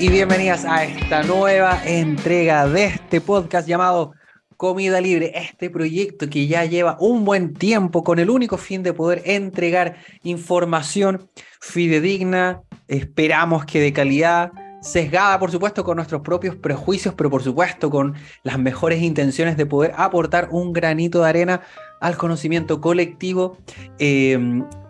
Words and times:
y 0.00 0.08
bienvenidas 0.08 0.64
a 0.64 0.84
esta 0.84 1.22
nueva 1.24 1.82
entrega 1.84 2.66
de 2.66 2.86
este 2.86 3.20
podcast 3.20 3.68
llamado 3.68 4.14
Comida 4.56 4.98
Libre, 4.98 5.30
este 5.34 5.68
proyecto 5.68 6.30
que 6.30 6.46
ya 6.46 6.64
lleva 6.64 6.96
un 7.00 7.26
buen 7.26 7.52
tiempo 7.52 8.02
con 8.02 8.18
el 8.18 8.30
único 8.30 8.56
fin 8.56 8.82
de 8.82 8.94
poder 8.94 9.20
entregar 9.26 9.96
información 10.22 11.28
fidedigna, 11.60 12.62
esperamos 12.88 13.66
que 13.66 13.78
de 13.78 13.92
calidad, 13.92 14.52
sesgada 14.80 15.38
por 15.38 15.50
supuesto 15.50 15.84
con 15.84 15.96
nuestros 15.96 16.22
propios 16.22 16.56
prejuicios, 16.56 17.14
pero 17.14 17.30
por 17.30 17.42
supuesto 17.42 17.90
con 17.90 18.14
las 18.42 18.58
mejores 18.58 19.02
intenciones 19.02 19.56
de 19.56 19.66
poder 19.66 19.92
aportar 19.96 20.48
un 20.50 20.72
granito 20.72 21.22
de 21.22 21.28
arena 21.28 21.60
al 22.00 22.16
conocimiento 22.16 22.80
colectivo 22.80 23.58
eh, 23.98 24.38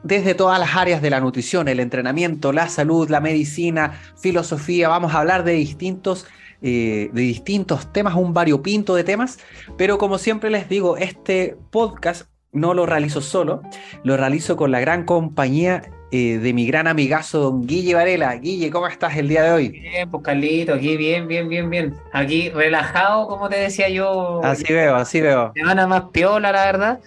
desde 0.02 0.34
todas 0.34 0.58
las 0.58 0.76
áreas 0.76 1.02
de 1.02 1.10
la 1.10 1.20
nutrición, 1.20 1.68
el 1.68 1.80
entrenamiento, 1.80 2.52
la 2.52 2.68
salud, 2.68 3.10
la 3.10 3.20
medicina, 3.20 4.00
filosofía. 4.16 4.88
Vamos 4.88 5.14
a 5.14 5.18
hablar 5.18 5.44
de 5.44 5.52
distintos, 5.52 6.26
eh, 6.62 7.10
de 7.12 7.22
distintos 7.22 7.92
temas, 7.92 8.14
un 8.14 8.32
variopinto 8.32 8.94
de 8.94 9.04
temas, 9.04 9.38
pero 9.76 9.98
como 9.98 10.18
siempre 10.18 10.50
les 10.50 10.68
digo, 10.68 10.96
este 10.96 11.56
podcast 11.70 12.28
no 12.52 12.74
lo 12.74 12.86
realizo 12.86 13.20
solo, 13.20 13.62
lo 14.04 14.16
realizo 14.16 14.56
con 14.56 14.70
la 14.70 14.80
gran 14.80 15.04
compañía 15.04 15.82
eh, 16.12 16.38
de 16.38 16.52
mi 16.52 16.66
gran 16.66 16.86
amigazo 16.86 17.40
don 17.40 17.66
Guille 17.66 17.94
Varela. 17.94 18.34
Guille, 18.36 18.70
¿cómo 18.70 18.88
estás 18.88 19.16
el 19.16 19.28
día 19.28 19.44
de 19.44 19.52
hoy? 19.52 19.68
Bien, 19.68 20.10
pues 20.10 20.22
Carlito, 20.24 20.74
aquí 20.74 20.96
bien, 20.96 21.28
bien, 21.28 21.48
bien, 21.48 21.70
bien. 21.70 21.94
Aquí 22.12 22.50
relajado, 22.50 23.28
como 23.28 23.48
te 23.48 23.56
decía 23.56 23.88
yo. 23.88 24.40
Así 24.42 24.72
veo, 24.72 24.96
así 24.96 25.20
veo. 25.20 25.52
Semana 25.54 25.86
más 25.86 26.04
piola, 26.12 26.52
la 26.52 26.64
verdad. 26.64 27.00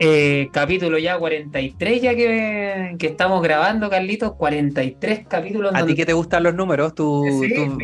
Eh, 0.00 0.48
capítulo 0.52 0.96
ya 0.98 1.18
43 1.18 2.00
ya 2.00 2.14
que, 2.14 2.94
que, 3.00 3.06
estamos 3.08 3.42
grabando, 3.42 3.90
Carlitos, 3.90 4.34
43 4.34 5.26
capítulos. 5.26 5.72
¿A 5.74 5.84
ti 5.84 5.96
que 5.96 6.06
te 6.06 6.12
gustan 6.12 6.44
los 6.44 6.54
números? 6.54 6.94
Tú, 6.94 7.24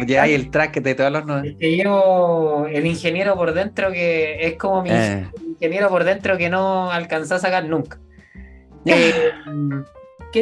ya 0.06 0.22
hay 0.22 0.34
el 0.34 0.50
track 0.50 0.80
de 0.80 0.94
todos 0.94 1.10
los 1.10 1.26
números. 1.26 1.56
Que 1.58 1.76
llevo 1.76 2.66
el 2.70 2.86
ingeniero 2.86 3.34
por 3.34 3.52
dentro 3.52 3.90
que 3.90 4.46
es 4.46 4.54
como 4.56 4.82
mi 4.82 4.90
eh. 4.92 5.26
ingeniero 5.48 5.88
por 5.88 6.04
dentro 6.04 6.38
que 6.38 6.48
no 6.48 6.90
alcanzó 6.92 7.34
a 7.34 7.38
sacar 7.38 7.64
nunca. 7.64 7.98
Eh, 8.86 9.32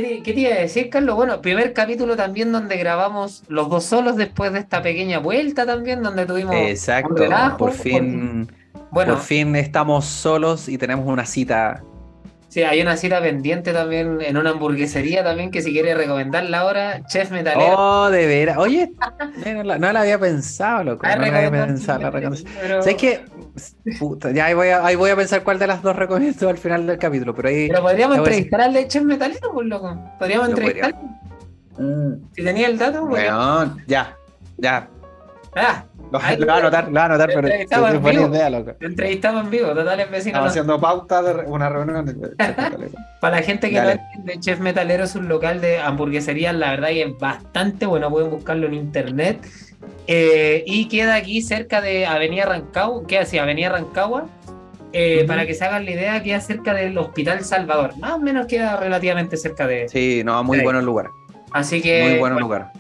¿qué, 0.01 0.23
te 0.25 0.41
iba 0.41 0.55
a 0.55 0.59
decir, 0.59 0.89
Carlos? 0.89 1.17
Bueno, 1.17 1.43
primer 1.43 1.73
capítulo 1.75 2.17
también 2.17 2.51
donde 2.51 2.77
grabamos 2.77 3.43
los 3.49 3.69
dos 3.69 3.85
solos 3.85 4.17
después 4.17 4.53
de 4.53 4.61
esta 4.61 4.81
pequeña 4.81 5.19
vuelta 5.19 5.67
también, 5.67 6.03
donde 6.03 6.25
tuvimos... 6.25 6.55
Exacto, 6.55 7.25
por 7.59 7.73
fin... 7.73 8.51
Bueno, 8.91 9.15
por 9.15 9.23
fin 9.23 9.57
estamos 9.57 10.05
solos 10.05 10.69
y 10.69 10.77
tenemos 10.77 11.07
una 11.07 11.25
cita. 11.25 11.83
Sí, 12.53 12.63
hay 12.65 12.83
una 12.83 12.99
cita 12.99 13.19
pendiente 13.23 13.73
también 13.73 14.19
en 14.21 14.37
una 14.37 14.51
hamburguesería 14.51 15.25
también 15.25 15.51
que 15.51 15.63
si 15.63 15.73
quiere 15.73 15.95
recomendarla 15.95 16.59
ahora, 16.59 17.07
Chef 17.07 17.31
Metalero. 17.31 17.77
Oh, 17.79 18.11
de 18.11 18.27
veras. 18.27 18.59
Oye, 18.59 18.93
no, 19.79 19.91
la, 19.91 20.01
había 20.03 20.19
pensado, 20.19 20.85
loco. 20.85 21.07
Ah, 21.09 21.17
no 21.17 21.23
la 21.23 21.47
había 21.47 21.67
pensado. 21.67 22.11
La 22.11 22.37
¿Sabes 22.83 22.97
qué? 22.97 23.25
ya 24.35 24.45
ahí 24.45 24.53
voy, 24.53 24.69
a, 24.69 24.85
ahí 24.85 24.97
voy 24.97 25.09
a 25.09 25.17
pensar 25.17 25.43
cuál 25.43 25.59
de 25.59 25.67
las 25.67 25.81
dos 25.81 25.97
recomiendo 25.97 26.51
al 26.51 26.59
final 26.59 26.87
del 26.87 26.99
capítulo. 26.99 27.35
Pero, 27.35 27.49
ahí, 27.49 27.69
pero 27.69 27.81
podríamos 27.81 28.19
entrevistar 28.19 28.61
al 28.61 28.75
de 28.75 28.87
Chef 28.87 29.03
Metalero, 29.03 29.51
pues, 29.51 29.67
loco. 29.69 29.99
Podríamos 30.19 30.51
entrevistarlo. 30.51 30.99
Mm. 31.79 32.13
Si 32.37 32.45
tenía 32.45 32.67
el 32.67 32.77
dato, 32.77 33.09
pues. 33.09 33.33
Bueno, 33.33 33.79
ya, 33.87 34.15
ya. 34.59 34.91
Ah, 35.57 35.87
lo, 36.13 36.47
va 36.47 36.55
a 36.55 36.59
anotar, 36.59 36.89
lo 36.89 36.95
va 36.95 37.03
a 37.03 37.05
anotar, 37.07 37.31
pero 37.35 37.49
idea, 38.29 38.51
loco. 38.51 38.73
entrevistamos 38.81 39.45
en 39.45 39.51
vivo, 39.51 39.69
totales 39.69 40.11
vecinos. 40.11 40.27
Estamos 40.27 40.51
haciendo 40.51 40.81
pauta 40.81 41.23
de 41.23 41.47
una 41.47 41.69
reunión. 41.69 42.37
Para 43.21 43.37
la 43.37 43.43
gente 43.43 43.71
que 43.71 43.81
no 43.81 43.91
entiende, 43.91 44.41
Chef 44.41 44.61
Metalero 44.61 45.05
es 45.05 45.15
un 45.15 45.29
local 45.29 45.61
de 45.61 45.79
hamburgueserías, 45.79 46.55
la 46.55 46.71
verdad, 46.71 46.91
y 46.91 47.03
es 47.03 47.19
bastante 47.19 47.87
bueno, 47.87 48.11
pueden 48.11 48.31
buscarlo 48.31 48.67
en 48.67 48.75
internet. 48.75 49.47
Eh, 50.07 50.65
y 50.67 50.89
queda 50.89 51.15
aquí 51.15 51.41
cerca 51.43 51.81
de 51.81 52.07
Avenida 52.07 52.45
Rancagua, 52.45 53.07
queda 53.07 53.23
así, 53.23 53.39
Avenida 53.39 53.71
Rancagua. 53.71 54.27
Eh, 54.95 55.25
para 55.27 55.47
que 55.47 55.55
se 55.55 55.65
hagan 55.65 55.87
la 55.87 55.91
idea, 55.91 56.23
queda 56.23 56.41
cerca 56.41 56.75
del 56.75 56.99
Hospital 56.99 57.43
Salvador. 57.45 57.97
Más 57.99 58.13
o 58.13 58.19
menos 58.19 58.47
queda 58.47 58.77
relativamente 58.77 59.39
cerca 59.39 59.67
de. 59.67 59.89
Sí, 59.89 60.23
no, 60.25 60.45
muy 60.45 60.61
buen 60.61 60.85
lugar. 60.85 61.09
Así 61.53 61.81
que. 61.81 62.03
Muy 62.03 62.19
buen 62.19 62.39
lugar. 62.39 62.73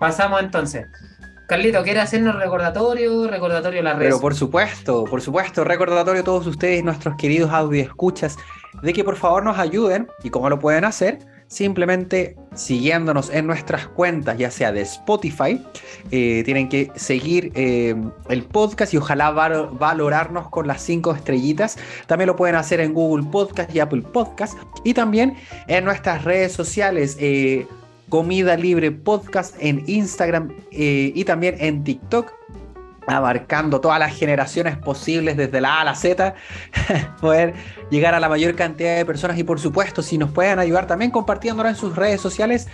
Pasamos 0.00 0.42
entonces. 0.42 0.86
Carlito, 1.50 1.82
¿quiere 1.82 1.98
hacernos 1.98 2.36
recordatorio? 2.36 3.26
Recordatorio 3.26 3.82
las 3.82 3.96
redes. 3.96 4.10
Pero 4.10 4.20
por 4.20 4.36
supuesto, 4.36 5.04
por 5.04 5.20
supuesto, 5.20 5.64
recordatorio 5.64 6.20
a 6.20 6.24
todos 6.24 6.46
ustedes, 6.46 6.84
nuestros 6.84 7.16
queridos 7.16 7.50
audio 7.50 7.82
escuchas, 7.82 8.36
de 8.82 8.92
que 8.92 9.02
por 9.02 9.16
favor 9.16 9.42
nos 9.42 9.58
ayuden 9.58 10.06
y 10.22 10.30
cómo 10.30 10.48
lo 10.48 10.60
pueden 10.60 10.84
hacer. 10.84 11.18
Simplemente 11.48 12.36
siguiéndonos 12.54 13.30
en 13.30 13.48
nuestras 13.48 13.88
cuentas, 13.88 14.38
ya 14.38 14.48
sea 14.52 14.70
de 14.70 14.82
Spotify, 14.82 15.60
eh, 16.12 16.42
tienen 16.44 16.68
que 16.68 16.92
seguir 16.94 17.50
eh, 17.56 17.96
el 18.28 18.44
podcast 18.44 18.94
y 18.94 18.98
ojalá 18.98 19.32
valorarnos 19.32 20.50
con 20.50 20.68
las 20.68 20.80
cinco 20.80 21.12
estrellitas. 21.16 21.78
También 22.06 22.28
lo 22.28 22.36
pueden 22.36 22.54
hacer 22.54 22.78
en 22.78 22.94
Google 22.94 23.26
Podcast 23.28 23.74
y 23.74 23.80
Apple 23.80 24.02
Podcast. 24.02 24.56
Y 24.84 24.94
también 24.94 25.36
en 25.66 25.84
nuestras 25.84 26.22
redes 26.22 26.52
sociales. 26.52 27.16
Eh, 27.18 27.66
Comida 28.10 28.56
Libre 28.56 28.90
Podcast 28.90 29.54
en 29.60 29.84
Instagram 29.86 30.52
eh, 30.72 31.12
y 31.14 31.24
también 31.24 31.56
en 31.58 31.84
TikTok, 31.84 32.32
abarcando 33.06 33.80
todas 33.80 33.98
las 33.98 34.14
generaciones 34.14 34.76
posibles 34.76 35.36
desde 35.36 35.60
la 35.60 35.76
A 35.76 35.80
a 35.80 35.84
la 35.84 35.94
Z, 35.94 36.34
poder 37.20 37.54
llegar 37.90 38.14
a 38.14 38.20
la 38.20 38.28
mayor 38.28 38.54
cantidad 38.56 38.96
de 38.96 39.06
personas. 39.06 39.38
Y 39.38 39.44
por 39.44 39.58
supuesto 39.58 40.02
si 40.02 40.18
nos 40.18 40.30
pueden 40.30 40.58
ayudar 40.58 40.86
también 40.86 41.10
compartiéndolo 41.10 41.68
en 41.68 41.76
sus 41.76 41.96
redes 41.96 42.20
sociales 42.20 42.68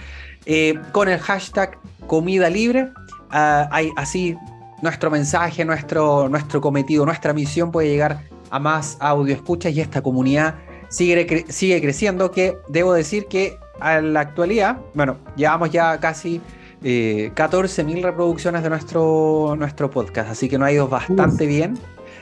eh, 0.46 0.74
con 0.90 1.08
el 1.08 1.20
hashtag 1.20 1.78
Comida 2.06 2.50
Libre, 2.50 2.88
ah, 3.30 3.68
así 3.96 4.36
nuestro 4.82 5.10
mensaje, 5.10 5.64
nuestro, 5.64 6.28
nuestro 6.28 6.60
cometido, 6.60 7.04
nuestra 7.04 7.32
misión 7.32 7.70
puede 7.70 7.88
llegar 7.88 8.22
a 8.50 8.58
más 8.58 8.96
audio 9.00 9.34
escuchas 9.34 9.72
y 9.72 9.80
esta 9.80 10.02
comunidad 10.02 10.54
sigue, 10.88 11.44
sigue 11.48 11.80
creciendo 11.80 12.30
que 12.30 12.56
debo 12.68 12.92
decir 12.92 13.26
que 13.26 13.58
a 13.80 14.00
la 14.00 14.20
actualidad, 14.20 14.78
bueno, 14.94 15.18
llevamos 15.36 15.70
ya 15.70 15.98
casi 15.98 16.40
eh, 16.82 17.30
14.000 17.34 18.02
reproducciones 18.02 18.62
de 18.62 18.70
nuestro, 18.70 19.54
nuestro 19.58 19.90
podcast, 19.90 20.30
así 20.30 20.48
que 20.48 20.58
nos 20.58 20.68
ha 20.68 20.72
ido 20.72 20.88
bastante 20.88 21.46
bien. 21.46 21.78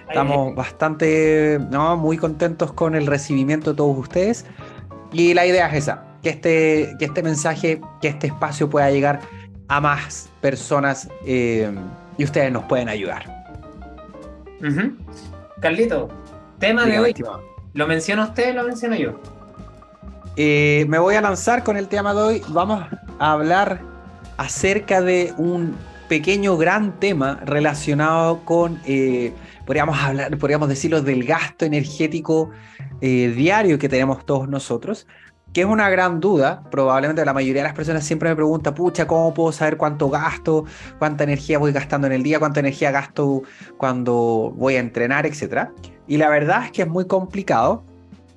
Estamos 0.09 0.55
bastante, 0.55 1.59
no, 1.71 1.97
muy 1.97 2.19
contentos 2.19 2.73
con 2.73 2.95
el 2.95 3.07
recibimiento 3.07 3.71
de 3.71 3.77
todos 3.77 3.99
ustedes. 3.99 4.45
Y 5.13 5.35
la 5.35 5.47
idea 5.47 5.69
es 5.69 5.75
esa, 5.75 6.05
que 6.23 6.31
este, 6.31 6.95
que 6.99 7.07
este 7.07 7.23
mensaje, 7.23 7.81
que 8.01 8.09
este 8.09 8.27
espacio 8.29 8.69
pueda 8.69 8.91
llegar 8.91 9.21
a 9.69 9.81
más 9.81 10.29
personas 10.41 11.09
eh, 11.25 11.73
y 12.19 12.25
ustedes 12.25 12.53
nos 12.53 12.65
pueden 12.65 12.89
ayudar. 12.89 13.25
Carlito, 15.61 16.09
tema 16.59 16.85
de 16.85 16.99
hoy. 16.99 17.15
¿Lo 17.75 17.89
menciona 17.89 18.25
usted 18.25 18.55
lo 18.55 18.63
menciono 18.63 18.95
yo? 18.95 19.21
Eh, 20.37 20.87
me 20.89 21.01
voy 21.01 21.17
a 21.17 21.21
lanzar 21.21 21.65
con 21.65 21.77
el 21.77 21.89
tema 21.89 22.15
de 22.15 22.21
hoy. 22.23 22.43
Vamos 22.51 22.85
a 23.19 23.33
hablar 23.33 23.81
acerca 24.37 25.01
de 25.01 25.35
un 25.39 25.77
pequeño 26.09 26.57
gran 26.57 27.01
tema 27.01 27.41
relacionado 27.45 28.45
con, 28.45 28.81
eh, 28.87 29.33
podríamos, 29.67 29.99
hablar, 29.99 30.39
podríamos 30.39 30.69
decirlo, 30.69 31.03
del 31.03 31.25
gasto 31.25 31.65
energético 31.65 32.51
eh, 33.01 33.33
diario 33.35 33.77
que 33.77 33.89
tenemos 33.89 34.25
todos 34.25 34.49
nosotros, 34.49 35.09
que 35.55 35.61
es 35.61 35.67
una 35.67 35.89
gran 35.89 36.21
duda. 36.21 36.65
Probablemente 36.71 37.25
la 37.25 37.33
mayoría 37.33 37.63
de 37.63 37.69
las 37.69 37.77
personas 37.77 38.05
siempre 38.05 38.29
me 38.29 38.37
pregunta, 38.37 38.75
pucha, 38.75 39.07
¿cómo 39.07 39.33
puedo 39.33 39.53
saber 39.53 39.77
cuánto 39.77 40.11
gasto? 40.11 40.65
¿Cuánta 40.99 41.25
energía 41.25 41.59
voy 41.59 41.73
gastando 41.73 42.09
en 42.09 42.13
el 42.13 42.23
día? 42.23 42.41
¿Cuánta 42.41 42.61
energía 42.61 42.91
gasto 42.91 43.43
cuando 43.79 44.53
voy 44.57 44.75
a 44.75 44.81
entrenar? 44.81 45.25
Etcétera. 45.25 45.73
Y 46.07 46.19
la 46.19 46.29
verdad 46.29 46.67
es 46.67 46.73
que 46.73 46.83
es 46.83 46.89
muy 46.89 47.07
complicado, 47.07 47.85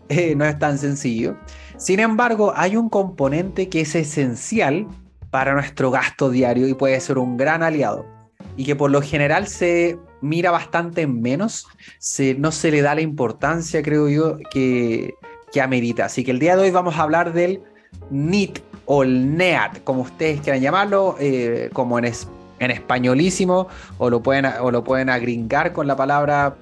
no 0.38 0.46
es 0.46 0.60
tan 0.60 0.78
sencillo. 0.78 1.36
Sin 1.75 2.00
embargo, 2.00 2.54
hay 2.56 2.78
un 2.78 2.88
componente 2.88 3.68
que 3.68 3.81
es 3.81 3.96
esencial 3.96 4.88
para 5.31 5.54
nuestro 5.54 5.92
gasto 5.92 6.30
diario 6.30 6.68
y 6.68 6.75
puede 6.75 7.00
ser 7.02 7.18
un 7.18 7.36
gran 7.36 7.63
aliado 7.63 8.06
y 8.56 8.66
que 8.66 8.75
por 8.75 8.90
lo 8.90 9.02
general 9.02 9.48
se 9.48 10.00
mira 10.22 10.50
bastante 10.52 11.06
menos, 11.06 11.68
no 12.38 12.52
se 12.52 12.72
le 12.72 12.81
da 12.81 12.96
la 12.96 13.02
importancia, 13.02 13.84
creo 13.84 14.10
yo, 14.10 14.38
que, 14.52 15.13
que 15.52 15.62
amerita. 15.62 16.06
Así 16.06 16.24
que 16.24 16.32
el 16.32 16.40
día 16.40 16.56
de 16.56 16.64
hoy 16.64 16.72
vamos 16.72 16.96
a 16.96 17.04
hablar 17.04 17.34
del 17.34 17.62
NIT 18.10 18.60
o 18.86 19.04
el 19.04 19.36
NEAT, 19.36 19.84
como 19.84 20.02
ustedes 20.02 20.42
quieran 20.42 20.62
llamarlo, 20.62 21.16
eh, 21.20 21.70
como 21.74 22.00
en, 22.00 22.06
en 22.60 22.72
españolísimo, 22.72 23.68
o 23.98 24.10
lo, 24.10 24.22
pueden, 24.24 24.46
o 24.62 24.72
lo 24.72 24.84
pueden 24.84 25.10
agringar 25.10 25.74
con 25.74 25.88
la 25.88 25.96
palabra. 25.96 26.56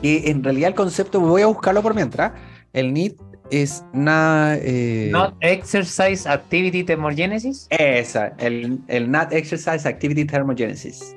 Y 0.00 0.30
en 0.30 0.44
realidad 0.44 0.68
el 0.68 0.74
concepto, 0.74 1.20
voy 1.20 1.42
a 1.42 1.46
buscarlo 1.46 1.82
por 1.82 1.94
mientras. 1.94 2.32
El 2.72 2.92
NIT 2.92 3.20
es 3.50 3.84
nada. 3.92 4.56
Eh... 4.60 5.08
Not 5.10 5.34
Exercise 5.40 6.28
Activity 6.28 6.84
Thermogenesis. 6.84 7.66
Esa, 7.70 8.34
el, 8.38 8.78
el 8.88 9.10
Not 9.10 9.32
Exercise 9.32 9.88
Activity 9.88 10.24
Thermogenesis. 10.24 11.16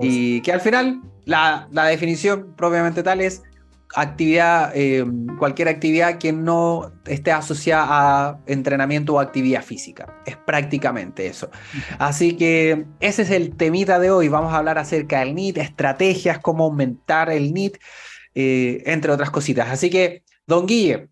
Y 0.00 0.40
que 0.40 0.52
al 0.52 0.60
final, 0.60 1.02
la, 1.26 1.68
la, 1.72 1.84
definición 1.84 2.54
propiamente 2.56 3.02
tal 3.02 3.20
es 3.20 3.42
actividad, 3.94 4.72
eh, 4.74 5.04
cualquier 5.38 5.68
actividad 5.68 6.18
que 6.18 6.32
no 6.32 6.92
esté 7.06 7.32
asociada 7.32 7.86
a 7.88 8.38
entrenamiento 8.46 9.14
o 9.14 9.20
actividad 9.20 9.62
física. 9.62 10.14
Es 10.26 10.36
prácticamente 10.36 11.26
eso. 11.26 11.50
Así 11.98 12.36
que 12.36 12.86
ese 13.00 13.22
es 13.22 13.30
el 13.30 13.56
temita 13.56 13.98
de 13.98 14.10
hoy. 14.10 14.28
Vamos 14.28 14.52
a 14.52 14.58
hablar 14.58 14.78
acerca 14.78 15.20
del 15.20 15.34
NIT, 15.34 15.58
estrategias, 15.58 16.38
cómo 16.38 16.64
aumentar 16.64 17.30
el 17.30 17.52
NIT, 17.52 17.78
eh, 18.34 18.82
entre 18.86 19.12
otras 19.12 19.30
cositas. 19.30 19.68
Así 19.70 19.90
que, 19.90 20.22
don 20.46 20.66
Guille, 20.66 21.08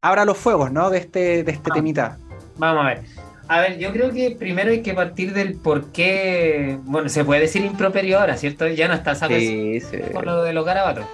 abra 0.00 0.24
los 0.24 0.38
fuegos, 0.38 0.70
¿no? 0.70 0.90
De 0.90 0.98
este, 0.98 1.42
de 1.42 1.52
este 1.52 1.70
temita. 1.70 2.18
Vamos 2.56 2.84
a 2.84 2.88
ver. 2.88 3.02
A 3.48 3.60
ver, 3.60 3.78
yo 3.78 3.92
creo 3.92 4.12
que 4.12 4.32
primero 4.32 4.70
hay 4.70 4.82
que 4.82 4.92
partir 4.92 5.32
del 5.32 5.54
por 5.56 5.92
qué. 5.92 6.78
Bueno, 6.82 7.08
se 7.08 7.24
puede 7.24 7.42
decir 7.42 7.64
improperio 7.64 8.18
ahora, 8.18 8.36
¿cierto? 8.36 8.66
Ya 8.66 8.88
no 8.88 8.94
está, 8.94 9.14
¿sabes? 9.14 9.40
Sí, 9.40 9.80
sí. 9.80 9.98
Por 10.12 10.24
lo 10.24 10.42
de 10.42 10.52
los 10.52 10.64
garabatos. 10.64 11.06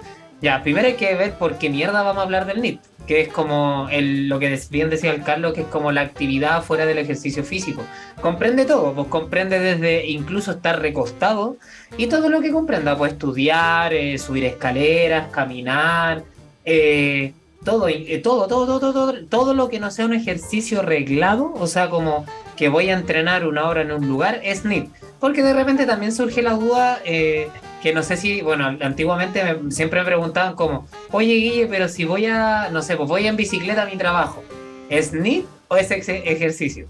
Ya, 0.43 0.61
primero 0.61 0.87
hay 0.87 0.95
que 0.95 1.15
ver 1.15 1.35
por 1.35 1.57
qué 1.57 1.69
mierda 1.69 2.03
vamos 2.03 2.19
a 2.19 2.25
hablar 2.25 2.45
del 2.45 2.61
NIT, 2.61 2.81
que 3.07 3.21
es 3.21 3.29
como 3.29 3.87
lo 3.89 4.39
que 4.39 4.59
bien 4.69 4.89
decía 4.89 5.11
el 5.11 5.23
Carlos, 5.23 5.53
que 5.53 5.61
es 5.61 5.67
como 5.67 5.93
la 5.93 6.01
actividad 6.01 6.61
fuera 6.63 6.85
del 6.85 6.97
ejercicio 6.97 7.45
físico. 7.45 7.81
Comprende 8.21 8.65
todo, 8.65 8.93
pues 8.93 9.07
comprende 9.07 9.57
desde 9.57 10.05
incluso 10.05 10.51
estar 10.51 10.81
recostado 10.81 11.55
y 11.95 12.07
todo 12.07 12.27
lo 12.27 12.41
que 12.41 12.51
comprenda, 12.51 12.97
pues 12.97 13.13
estudiar, 13.13 13.93
eh, 13.93 14.17
subir 14.17 14.43
escaleras, 14.43 15.31
caminar, 15.31 16.25
eh, 16.65 17.31
todo, 17.63 17.87
eh, 17.87 18.19
todo, 18.21 18.47
todo, 18.47 18.79
todo, 18.81 18.91
todo, 18.91 19.25
todo 19.27 19.53
lo 19.53 19.69
que 19.69 19.79
no 19.79 19.91
sea 19.91 20.03
un 20.05 20.13
ejercicio 20.13 20.81
reglado, 20.81 21.53
o 21.55 21.67
sea, 21.67 21.89
como 21.89 22.25
que 22.57 22.67
voy 22.67 22.89
a 22.89 22.93
entrenar 22.95 23.47
una 23.47 23.65
hora 23.69 23.83
en 23.83 23.93
un 23.93 24.09
lugar, 24.09 24.41
es 24.43 24.65
NIT. 24.65 24.89
Porque 25.21 25.41
de 25.41 25.53
repente 25.53 25.85
también 25.85 26.11
surge 26.11 26.41
la 26.41 26.55
duda, 26.55 26.99
eh, 27.05 27.47
que 27.83 27.93
no 27.93 28.01
sé 28.01 28.15
si, 28.15 28.41
bueno, 28.41 28.65
antiguamente 28.79 29.59
siempre 29.69 29.99
me 29.99 30.05
preguntaban 30.05 30.55
como, 30.55 30.87
oye 31.11 31.33
Guille, 31.33 31.67
pero 31.67 31.89
si 31.89 32.05
voy 32.05 32.25
a, 32.25 32.69
no 32.71 32.81
sé, 32.81 32.95
pues 32.95 33.09
voy 33.09 33.27
en 33.27 33.35
bicicleta 33.35 33.83
a 33.83 33.85
mi 33.85 33.97
trabajo, 33.97 34.41
¿es 34.89 35.11
NIT 35.11 35.45
o 35.67 35.75
es 35.75 35.91
ejercicio? 35.91 36.87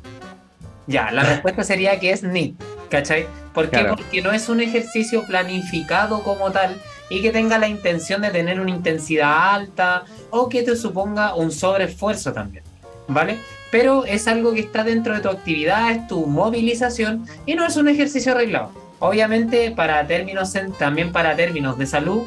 Ya, 0.86 1.10
la 1.10 1.24
respuesta 1.32 1.64
sería 1.64 2.00
que 2.00 2.12
es 2.12 2.22
NIT, 2.22 2.62
¿cachai? 2.90 3.26
¿Por 3.56 3.72
qué? 3.72 3.86
Porque 3.86 4.22
no 4.22 4.32
es 4.32 4.50
un 4.50 4.62
ejercicio 4.62 5.26
planificado 5.26 6.22
como 6.22 6.52
tal 6.52 6.80
y 7.10 7.24
que 7.24 7.32
tenga 7.32 7.58
la 7.58 7.68
intención 7.68 8.22
de 8.22 8.30
tener 8.30 8.60
una 8.60 8.70
intensidad 8.70 9.56
alta 9.56 10.06
o 10.30 10.48
que 10.48 10.62
te 10.62 10.76
suponga 10.76 11.34
un 11.34 11.52
sobreesfuerzo 11.52 12.34
también, 12.34 12.64
¿vale? 13.08 13.40
pero 13.74 14.06
es 14.06 14.28
algo 14.28 14.54
que 14.54 14.60
está 14.60 14.84
dentro 14.84 15.16
de 15.16 15.22
tu 15.22 15.30
actividad, 15.30 15.90
es 15.90 16.08
tu 16.08 16.28
movilización 16.28 17.26
y 17.48 17.56
no 17.56 17.66
es 17.66 17.76
un 17.76 17.88
ejercicio 17.88 18.34
arreglado. 18.34 18.83
Obviamente 19.04 19.70
para 19.72 20.08
términos, 20.08 20.56
también 20.80 21.12
para 21.12 21.36
términos 21.36 21.78
de 21.78 21.86
salud, 21.86 22.24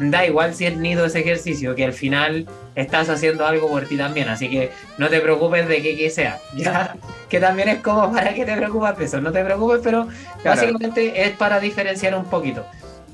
da 0.00 0.26
igual 0.26 0.56
si 0.56 0.66
es 0.66 0.76
nido 0.76 1.06
ese 1.06 1.20
ejercicio, 1.20 1.76
que 1.76 1.84
al 1.84 1.92
final 1.92 2.48
estás 2.74 3.08
haciendo 3.08 3.46
algo 3.46 3.68
por 3.68 3.84
ti 3.84 3.96
también, 3.96 4.28
así 4.28 4.50
que 4.50 4.72
no 4.98 5.08
te 5.08 5.20
preocupes 5.20 5.68
de 5.68 5.80
que, 5.80 5.96
que 5.96 6.10
sea, 6.10 6.40
ya 6.56 6.96
que 7.28 7.38
también 7.38 7.68
es 7.68 7.78
como 7.78 8.12
para 8.12 8.34
que 8.34 8.44
te 8.44 8.56
preocupes 8.56 8.98
de 8.98 9.04
eso, 9.04 9.20
no 9.20 9.30
te 9.30 9.44
preocupes, 9.44 9.78
pero 9.84 10.08
básicamente 10.44 11.22
es 11.22 11.30
para 11.30 11.60
diferenciar 11.60 12.16
un 12.16 12.24
poquito. 12.24 12.66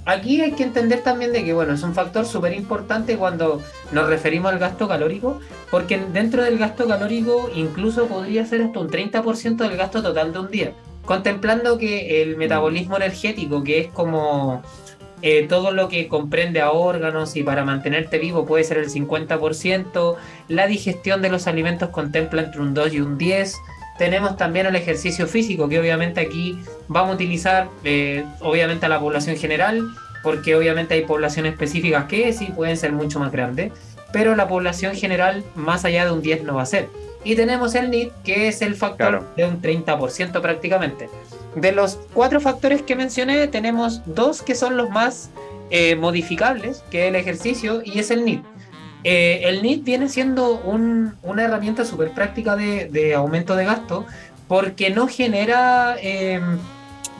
Aquí 0.06 0.40
hay 0.40 0.52
que 0.52 0.62
entender 0.62 1.02
también 1.02 1.34
de 1.34 1.44
que, 1.44 1.52
bueno, 1.52 1.74
es 1.74 1.82
un 1.82 1.92
factor 1.92 2.24
súper 2.24 2.54
importante 2.54 3.18
cuando 3.18 3.60
nos 3.92 4.08
referimos 4.08 4.50
al 4.52 4.58
gasto 4.58 4.88
calórico, 4.88 5.38
porque 5.70 6.00
dentro 6.14 6.42
del 6.42 6.56
gasto 6.56 6.88
calórico 6.88 7.50
incluso 7.54 8.06
podría 8.06 8.46
ser 8.46 8.62
hasta 8.62 8.80
un 8.80 8.88
30% 8.88 9.56
del 9.56 9.76
gasto 9.76 10.02
total 10.02 10.32
de 10.32 10.38
un 10.38 10.50
día, 10.50 10.72
contemplando 11.04 11.78
que 11.78 12.22
el 12.22 12.36
metabolismo 12.36 12.96
energético, 12.96 13.62
que 13.64 13.80
es 13.80 13.88
como 13.88 14.62
eh, 15.22 15.46
todo 15.48 15.70
lo 15.70 15.88
que 15.88 16.08
comprende 16.08 16.60
a 16.60 16.72
órganos 16.72 17.36
y 17.36 17.42
para 17.42 17.64
mantenerte 17.64 18.18
vivo 18.18 18.44
puede 18.44 18.64
ser 18.64 18.78
el 18.78 18.88
50%, 18.88 20.16
la 20.48 20.66
digestión 20.66 21.22
de 21.22 21.30
los 21.30 21.46
alimentos 21.46 21.90
contempla 21.90 22.42
entre 22.42 22.60
un 22.60 22.74
2 22.74 22.94
y 22.94 23.00
un 23.00 23.18
10%, 23.18 23.54
tenemos 23.98 24.36
también 24.36 24.66
el 24.66 24.74
ejercicio 24.74 25.26
físico, 25.26 25.68
que 25.68 25.78
obviamente 25.78 26.20
aquí 26.20 26.58
vamos 26.88 27.12
a 27.12 27.14
utilizar, 27.14 27.68
eh, 27.84 28.24
obviamente 28.40 28.86
a 28.86 28.88
la 28.88 28.98
población 28.98 29.36
general, 29.36 29.80
porque 30.22 30.56
obviamente 30.56 30.94
hay 30.94 31.02
poblaciones 31.02 31.52
específicas 31.52 32.06
que 32.06 32.32
sí 32.32 32.46
pueden 32.46 32.76
ser 32.76 32.92
mucho 32.92 33.20
más 33.20 33.30
grandes, 33.30 33.72
pero 34.12 34.34
la 34.34 34.48
población 34.48 34.94
general 34.96 35.44
más 35.54 35.84
allá 35.84 36.04
de 36.04 36.12
un 36.12 36.22
10 36.22 36.42
no 36.44 36.56
va 36.56 36.62
a 36.62 36.66
ser. 36.66 36.88
Y 37.24 37.36
tenemos 37.36 37.74
el 37.74 37.90
NIT, 37.90 38.12
que 38.24 38.48
es 38.48 38.62
el 38.62 38.74
factor 38.74 39.34
de 39.36 39.44
un 39.44 39.60
30% 39.62 40.40
prácticamente. 40.40 41.08
De 41.54 41.72
los 41.72 41.98
cuatro 42.12 42.40
factores 42.40 42.82
que 42.82 42.96
mencioné, 42.96 43.46
tenemos 43.46 44.02
dos 44.06 44.42
que 44.42 44.54
son 44.54 44.76
los 44.76 44.90
más 44.90 45.30
eh, 45.70 45.94
modificables, 45.96 46.82
que 46.90 47.04
es 47.04 47.08
el 47.08 47.16
ejercicio 47.16 47.82
y 47.84 47.98
es 47.98 48.10
el 48.10 48.24
NIT. 48.24 48.44
Eh, 49.04 49.42
el 49.44 49.62
NIT 49.62 49.84
viene 49.84 50.08
siendo 50.08 50.60
una 50.60 51.42
herramienta 51.42 51.84
súper 51.84 52.12
práctica 52.12 52.56
de, 52.56 53.14
aumento 53.14 53.56
de 53.56 53.64
gasto 53.64 54.06
porque 54.48 54.90
no 54.90 55.08
genera, 55.08 55.96
em, 56.00 56.58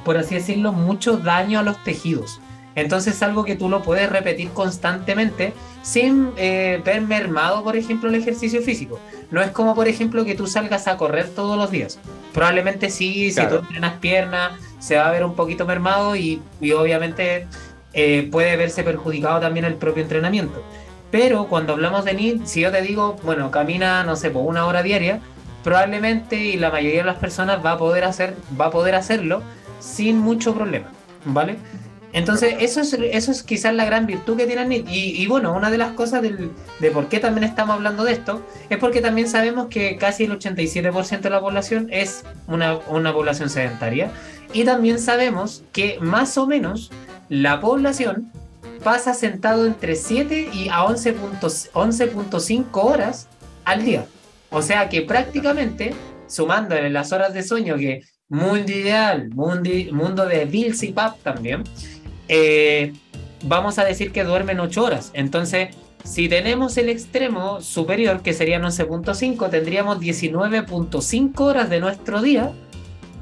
por 0.05 0.17
así 0.17 0.35
decirlo, 0.35 0.73
mucho 0.73 1.17
daño 1.17 1.59
a 1.59 1.63
los 1.63 1.83
tejidos. 1.83 2.41
Entonces 2.75 3.17
es 3.17 3.23
algo 3.23 3.45
que 3.45 3.57
tú 3.57 3.69
lo 3.69 3.83
puedes 3.83 4.09
repetir 4.11 4.51
constantemente 4.51 5.53
sin 5.83 6.31
eh, 6.37 6.81
ver 6.85 7.03
mermado, 7.03 7.63
por 7.63 7.77
ejemplo, 7.77 8.09
el 8.09 8.15
ejercicio 8.15 8.63
físico. 8.63 8.99
No 9.31 9.43
es 9.43 9.51
como, 9.51 9.75
por 9.75 9.89
ejemplo, 9.89 10.25
que 10.25 10.35
tú 10.35 10.47
salgas 10.47 10.89
a 10.89 10.97
correr 10.97 11.29
todos 11.29 11.57
los 11.57 11.71
días. 11.71 11.99
Probablemente 12.33 12.91
sí, 12.91 13.31
si 13.31 13.47
tú 13.47 13.57
entrenas 13.57 13.95
piernas, 13.95 14.53
se 14.79 14.97
va 14.97 15.09
a 15.09 15.11
ver 15.11 15.25
un 15.25 15.35
poquito 15.35 15.67
mermado 15.67 16.17
y, 16.17 16.43
obviamente 16.61 17.47
eh, 17.95 18.29
puede 18.33 18.57
verse 18.57 18.83
perjudicado 18.83 19.41
también 19.41 19.65
el 19.65 19.75
propio 19.75 20.03
entrenamiento. 20.03 20.63
Pero 21.11 21.47
cuando 21.47 21.75
hablamos 21.75 22.07
de 22.07 22.15
NIT, 22.15 22.47
si 22.47 22.63
yo 22.63 22.73
te 22.73 22.81
digo, 22.81 23.17
bueno, 23.23 23.51
camina, 23.51 24.03
no 24.03 24.17
sé, 24.17 24.31
por 24.31 24.47
una 24.47 24.65
hora 24.65 24.83
diaria, 24.83 25.21
probablemente 25.63 26.37
y 26.37 26.57
la 26.57 26.71
mayoría 26.71 27.01
de 27.01 27.07
las 27.07 27.19
personas 27.19 27.65
va 27.65 27.73
a 27.73 27.79
poder 27.79 28.05
hacer, 28.05 28.35
va 28.59 28.67
a 28.67 28.71
poder 28.71 28.95
hacerlo 28.95 29.43
sin 29.79 30.19
mucho 30.19 30.55
problema, 30.55 30.87
¿vale? 31.25 31.57
Entonces, 32.13 32.57
eso 32.61 32.81
es, 32.81 32.93
eso 32.93 33.31
es 33.31 33.43
quizás 33.43 33.75
la 33.75 33.85
gran 33.85 34.07
virtud 34.07 34.37
que 34.37 34.47
tiene 34.47 34.63
el 34.63 34.69
NIT. 34.69 34.87
Y, 34.89 35.27
bueno, 35.27 35.55
una 35.55 35.71
de 35.71 35.79
las 35.79 35.93
cosas 35.93 36.23
de 36.23 36.91
por 36.91 37.09
qué 37.09 37.21
también 37.21 37.45
estamos 37.45 37.75
hablando 37.75 38.05
de 38.05 38.13
esto 38.13 38.47
es 38.69 38.79
porque 38.79 39.01
también 39.01 39.29
sabemos 39.29 39.69
que 39.69 39.97
casi 39.97 40.25
el 40.25 40.39
87% 40.39 41.21
de 41.21 41.31
la 41.31 41.41
población 41.41 41.89
es 41.91 42.25
una, 42.47 42.77
una 42.89 43.13
población 43.13 43.49
sedentaria. 43.49 44.11
Y 44.53 44.65
también 44.65 44.99
sabemos 44.99 45.65
que 45.73 45.99
más 46.01 46.37
o 46.37 46.47
menos 46.47 46.91
la 47.31 47.61
población 47.61 48.31
pasa 48.83 49.15
sentado 49.15 49.67
entre 49.67 49.97
7 49.97 50.51
y 50.53 50.69
a 50.69 50.85
11.5 50.85 52.67
horas 52.73 53.29
al 53.65 53.85
día. 53.85 54.05
O 54.51 54.61
sea 54.61 54.89
que 54.89 55.03
prácticamente, 55.03 55.95
sumándole 56.27 56.91
las 56.91 57.13
horas 57.13 57.33
de 57.33 57.43
sueño 57.43 57.77
que 57.77 58.03
mundo 58.29 58.73
ideal, 58.73 59.31
mundo, 59.31 60.27
de 60.27 60.45
Bills 60.47 60.83
y 60.83 60.93
Pap 60.93 61.19
también, 61.23 61.65
eh, 62.35 62.95
vamos 63.45 63.79
a 63.79 63.85
decir 63.85 64.11
que 64.11 64.25
duermen 64.25 64.59
8 64.59 64.83
horas. 64.83 65.11
Entonces, 65.13 65.69
si 66.03 66.29
tenemos 66.31 66.79
el 66.79 66.89
extremo 66.89 67.61
superior, 67.61 68.23
que 68.23 68.33
serían 68.33 68.63
11.5, 68.63 69.51
tendríamos 69.51 70.01
19.5 70.01 71.41
horas 71.41 71.69
de 71.69 71.81
nuestro 71.81 72.23
día 72.23 72.53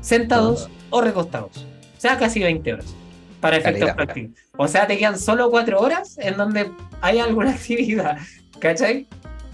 sentados 0.01 0.71
o 0.91 1.01
recostados. 1.01 1.67
O 1.99 2.01
sea, 2.01 2.19
casi 2.19 2.41
20 2.41 2.73
horas 2.73 2.95
para 3.41 3.57
efectos 3.57 3.91
prácticos. 3.93 4.39
O 4.57 4.69
sea, 4.69 4.87
te 4.87 4.97
quedan 4.97 5.19
solo 5.19 5.51
cuatro 5.51 5.81
horas 5.81 6.17
en 6.19 6.37
donde 6.37 6.71
hay 7.01 7.19
alguna 7.19 7.51
actividad, 7.55 8.19
¿cachai? 8.61 9.09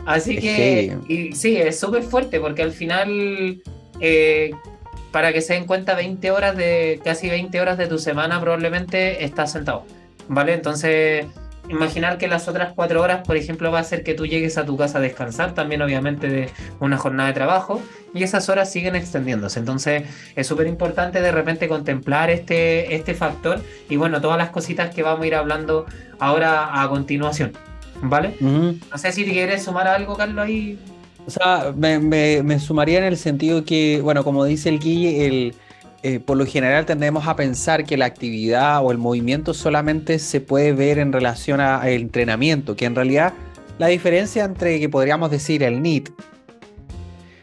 Así 0.04 0.36
que, 0.36 0.98
sí, 1.08 1.14
y, 1.14 1.32
sí 1.32 1.56
es 1.56 1.80
súper 1.80 2.02
fuerte 2.02 2.40
porque 2.40 2.62
al 2.62 2.72
final, 2.72 3.62
eh, 4.00 4.50
para 5.16 5.32
que 5.32 5.40
se 5.40 5.54
den 5.54 5.64
cuenta, 5.64 5.94
20 5.94 6.30
horas 6.30 6.54
de, 6.58 7.00
casi 7.02 7.30
20 7.30 7.58
horas 7.58 7.78
de 7.78 7.86
tu 7.86 7.98
semana 7.98 8.38
probablemente 8.38 9.24
estás 9.24 9.50
sentado, 9.50 9.86
¿vale? 10.28 10.52
Entonces 10.52 11.24
imaginar 11.70 12.18
que 12.18 12.28
las 12.28 12.48
otras 12.48 12.74
cuatro 12.74 13.00
horas, 13.00 13.26
por 13.26 13.38
ejemplo, 13.38 13.72
va 13.72 13.78
a 13.78 13.80
hacer 13.80 14.02
que 14.02 14.12
tú 14.12 14.26
llegues 14.26 14.58
a 14.58 14.66
tu 14.66 14.76
casa 14.76 14.98
a 14.98 15.00
descansar, 15.00 15.54
también 15.54 15.80
obviamente 15.80 16.28
de 16.28 16.50
una 16.80 16.98
jornada 16.98 17.30
de 17.30 17.34
trabajo, 17.34 17.80
y 18.12 18.24
esas 18.24 18.50
horas 18.50 18.70
siguen 18.70 18.94
extendiéndose. 18.94 19.58
Entonces 19.58 20.02
es 20.34 20.46
súper 20.46 20.66
importante 20.66 21.22
de 21.22 21.32
repente 21.32 21.66
contemplar 21.66 22.28
este, 22.28 22.94
este 22.94 23.14
factor 23.14 23.62
y 23.88 23.96
bueno, 23.96 24.20
todas 24.20 24.36
las 24.36 24.50
cositas 24.50 24.94
que 24.94 25.02
vamos 25.02 25.24
a 25.24 25.26
ir 25.28 25.34
hablando 25.34 25.86
ahora 26.18 26.82
a 26.82 26.86
continuación. 26.90 27.52
¿Vale? 28.02 28.36
No 28.40 28.98
sé 28.98 29.12
si 29.12 29.24
quieres 29.24 29.64
sumar 29.64 29.88
algo, 29.88 30.14
Carlos, 30.14 30.44
ahí. 30.44 30.78
O 31.26 31.30
sea, 31.30 31.72
me, 31.76 31.98
me 31.98 32.58
sumaría 32.60 32.98
en 32.98 33.04
el 33.04 33.16
sentido 33.16 33.64
que, 33.64 34.00
bueno, 34.02 34.22
como 34.22 34.44
dice 34.44 34.68
el 34.68 34.78
Guille, 34.78 35.26
el 35.26 35.54
eh, 36.08 36.20
por 36.20 36.36
lo 36.36 36.46
general 36.46 36.86
tendemos 36.86 37.26
a 37.26 37.34
pensar 37.34 37.84
que 37.84 37.96
la 37.96 38.04
actividad 38.04 38.84
o 38.84 38.92
el 38.92 38.98
movimiento 38.98 39.54
solamente 39.54 40.20
se 40.20 40.40
puede 40.40 40.72
ver 40.72 41.00
en 41.00 41.12
relación 41.12 41.60
al 41.60 41.88
entrenamiento, 41.88 42.76
que 42.76 42.84
en 42.84 42.94
realidad 42.94 43.32
la 43.78 43.88
diferencia 43.88 44.44
entre 44.44 44.78
que 44.78 44.88
podríamos 44.88 45.32
decir 45.32 45.64
el 45.64 45.82
NIT, 45.82 46.10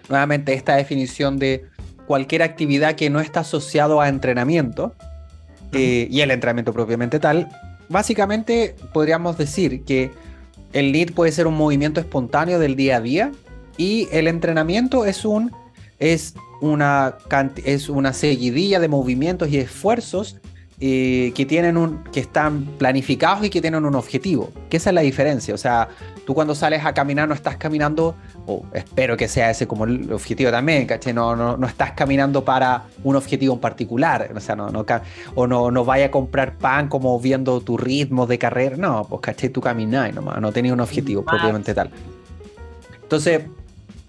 nuevamente 0.07 0.53
esta 0.53 0.77
definición 0.77 1.39
de 1.39 1.65
cualquier 2.07 2.41
actividad 2.41 2.95
que 2.95 3.09
no 3.09 3.19
está 3.19 3.41
asociado 3.41 3.99
a 3.99 4.07
entrenamiento 4.07 4.95
eh, 5.73 6.07
y 6.09 6.21
el 6.21 6.31
entrenamiento 6.31 6.71
propiamente 6.71 7.19
tal, 7.19 7.49
básicamente 7.89 8.77
podríamos 8.93 9.37
decir 9.37 9.83
que 9.83 10.09
el 10.71 10.93
NIT 10.93 11.13
puede 11.13 11.33
ser 11.33 11.47
un 11.47 11.55
movimiento 11.55 11.99
espontáneo 11.99 12.59
del 12.59 12.77
día 12.77 12.95
a 12.95 13.01
día 13.01 13.31
y 13.77 14.07
el 14.11 14.27
entrenamiento 14.27 15.05
es 15.05 15.25
un 15.25 15.51
es 15.99 16.35
una, 16.59 17.15
es 17.63 17.87
una 17.89 18.13
seguidilla 18.13 18.79
de 18.79 18.87
movimientos 18.87 19.49
y 19.49 19.57
esfuerzos 19.57 20.37
eh, 20.79 21.31
que, 21.33 21.45
tienen 21.45 21.77
un, 21.77 22.03
que 22.05 22.19
están 22.19 22.65
planificados 22.77 23.45
y 23.45 23.49
que 23.49 23.61
tienen 23.61 23.85
un 23.85 23.95
objetivo. 23.95 24.51
Que 24.69 24.77
esa 24.77 24.89
es 24.89 24.93
la 24.93 25.01
diferencia. 25.01 25.53
O 25.53 25.57
sea, 25.57 25.87
tú 26.25 26.33
cuando 26.33 26.55
sales 26.55 26.83
a 26.83 26.93
caminar 26.93 27.27
no 27.27 27.33
estás 27.33 27.55
caminando, 27.55 28.15
o 28.47 28.65
espero 28.73 29.15
que 29.15 29.29
sea 29.29 29.49
ese 29.51 29.65
como 29.65 29.85
el 29.85 30.11
objetivo 30.11 30.51
también, 30.51 30.85
¿caché? 30.85 31.13
No, 31.13 31.37
no, 31.37 31.55
no 31.55 31.67
estás 31.67 31.93
caminando 31.93 32.43
para 32.43 32.83
un 33.03 33.15
objetivo 33.15 33.53
en 33.53 33.61
particular. 33.61 34.29
O 34.35 34.39
sea, 34.41 34.57
no, 34.57 34.71
no, 34.71 34.85
o 35.35 35.47
no, 35.47 35.71
no 35.71 35.85
vaya 35.85 36.07
a 36.07 36.11
comprar 36.11 36.57
pan 36.57 36.89
como 36.89 37.17
viendo 37.17 37.61
tu 37.61 37.77
ritmo 37.77 38.27
de 38.27 38.37
carrera. 38.37 38.75
No, 38.75 39.05
pues, 39.07 39.21
¿caché? 39.21 39.47
Tú 39.47 39.61
caminás 39.61 40.13
nomás, 40.13 40.41
no 40.41 40.51
tenías 40.51 40.73
un 40.73 40.81
objetivo 40.81 41.23
propiamente 41.23 41.73
tal. 41.73 41.91
Entonces, 43.03 43.43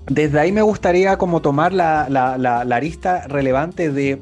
desde 0.07 0.39
ahí 0.39 0.53
me 0.53 0.63
gustaría 0.63 1.17
como 1.17 1.41
tomar 1.41 1.73
la, 1.73 2.09
la, 2.09 2.61
arista 2.77 3.27
relevante 3.27 3.91
de 3.91 4.21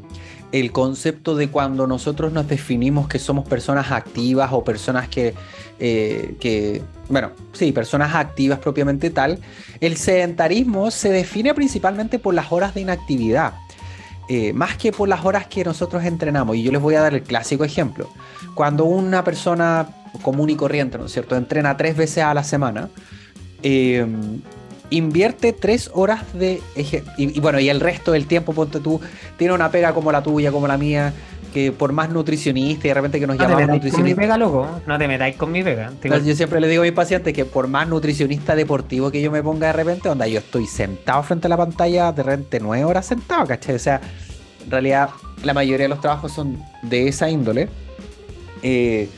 el 0.52 0.70
concepto 0.70 1.34
de 1.34 1.48
cuando 1.48 1.86
nosotros 1.86 2.32
nos 2.32 2.46
definimos 2.46 3.08
que 3.08 3.18
somos 3.18 3.48
personas 3.48 3.90
activas 3.90 4.50
o 4.52 4.62
personas 4.62 5.08
que, 5.08 5.34
eh, 5.80 6.82
bueno, 7.08 7.30
sí, 7.52 7.72
personas 7.72 8.14
activas 8.14 8.58
propiamente 8.58 9.10
tal, 9.10 9.38
el 9.80 9.96
sedentarismo 9.96 10.90
se 10.90 11.10
define 11.10 11.54
principalmente 11.54 12.18
por 12.18 12.34
las 12.34 12.52
horas 12.52 12.74
de 12.74 12.82
inactividad, 12.82 13.54
eh, 14.28 14.52
más 14.52 14.76
que 14.76 14.92
por 14.92 15.08
las 15.08 15.24
horas 15.24 15.46
que 15.46 15.64
nosotros 15.64 16.04
entrenamos. 16.04 16.54
Y 16.56 16.62
yo 16.62 16.70
les 16.70 16.82
voy 16.82 16.94
a 16.96 17.00
dar 17.00 17.14
el 17.14 17.22
clásico 17.22 17.64
ejemplo. 17.64 18.08
Cuando 18.54 18.84
una 18.84 19.24
persona 19.24 19.88
común 20.20 20.50
y 20.50 20.54
corriente, 20.54 20.98
¿no 20.98 21.06
es 21.06 21.12
cierto?, 21.12 21.34
entrena 21.34 21.78
tres 21.78 21.96
veces 21.96 22.22
a 22.22 22.34
la 22.34 22.44
semana, 22.44 22.90
eh, 23.62 24.06
invierte 24.92 25.52
tres 25.52 25.90
horas 25.94 26.20
de 26.34 26.60
y, 27.16 27.40
bueno, 27.40 27.58
y 27.60 27.68
el 27.68 27.80
resto 27.80 28.12
del 28.12 28.26
tiempo, 28.26 28.52
ponte 28.52 28.80
tú, 28.80 29.00
tiene 29.36 29.54
una 29.54 29.70
pega 29.70 29.92
como 29.92 30.12
la 30.12 30.22
tuya, 30.22 30.52
como 30.52 30.66
la 30.66 30.76
mía, 30.76 31.12
que 31.52 31.72
por 31.72 31.92
más 31.92 32.10
nutricionista 32.10 32.86
y 32.86 32.88
de 32.88 32.94
repente 32.94 33.20
que 33.20 33.26
nos 33.26 33.36
no 33.36 33.42
llamamos 33.42 33.68
nutricionista. 33.68 33.98
Con 33.98 34.04
mi 34.04 34.14
pega, 34.14 34.38
loco, 34.38 34.68
no 34.86 34.98
te 34.98 35.08
metáis 35.08 35.36
con 35.36 35.52
mi 35.52 35.62
pega. 35.62 35.92
yo 36.02 36.34
siempre 36.34 36.60
le 36.60 36.68
digo 36.68 36.82
a 36.82 36.84
mis 36.84 36.92
pacientes 36.92 37.32
que 37.32 37.44
por 37.44 37.68
más 37.68 37.88
nutricionista 37.88 38.54
deportivo 38.54 39.10
que 39.10 39.20
yo 39.20 39.30
me 39.30 39.42
ponga 39.42 39.68
de 39.68 39.72
repente, 39.72 40.08
onda, 40.08 40.26
yo 40.26 40.38
estoy 40.38 40.66
sentado 40.66 41.22
frente 41.22 41.46
a 41.46 41.50
la 41.50 41.56
pantalla 41.56 42.12
de 42.12 42.22
repente 42.22 42.60
nueve 42.60 42.84
horas 42.84 43.06
sentado, 43.06 43.46
¿cachai? 43.46 43.74
O 43.74 43.78
sea, 43.78 44.00
en 44.64 44.70
realidad 44.70 45.10
la 45.42 45.54
mayoría 45.54 45.84
de 45.84 45.88
los 45.88 46.00
trabajos 46.00 46.32
son 46.32 46.62
de 46.82 47.08
esa 47.08 47.28
índole. 47.28 47.68
Eh, 48.62 49.08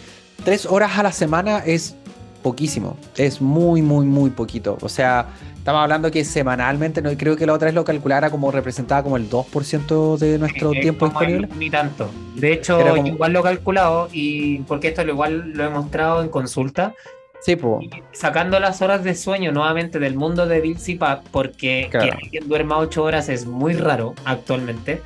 tres 0.44 0.66
horas 0.66 0.98
a 0.98 1.02
la 1.02 1.12
semana 1.12 1.58
es 1.58 1.96
poquísimo, 2.42 2.96
es 3.16 3.40
muy, 3.40 3.80
muy, 3.82 4.06
muy 4.06 4.30
poquito. 4.30 4.76
O 4.82 4.88
sea, 4.88 5.28
Estamos 5.64 5.80
hablando 5.80 6.10
que 6.10 6.26
semanalmente, 6.26 7.00
no 7.00 7.16
creo 7.16 7.36
que 7.36 7.46
la 7.46 7.54
otra 7.54 7.64
vez 7.64 7.74
lo 7.74 7.84
calculara 7.84 8.28
como 8.28 8.50
representaba 8.50 9.02
como 9.02 9.16
el 9.16 9.30
2% 9.30 10.18
de 10.18 10.38
nuestro 10.38 10.72
tiempo 10.72 11.06
disponible. 11.06 11.48
ni 11.56 11.70
tanto. 11.70 12.10
De 12.34 12.52
hecho, 12.52 12.94
igual 12.98 13.32
lo 13.32 13.40
he 13.40 13.42
calculado 13.44 14.10
y 14.12 14.58
porque 14.64 14.88
esto 14.88 15.02
lo 15.04 15.12
igual 15.12 15.52
lo 15.54 15.64
he 15.64 15.70
mostrado 15.70 16.22
en 16.22 16.28
consulta. 16.28 16.94
Sí, 17.40 17.56
pues. 17.56 17.86
Sacando 18.12 18.60
las 18.60 18.82
horas 18.82 19.04
de 19.04 19.14
sueño 19.14 19.52
nuevamente 19.52 19.98
del 19.98 20.16
mundo 20.16 20.44
de 20.44 20.60
Bill 20.60 20.76
porque 21.32 21.88
que 21.90 22.10
alguien 22.10 22.46
duerma 22.46 22.76
8 22.76 23.02
horas 23.02 23.30
es 23.30 23.46
muy 23.46 23.72
raro 23.72 24.12
actualmente. 24.26 25.00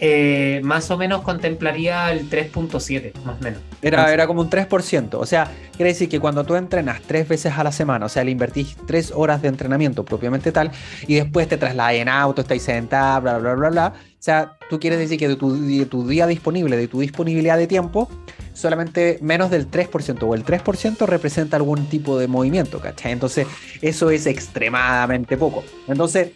Eh, 0.00 0.60
más 0.64 0.90
o 0.90 0.96
menos 0.96 1.22
contemplaría 1.22 2.10
el 2.12 2.28
3.7, 2.28 3.12
más 3.24 3.38
o 3.40 3.42
menos. 3.42 3.60
Era, 3.80 4.12
era 4.12 4.26
como 4.26 4.40
un 4.40 4.50
3%. 4.50 5.14
O 5.14 5.26
sea, 5.26 5.50
quiere 5.76 5.92
decir 5.92 6.08
que 6.08 6.20
cuando 6.20 6.44
tú 6.44 6.56
entrenas 6.56 7.00
tres 7.02 7.28
veces 7.28 7.52
a 7.56 7.64
la 7.64 7.72
semana, 7.72 8.06
o 8.06 8.08
sea, 8.08 8.24
le 8.24 8.30
invertís 8.30 8.76
tres 8.86 9.12
horas 9.14 9.42
de 9.42 9.48
entrenamiento 9.48 10.04
propiamente 10.04 10.52
tal, 10.52 10.70
y 11.06 11.14
después 11.14 11.48
te 11.48 11.56
trasladas 11.56 11.94
en 11.94 12.08
auto, 12.08 12.42
estáis 12.42 12.62
sentado, 12.62 13.22
bla, 13.22 13.38
bla, 13.38 13.54
bla, 13.54 13.70
bla. 13.70 13.92
O 13.96 14.22
sea, 14.24 14.56
tú 14.70 14.80
quieres 14.80 14.98
decir 14.98 15.18
que 15.18 15.28
de 15.28 15.36
tu, 15.36 15.54
de 15.54 15.86
tu 15.86 16.08
día 16.08 16.26
disponible, 16.26 16.76
de 16.76 16.88
tu 16.88 17.00
disponibilidad 17.00 17.58
de 17.58 17.66
tiempo, 17.66 18.08
solamente 18.54 19.18
menos 19.20 19.50
del 19.50 19.70
3% 19.70 20.22
o 20.22 20.34
el 20.34 20.44
3% 20.44 21.06
representa 21.06 21.56
algún 21.56 21.86
tipo 21.86 22.18
de 22.18 22.26
movimiento, 22.26 22.80
¿cachai? 22.80 23.12
Entonces, 23.12 23.46
eso 23.82 24.10
es 24.10 24.26
extremadamente 24.26 25.36
poco. 25.36 25.62
Entonces, 25.86 26.30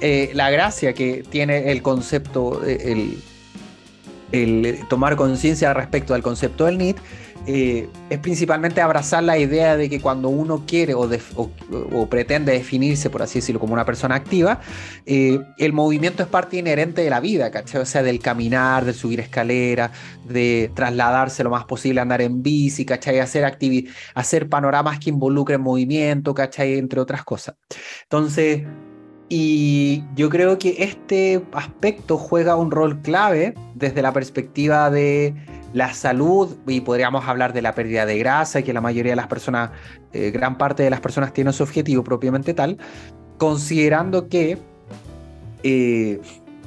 eh, 0.00 0.30
la 0.34 0.50
gracia 0.50 0.92
que 0.92 1.24
tiene 1.28 1.72
el 1.72 1.82
concepto, 1.82 2.64
eh, 2.64 3.18
el, 4.30 4.88
tomar 4.88 5.16
conciencia 5.16 5.74
respecto 5.74 6.14
al 6.14 6.22
concepto 6.22 6.66
del 6.66 6.78
NIT, 6.78 6.98
eh, 7.46 7.88
es 8.10 8.18
principalmente 8.18 8.82
abrazar 8.82 9.22
la 9.22 9.38
idea 9.38 9.76
de 9.76 9.88
que 9.88 10.00
cuando 10.00 10.28
uno 10.28 10.64
quiere 10.66 10.92
o, 10.94 11.08
pretende 12.10 12.52
definirse, 12.52 13.08
por 13.08 13.22
así 13.22 13.38
decirlo, 13.38 13.58
como 13.58 13.72
una 13.72 13.86
persona 13.86 14.16
activa, 14.16 14.60
el 15.06 15.72
movimiento 15.72 16.22
es 16.22 16.28
parte 16.28 16.58
inherente 16.58 17.02
de 17.02 17.08
la 17.08 17.20
vida, 17.20 17.50
¿cachai? 17.50 17.80
O 17.80 17.86
sea, 17.86 18.02
del 18.02 18.18
caminar, 18.18 18.84
de 18.84 18.92
subir 18.92 19.20
escaleras, 19.20 19.92
de 20.28 20.70
trasladarse 20.74 21.42
lo 21.42 21.50
más 21.50 21.64
posible, 21.64 22.02
andar 22.02 22.20
en 22.20 22.42
bici, 22.42 22.84
¿cachai? 22.84 23.18
Hacer, 23.18 23.56
hacer 24.14 24.48
panoramas 24.50 24.98
que 24.98 25.08
involucren 25.08 25.62
movimiento, 25.62 26.34
¿cachai? 26.34 26.76
Entre 26.76 27.00
otras 27.00 27.24
cosas. 27.24 27.54
Entonces, 28.02 28.62
y 29.28 30.04
yo 30.14 30.30
creo 30.30 30.58
que 30.58 30.76
este 30.78 31.42
aspecto 31.52 32.16
juega 32.16 32.56
un 32.56 32.70
rol 32.70 33.00
clave 33.02 33.54
desde 33.74 34.00
la 34.00 34.12
perspectiva 34.12 34.90
de 34.90 35.34
la 35.74 35.92
salud 35.92 36.56
y 36.66 36.80
podríamos 36.80 37.26
hablar 37.26 37.52
de 37.52 37.60
la 37.60 37.74
pérdida 37.74 38.06
de 38.06 38.18
grasa, 38.18 38.62
que 38.62 38.72
la 38.72 38.80
mayoría 38.80 39.12
de 39.12 39.16
las 39.16 39.26
personas, 39.26 39.70
eh, 40.12 40.30
gran 40.30 40.56
parte 40.56 40.82
de 40.82 40.90
las 40.90 41.00
personas 41.00 41.32
tienen 41.32 41.52
su 41.52 41.62
objetivo 41.62 42.02
propiamente 42.02 42.54
tal, 42.54 42.78
considerando 43.36 44.28
que 44.28 44.58
eh, 45.62 46.20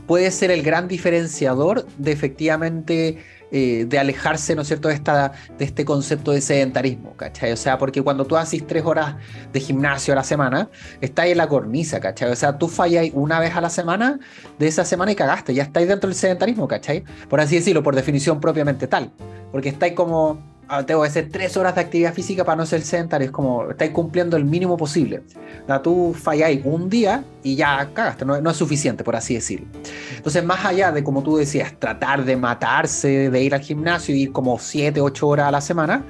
puede 0.05 0.29
ser 0.29 0.51
el 0.51 0.61
gran 0.61 0.87
diferenciador 0.87 1.87
de 1.97 2.11
efectivamente 2.11 3.17
eh, 3.51 3.85
de 3.87 3.99
alejarse, 3.99 4.55
¿no 4.55 4.61
es 4.61 4.67
cierto?, 4.67 4.87
de, 4.87 4.93
esta, 4.93 5.33
de 5.57 5.65
este 5.65 5.85
concepto 5.85 6.31
de 6.31 6.41
sedentarismo, 6.41 7.15
¿cachai? 7.15 7.51
O 7.51 7.57
sea, 7.57 7.77
porque 7.77 8.01
cuando 8.01 8.25
tú 8.25 8.37
haces 8.37 8.65
tres 8.65 8.85
horas 8.85 9.15
de 9.51 9.59
gimnasio 9.59 10.13
a 10.13 10.15
la 10.15 10.23
semana, 10.23 10.69
estáis 11.01 11.33
en 11.33 11.37
la 11.37 11.47
cornisa, 11.47 11.99
¿cachai? 11.99 12.31
O 12.31 12.35
sea, 12.35 12.57
tú 12.57 12.67
fallas 12.67 13.07
una 13.13 13.39
vez 13.39 13.55
a 13.55 13.61
la 13.61 13.69
semana 13.69 14.19
de 14.57 14.67
esa 14.67 14.85
semana 14.85 15.11
y 15.11 15.15
cagaste, 15.15 15.53
ya 15.53 15.63
estáis 15.63 15.87
dentro 15.87 16.07
del 16.07 16.15
sedentarismo, 16.15 16.67
¿cachai? 16.67 17.03
Por 17.29 17.39
así 17.41 17.55
decirlo, 17.55 17.83
por 17.83 17.95
definición 17.95 18.39
propiamente 18.39 18.87
tal. 18.87 19.11
Porque 19.51 19.69
estáis 19.69 19.93
como 19.93 20.50
tengo 20.85 21.01
que 21.01 21.07
hacer 21.07 21.29
tres 21.29 21.57
horas 21.57 21.75
de 21.75 21.81
actividad 21.81 22.13
física 22.13 22.45
para 22.45 22.55
no 22.55 22.65
ser 22.65 22.81
sedentario. 22.81 23.25
Es 23.25 23.31
como, 23.31 23.69
estáis 23.69 23.91
cumpliendo 23.91 24.37
el 24.37 24.45
mínimo 24.45 24.77
posible. 24.77 25.21
O 25.63 25.67
sea, 25.67 25.81
tú 25.81 26.15
falláis 26.17 26.61
un 26.63 26.89
día 26.89 27.23
y 27.43 27.55
ya 27.55 27.89
cagaste, 27.93 28.25
no, 28.25 28.35
es 28.35 28.57
suficiente, 28.57 29.03
por 29.03 29.15
así 29.15 29.33
decirlo. 29.33 29.67
Entonces, 30.15 30.43
más 30.43 30.65
allá 30.65 30.91
de, 30.91 31.03
como 31.03 31.23
tú 31.23 31.37
decías, 31.37 31.73
tratar 31.77 32.23
de 32.23 32.37
matarse, 32.37 33.29
de 33.29 33.43
ir 33.43 33.53
al 33.53 33.61
gimnasio 33.61 34.15
y 34.15 34.23
ir 34.23 34.31
como 34.31 34.57
siete, 34.59 35.01
ocho 35.01 35.27
horas 35.27 35.47
a 35.47 35.51
la 35.51 35.61
semana, 35.61 36.05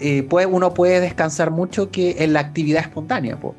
eh, 0.00 0.22
pues 0.28 0.46
uno 0.50 0.74
puede 0.74 1.00
descansar 1.00 1.50
mucho 1.50 1.90
que 1.90 2.22
en 2.22 2.34
la 2.34 2.40
actividad 2.40 2.82
espontánea. 2.82 3.38
Pues 3.40 3.54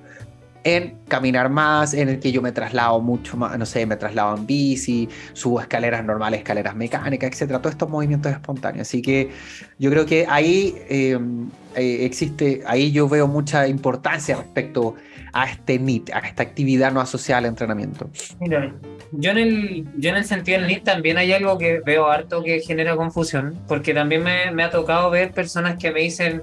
en 0.63 0.97
caminar 1.07 1.49
más, 1.49 1.93
en 1.93 2.09
el 2.09 2.19
que 2.19 2.31
yo 2.31 2.41
me 2.41 2.51
traslado 2.51 2.99
mucho 2.99 3.37
más, 3.37 3.57
no 3.57 3.65
sé, 3.65 3.85
me 3.85 3.95
traslado 3.95 4.35
en 4.35 4.45
bici, 4.45 5.07
subo 5.33 5.61
escaleras 5.61 6.03
normales, 6.03 6.39
escaleras 6.39 6.75
mecánicas, 6.75 7.31
etcétera, 7.31 7.59
todos 7.59 7.73
estos 7.73 7.89
movimientos 7.89 8.31
espontáneos. 8.31 8.87
Así 8.87 9.01
que 9.01 9.29
yo 9.77 9.89
creo 9.89 10.05
que 10.05 10.25
ahí 10.27 10.75
em, 10.89 11.49
eh, 11.75 12.05
existe, 12.05 12.61
ahí 12.65 12.91
yo 12.91 13.07
veo 13.07 13.27
mucha 13.27 13.67
importancia 13.67 14.35
respecto 14.35 14.95
a 15.31 15.45
este 15.45 15.79
NIT, 15.79 16.09
a 16.11 16.19
esta 16.19 16.43
actividad 16.43 16.91
no 16.91 16.99
asociada 17.01 17.39
al 17.39 17.45
entrenamiento. 17.45 18.09
Mira, 18.39 18.73
yo 19.11 19.31
en 19.31 19.37
el, 19.37 19.87
yo 19.97 20.09
en 20.09 20.17
el 20.17 20.25
sentido 20.25 20.59
del 20.59 20.67
NIT 20.67 20.83
también 20.83 21.17
hay 21.17 21.31
algo 21.31 21.57
que 21.57 21.79
veo 21.85 22.07
harto 22.07 22.43
que 22.43 22.59
genera 22.59 22.95
confusión, 22.95 23.57
porque 23.67 23.93
también 23.93 24.23
me, 24.23 24.51
me 24.51 24.63
ha 24.63 24.69
tocado 24.69 25.09
ver 25.09 25.31
personas 25.31 25.77
que 25.77 25.91
me 25.91 26.01
dicen, 26.01 26.41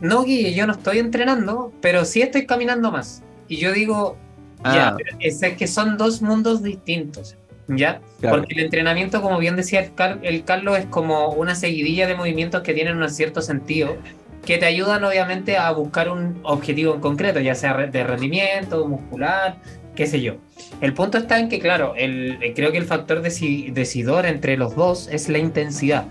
no, 0.00 0.24
Guille, 0.24 0.54
yo 0.54 0.66
no 0.66 0.72
estoy 0.72 0.98
entrenando, 0.98 1.72
pero 1.80 2.04
sí 2.04 2.22
estoy 2.22 2.46
caminando 2.46 2.90
más. 2.90 3.22
Y 3.48 3.56
yo 3.56 3.72
digo, 3.72 4.16
ya, 4.64 4.88
ah. 4.88 4.96
es 5.20 5.40
que 5.40 5.66
son 5.66 5.96
dos 5.96 6.22
mundos 6.22 6.62
distintos, 6.62 7.36
¿ya? 7.68 8.00
Porque 8.20 8.54
el 8.54 8.60
entrenamiento, 8.60 9.20
como 9.20 9.38
bien 9.38 9.56
decía 9.56 9.90
el, 10.22 10.44
Carlos, 10.44 10.78
es 10.78 10.86
como 10.86 11.30
una 11.30 11.54
seguidilla 11.54 12.06
de 12.06 12.14
movimientos 12.14 12.62
que 12.62 12.72
tienen 12.74 13.02
un 13.02 13.10
cierto 13.10 13.42
sentido, 13.42 13.96
que 14.44 14.58
te 14.58 14.66
ayudan 14.66 15.04
obviamente 15.04 15.56
a 15.56 15.70
buscar 15.72 16.08
un 16.08 16.40
objetivo 16.42 16.94
en 16.94 17.00
concreto, 17.00 17.40
ya 17.40 17.54
sea 17.54 17.74
de 17.74 18.04
rendimiento, 18.04 18.86
muscular, 18.86 19.56
qué 19.94 20.06
sé 20.06 20.20
yo. 20.20 20.36
El 20.80 20.94
punto 20.94 21.18
está 21.18 21.38
en 21.38 21.48
que, 21.48 21.58
claro, 21.58 21.94
el, 21.96 22.38
creo 22.54 22.72
que 22.72 22.78
el 22.78 22.84
factor 22.84 23.22
decidor 23.22 24.26
entre 24.26 24.56
los 24.56 24.74
dos 24.74 25.08
es 25.08 25.28
la 25.28 25.38
intensidad, 25.38 26.06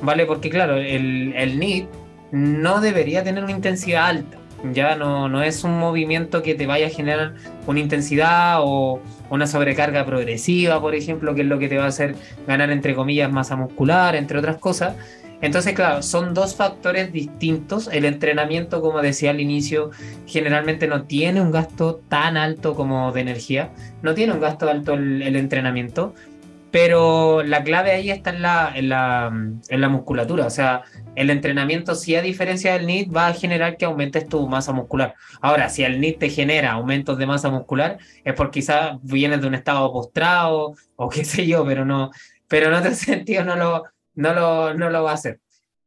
¿vale? 0.00 0.26
Porque, 0.26 0.50
claro, 0.50 0.76
el, 0.76 1.34
el 1.36 1.58
NIT 1.58 1.86
no 2.32 2.80
debería 2.80 3.22
tener 3.22 3.44
una 3.44 3.52
intensidad 3.52 4.06
alta. 4.06 4.38
Ya 4.72 4.96
no, 4.96 5.28
no 5.28 5.42
es 5.42 5.64
un 5.64 5.78
movimiento 5.78 6.42
que 6.42 6.54
te 6.54 6.66
vaya 6.66 6.86
a 6.86 6.90
generar 6.90 7.34
una 7.66 7.80
intensidad 7.80 8.58
o 8.60 9.00
una 9.28 9.46
sobrecarga 9.46 10.06
progresiva, 10.06 10.80
por 10.80 10.94
ejemplo, 10.94 11.34
que 11.34 11.42
es 11.42 11.46
lo 11.46 11.58
que 11.58 11.68
te 11.68 11.78
va 11.78 11.84
a 11.84 11.88
hacer 11.88 12.14
ganar, 12.46 12.70
entre 12.70 12.94
comillas, 12.94 13.30
masa 13.30 13.56
muscular, 13.56 14.14
entre 14.14 14.38
otras 14.38 14.58
cosas. 14.58 14.94
Entonces, 15.42 15.74
claro, 15.74 16.02
son 16.02 16.34
dos 16.34 16.54
factores 16.54 17.12
distintos. 17.12 17.88
El 17.92 18.04
entrenamiento, 18.04 18.80
como 18.80 19.02
decía 19.02 19.30
al 19.30 19.40
inicio, 19.40 19.90
generalmente 20.24 20.86
no 20.86 21.02
tiene 21.02 21.40
un 21.40 21.50
gasto 21.50 22.00
tan 22.08 22.36
alto 22.36 22.76
como 22.76 23.10
de 23.10 23.22
energía. 23.22 23.72
No 24.02 24.14
tiene 24.14 24.32
un 24.32 24.40
gasto 24.40 24.70
alto 24.70 24.94
el, 24.94 25.34
entrenamiento. 25.34 26.14
Pero 26.70 27.42
la 27.42 27.64
clave 27.64 27.90
ahí 27.90 28.10
está 28.10 28.30
en 28.30 28.40
la, 28.40 28.72
en 28.72 28.88
la, 28.88 29.32
en 29.68 29.80
la 29.80 29.88
musculatura. 29.88 30.46
O 30.46 30.50
sea, 30.50 30.82
el 31.14 31.30
entrenamiento, 31.30 31.94
si 31.94 32.14
a 32.16 32.22
diferencia 32.22 32.72
del 32.72 32.86
NIT, 32.86 33.14
va 33.14 33.28
a 33.28 33.34
generar 33.34 33.76
que 33.76 33.84
aumentes 33.84 34.28
tu 34.28 34.46
masa 34.48 34.72
muscular. 34.72 35.14
Ahora, 35.40 35.68
si 35.68 35.84
el 35.84 36.00
NIT 36.00 36.18
te 36.18 36.30
genera 36.30 36.72
aumentos 36.72 37.18
de 37.18 37.26
masa 37.26 37.50
muscular, 37.50 37.98
es 38.24 38.34
porque 38.34 38.60
quizás 38.60 38.98
vienes 39.02 39.40
de 39.40 39.46
un 39.46 39.54
estado 39.54 39.92
postrado 39.92 40.74
o 40.96 41.08
qué 41.08 41.24
sé 41.26 41.46
yo, 41.46 41.64
pero 41.64 41.84
no, 41.84 42.10
pero 42.48 42.68
en 42.68 42.74
otro 42.74 42.94
sentido 42.94 43.44
no 43.44 43.56
lo, 43.56 43.84
no 44.14 44.34
lo, 44.34 44.74
no 44.74 44.90
lo 44.90 45.02
va 45.02 45.12
a 45.12 45.14
hacer. 45.14 45.40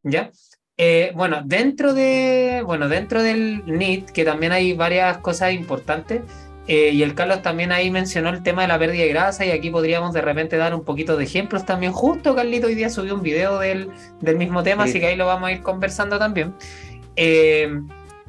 ¿Ya? 0.04 0.32
Eh, 0.78 1.12
bueno, 1.16 1.42
dentro 1.46 1.94
de, 1.94 2.62
bueno, 2.66 2.90
dentro 2.90 3.24
del 3.24 3.64
NIT, 3.66 4.10
que 4.10 4.26
también 4.26 4.52
hay 4.52 4.74
varias 4.74 5.18
cosas 5.20 5.54
importantes, 5.54 6.22
eh, 6.68 6.92
y 6.94 7.04
el 7.04 7.14
Carlos 7.14 7.42
también 7.42 7.72
ahí 7.72 7.92
mencionó 7.92 8.30
el 8.30 8.42
tema 8.42 8.64
de 8.64 8.68
la 8.68 8.80
pérdida 8.80 9.04
de 9.04 9.10
grasa 9.10 9.46
y 9.46 9.52
aquí 9.52 9.70
podríamos 9.70 10.14
de 10.14 10.22
repente 10.22 10.58
dar 10.58 10.74
un 10.74 10.84
poquito 10.84 11.16
de 11.18 11.24
ejemplos 11.24 11.66
también. 11.66 11.92
Justo 11.92 12.36
Carlito 12.36 12.68
hoy 12.68 12.76
día 12.76 12.90
subió 12.90 13.16
un 13.16 13.22
video 13.22 13.60
del, 13.60 13.90
del 14.22 14.38
mismo 14.38 14.64
tema, 14.64 14.86
así 14.86 15.00
que 15.00 15.08
ahí 15.08 15.16
lo 15.16 15.28
vamos 15.28 15.50
a 15.50 15.52
ir 15.52 15.62
conversando 15.62 16.18
también. 16.18 16.56
Eh, 17.16 17.70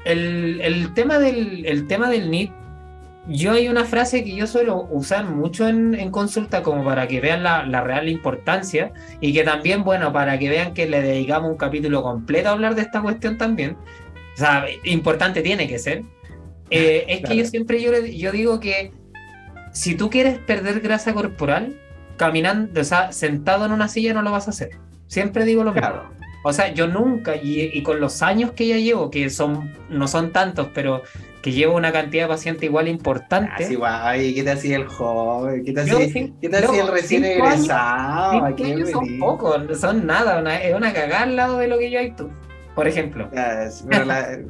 el, 0.05 0.61
el, 0.63 0.95
tema 0.95 1.19
del, 1.19 1.67
el 1.67 1.87
tema 1.87 2.11
del 2.11 2.31
NIT 2.31 2.53
yo 3.29 3.53
hay 3.53 3.69
una 3.69 3.85
frase 3.85 4.23
que 4.23 4.37
yo 4.37 4.47
suelo 4.47 4.87
usar 4.91 5.25
mucho 5.25 5.67
en, 5.67 5.95
en 5.95 6.11
consulta 6.11 6.63
como 6.63 6.85
para 6.85 7.09
que 7.09 7.21
vean 7.21 7.43
la, 7.43 7.67
la, 7.67 7.81
real 7.81 8.09
importancia 8.09 8.93
y 9.21 9.33
que 9.33 9.43
también, 9.43 9.83
bueno, 9.83 10.13
para 10.13 10.39
que 10.39 10.49
vean 10.49 10.75
que 10.75 10.87
le 10.87 11.03
dedicamos 11.03 11.51
un 11.51 11.57
capítulo 11.57 12.03
completo 12.03 12.51
a 12.51 12.53
hablar 12.53 12.77
de 12.77 12.83
esta 12.83 13.03
cuestión 13.03 13.37
también. 13.37 13.77
O 14.35 14.39
sea, 14.39 14.67
importante 14.85 15.43
tiene 15.43 15.67
que 15.67 15.79
ser. 15.79 16.05
Eh, 16.71 17.05
es 17.09 17.29
que 17.29 17.37
yo 17.37 17.45
siempre 17.45 17.81
yo, 17.81 17.93
yo 18.05 18.33
digo 18.33 18.61
que 18.61 18.93
si 19.73 19.95
tú 19.95 20.11
quieres 20.11 20.39
perder 20.39 20.81
grasa 20.81 21.15
corporal, 21.15 21.79
caminando, 22.17 22.81
o 22.81 22.85
sea, 22.85 23.13
sentado 23.13 23.67
en 23.67 23.73
una 23.73 23.89
silla 23.89 24.15
no 24.15 24.23
lo 24.23 24.31
vas 24.33 24.47
a 24.49 24.51
hacer. 24.51 24.71
Siempre 25.07 25.45
digo 25.45 25.63
lo 25.65 25.73
mismo. 25.73 26.17
O 26.43 26.53
sea, 26.53 26.73
yo 26.73 26.87
nunca, 26.87 27.35
y, 27.37 27.71
y, 27.73 27.83
con 27.83 27.99
los 27.99 28.23
años 28.23 28.53
que 28.53 28.69
ya 28.69 28.77
llevo, 28.77 29.11
que 29.11 29.31
son, 29.31 29.75
no 29.91 30.07
son 30.07 30.31
tantos, 30.31 30.69
pero 30.73 31.03
que 31.43 31.53
llevo 31.53 31.77
una 31.77 31.93
cantidad 31.93 32.25
de 32.25 32.29
pacientes 32.29 32.63
igual 32.65 32.89
importante. 32.89 33.65
Así, 33.65 33.75
guay, 33.75 34.35
¿qué 34.35 34.45
te 34.45 34.51
hacía 34.53 34.77
el 34.77 34.87
joven? 34.87 35.65
¿Qué 35.65 35.73
te 35.73 35.81
hacía, 35.81 36.31
¿qué 36.41 36.49
te 36.49 36.57
hacía 36.57 36.83
el 36.83 36.89
recién 36.89 37.25
egresado? 37.25 38.45
Años, 38.45 38.91
son 38.91 39.19
pocos, 39.19 39.81
son 39.81 40.07
nada, 40.07 40.39
una, 40.39 40.63
es 40.63 40.75
una 40.75 40.93
cagada 40.93 41.25
al 41.25 41.37
lado 41.37 41.59
de 41.59 41.69
lo 41.69 41.79
que 41.79 41.91
yo 41.91 41.99
hay 41.99 42.13
tú, 42.13 42.31
por 42.75 42.87
ejemplo. 42.89 43.29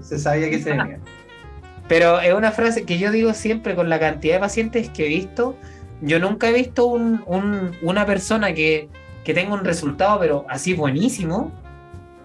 se 0.00 0.18
sabía 0.18 0.50
que 0.50 0.58
se 0.58 0.70
venía. 0.70 1.00
Pero 1.88 2.20
es 2.20 2.34
una 2.34 2.52
frase 2.52 2.84
que 2.84 2.98
yo 2.98 3.10
digo 3.10 3.32
siempre 3.34 3.74
con 3.74 3.88
la 3.88 4.00
cantidad 4.00 4.34
de 4.34 4.40
pacientes 4.40 4.90
que 4.90 5.06
he 5.06 5.08
visto. 5.08 5.56
Yo 6.00 6.18
nunca 6.18 6.48
he 6.48 6.52
visto 6.52 6.86
un, 6.86 7.22
un, 7.26 7.76
una 7.82 8.04
persona 8.06 8.52
que, 8.52 8.88
que 9.24 9.34
tenga 9.34 9.54
un 9.54 9.64
resultado, 9.64 10.18
pero 10.18 10.44
así 10.48 10.74
buenísimo, 10.74 11.52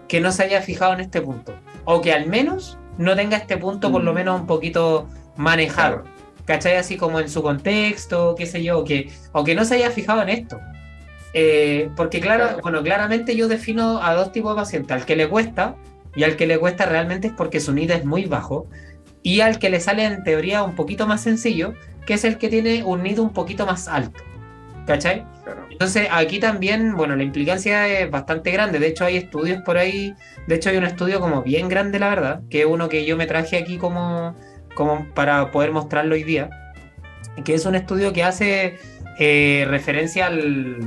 que 0.08 0.20
no 0.20 0.32
se 0.32 0.44
haya 0.44 0.62
fijado 0.62 0.94
en 0.94 1.00
este 1.00 1.20
punto. 1.20 1.54
O 1.84 2.00
que 2.00 2.12
al 2.12 2.26
menos 2.26 2.78
no 2.98 3.16
tenga 3.16 3.36
este 3.36 3.56
punto 3.56 3.90
por 3.90 4.02
lo 4.02 4.12
mm. 4.12 4.14
menos 4.14 4.40
un 4.40 4.46
poquito 4.46 5.08
manejado. 5.36 6.04
¿Cachai? 6.44 6.76
Así 6.76 6.96
como 6.96 7.20
en 7.20 7.28
su 7.28 7.40
contexto, 7.42 8.34
qué 8.36 8.46
sé 8.46 8.62
yo, 8.64 8.80
o 8.80 8.84
que, 8.84 9.10
o 9.30 9.44
que 9.44 9.54
no 9.54 9.64
se 9.64 9.76
haya 9.76 9.90
fijado 9.90 10.22
en 10.22 10.28
esto. 10.28 10.58
Eh, 11.34 11.88
porque 11.96 12.20
claro, 12.20 12.58
bueno, 12.62 12.82
claramente 12.82 13.36
yo 13.36 13.48
defino 13.48 14.02
a 14.02 14.14
dos 14.14 14.32
tipos 14.32 14.54
de 14.54 14.60
pacientes, 14.60 14.92
al 14.92 15.06
que 15.06 15.16
le 15.16 15.28
cuesta, 15.28 15.76
y 16.14 16.24
al 16.24 16.36
que 16.36 16.46
le 16.46 16.58
cuesta 16.58 16.84
realmente 16.84 17.28
es 17.28 17.32
porque 17.32 17.60
su 17.60 17.72
NID 17.72 17.90
es 17.92 18.04
muy 18.04 18.26
bajo, 18.26 18.66
y 19.22 19.40
al 19.40 19.58
que 19.58 19.70
le 19.70 19.80
sale 19.80 20.04
en 20.04 20.24
teoría 20.24 20.62
un 20.62 20.74
poquito 20.74 21.06
más 21.06 21.22
sencillo, 21.22 21.74
que 22.06 22.14
es 22.14 22.24
el 22.24 22.38
que 22.38 22.48
tiene 22.48 22.82
un 22.82 23.02
NID 23.02 23.18
un 23.18 23.32
poquito 23.32 23.66
más 23.66 23.88
alto. 23.88 24.22
¿Cachai? 24.86 25.24
Entonces 25.70 26.08
aquí 26.10 26.40
también, 26.40 26.96
bueno, 26.96 27.14
la 27.14 27.22
implicancia 27.22 27.86
es 27.88 28.10
bastante 28.10 28.50
grande. 28.50 28.78
De 28.78 28.88
hecho, 28.88 29.04
hay 29.04 29.16
estudios 29.16 29.62
por 29.62 29.78
ahí. 29.78 30.14
De 30.46 30.56
hecho, 30.56 30.70
hay 30.70 30.76
un 30.76 30.84
estudio 30.84 31.20
como 31.20 31.42
bien 31.42 31.68
grande, 31.68 31.98
la 31.98 32.08
verdad, 32.08 32.42
que 32.50 32.60
es 32.60 32.66
uno 32.66 32.88
que 32.88 33.04
yo 33.04 33.16
me 33.16 33.26
traje 33.26 33.58
aquí 33.58 33.78
como, 33.78 34.34
como 34.74 35.06
para 35.14 35.50
poder 35.50 35.70
mostrarlo 35.72 36.14
hoy 36.14 36.24
día. 36.24 36.50
Que 37.44 37.54
es 37.54 37.64
un 37.64 37.74
estudio 37.74 38.12
que 38.12 38.24
hace 38.24 38.78
eh, 39.18 39.64
referencia 39.68 40.26
al, 40.26 40.78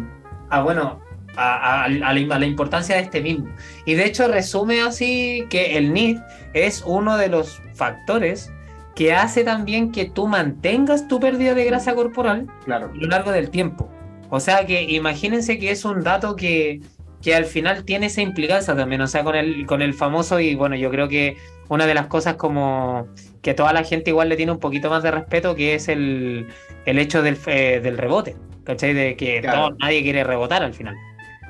a, 0.50 0.62
bueno, 0.62 1.02
a, 1.36 1.88
la, 1.90 2.46
importancia 2.46 2.96
de 2.96 3.02
este 3.02 3.22
mismo. 3.22 3.48
Y 3.86 3.96
de 3.96 4.06
hecho, 4.06 4.28
resume 4.28 4.82
así 4.82 5.46
que 5.50 5.78
el 5.78 5.94
NID 5.94 6.20
es 6.54 6.84
uno 6.86 7.18
de 7.18 7.30
los 7.30 7.62
factores 7.74 8.52
que 8.96 9.14
hace 9.14 9.44
también 9.44 9.92
que 9.92 10.06
tú 10.06 10.28
mantengas 10.28 11.08
tu 11.08 11.20
pérdida 11.20 11.54
de 11.54 11.66
grasa 11.66 11.94
corporal 11.94 12.48
claro. 12.64 12.92
a 12.94 12.96
lo 12.96 13.08
largo 13.08 13.32
del 13.32 13.50
tiempo. 13.50 13.90
O 14.30 14.40
sea 14.40 14.66
que 14.66 14.84
imagínense 14.84 15.60
que 15.60 15.72
es 15.72 15.86
un 15.86 16.02
dato 16.02 16.36
que, 16.36 16.82
que 17.22 17.36
al 17.36 17.46
final 17.46 17.84
tiene 17.84 18.08
esa 18.08 18.22
implicancia 18.22 18.76
también, 18.76 19.02
o 19.02 19.08
sea, 19.08 19.24
con 19.24 19.36
el, 19.36 19.66
con 19.66 19.82
el 19.82 19.94
famoso 19.94 20.40
y 20.40 20.56
bueno, 20.56 20.76
yo 20.76 20.90
creo 20.90 21.08
que 21.08 21.38
una 21.70 21.86
de 21.86 21.94
las 21.94 22.08
cosas 22.08 22.36
como 22.36 23.08
que 23.42 23.54
toda 23.54 23.74
la 23.74 23.84
gente 23.84 24.12
igual 24.12 24.30
le 24.30 24.36
tiene 24.38 24.52
un 24.52 24.60
poquito 24.60 24.90
más 24.90 25.04
de 25.04 25.12
respeto, 25.12 25.56
que 25.56 25.76
es 25.76 25.88
el, 25.88 26.48
el 26.86 27.00
hecho 27.00 27.22
del, 27.22 27.38
eh, 27.48 27.80
del 27.84 27.98
rebote, 27.98 28.36
¿cachai? 28.64 28.94
De 28.94 29.16
que 29.16 29.42
nadie 29.42 30.04
quiere 30.04 30.24
rebotar 30.24 30.64
al 30.64 30.74
final. 30.74 30.96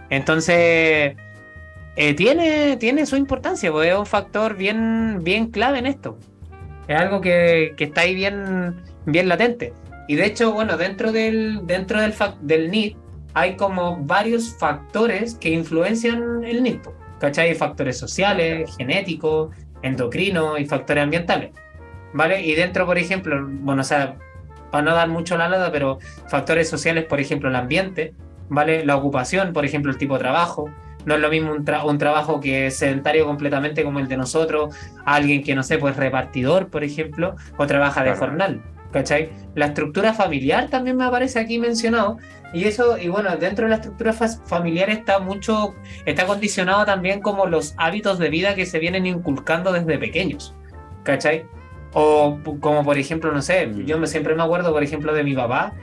Entonces, 0.10 1.15
eh, 1.96 2.13
tiene, 2.15 2.78
tiene 2.78 3.06
su 3.06 3.15
importancia, 3.15 3.72
porque 3.72 3.89
es 3.89 3.98
un 3.98 4.06
factor 4.06 4.56
bien, 4.56 5.20
bien 5.24 5.48
clave 5.48 5.80
en 5.80 5.86
esto. 5.88 6.18
Es 6.88 7.00
algo 7.00 7.22
que, 7.22 7.74
está 7.78 8.02
ahí 8.02 8.15
bien, 8.15 8.76
bien 9.06 9.28
latente. 9.28 9.74
Y 10.08 10.15
de 10.15 10.26
hecho, 10.26 10.54
bueno, 10.54 10.78
dentro 10.78 11.12
del, 11.12 11.62
dentro 11.65 12.00
del, 12.02 12.13
del 12.41 12.70
NIT 12.70 12.98
hay 13.34 13.56
como 13.56 13.98
varios 13.98 14.56
factores 14.58 15.36
que 15.36 15.50
influencian 15.50 16.44
el 16.44 16.63
NIT. 16.63 16.88
¿Cachai? 17.20 17.50
Hay 17.50 17.56
factores 17.56 17.98
sociales, 17.98 18.76
genéticos, 18.78 19.56
endocrinos 19.82 20.60
y 20.60 20.65
factores 20.65 21.04
ambientales. 21.04 21.52
¿Vale? 22.13 22.41
Y 22.41 22.56
dentro, 22.56 22.86
por 22.86 22.98
ejemplo, 22.98 23.46
bueno, 23.46 23.82
o 23.82 23.86
sea, 23.86 24.15
para 24.72 24.84
no 24.84 24.96
dar 24.96 25.10
mucho 25.10 25.38
la 25.38 25.50
nada, 25.50 25.72
pero 25.72 26.00
factores 26.28 26.70
sociales, 26.70 27.06
por 27.06 27.20
ejemplo, 27.20 27.50
el 27.50 27.56
ambiente, 27.56 28.13
¿vale? 28.49 28.86
La 28.86 28.95
ocupación, 28.95 29.53
por 29.53 29.65
ejemplo, 29.65 29.91
el 29.91 29.97
tipo 29.97 30.13
de 30.15 30.19
trabajo, 30.19 30.69
no 31.05 31.15
es 31.15 31.21
lo 31.21 31.29
mismo 31.29 31.51
un, 31.51 31.65
un, 31.86 31.97
trabajo 31.97 32.39
que 32.39 32.67
es 32.67 32.77
sedentario 32.77 33.25
completamente 33.25 33.84
como 33.84 33.99
el 33.99 34.08
de 34.08 34.17
nosotros, 34.17 34.75
alguien 35.05 35.43
que 35.43 35.55
no 35.55 35.63
sé, 35.63 35.77
pues 35.77 35.95
repartidor, 35.95 36.69
por 36.69 36.84
ejemplo, 36.84 37.36
o 37.58 37.67
trabaja 37.67 38.03
de 38.03 38.15
jornal. 38.15 38.62
¿Cachai? 38.91 39.29
La 39.55 39.65
estructura 39.65 40.13
familiar 40.13 40.69
también 40.69 40.95
me 40.95 41.03
aparece 41.03 41.38
aquí 41.38 41.60
mencionado. 41.60 42.17
Y 42.53 42.63
eso, 42.63 42.97
y 42.97 43.10
bueno, 43.10 43.36
dentro 43.36 43.65
de 43.65 43.71
la 43.71 43.75
estructura 43.75 44.13
familiar 44.13 44.89
está 44.89 45.19
mucho, 45.19 45.75
está 46.05 46.25
condicionado 46.25 46.86
también 46.86 47.19
como 47.19 47.45
los 47.45 47.73
hábitos 47.75 48.19
de 48.19 48.29
vida 48.29 48.55
que 48.55 48.65
se 48.65 48.79
vienen 48.79 49.05
inculcando 49.05 49.73
desde 49.73 49.97
pequeños. 49.97 50.55
¿Cachai? 51.03 51.45
O 51.93 52.39
como 52.62 52.86
por 52.86 52.97
ejemplo, 52.97 53.34
no 53.34 53.41
sé, 53.41 53.67
mm. 53.67 53.86
yo 53.86 53.97
me, 53.97 54.08
siempre 54.08 54.34
me 54.34 54.43
acuerdo, 54.43 54.71
por 54.71 54.84
ejemplo, 54.84 55.13
de 55.13 55.23
mi 55.23 55.36
papá. 55.36 55.73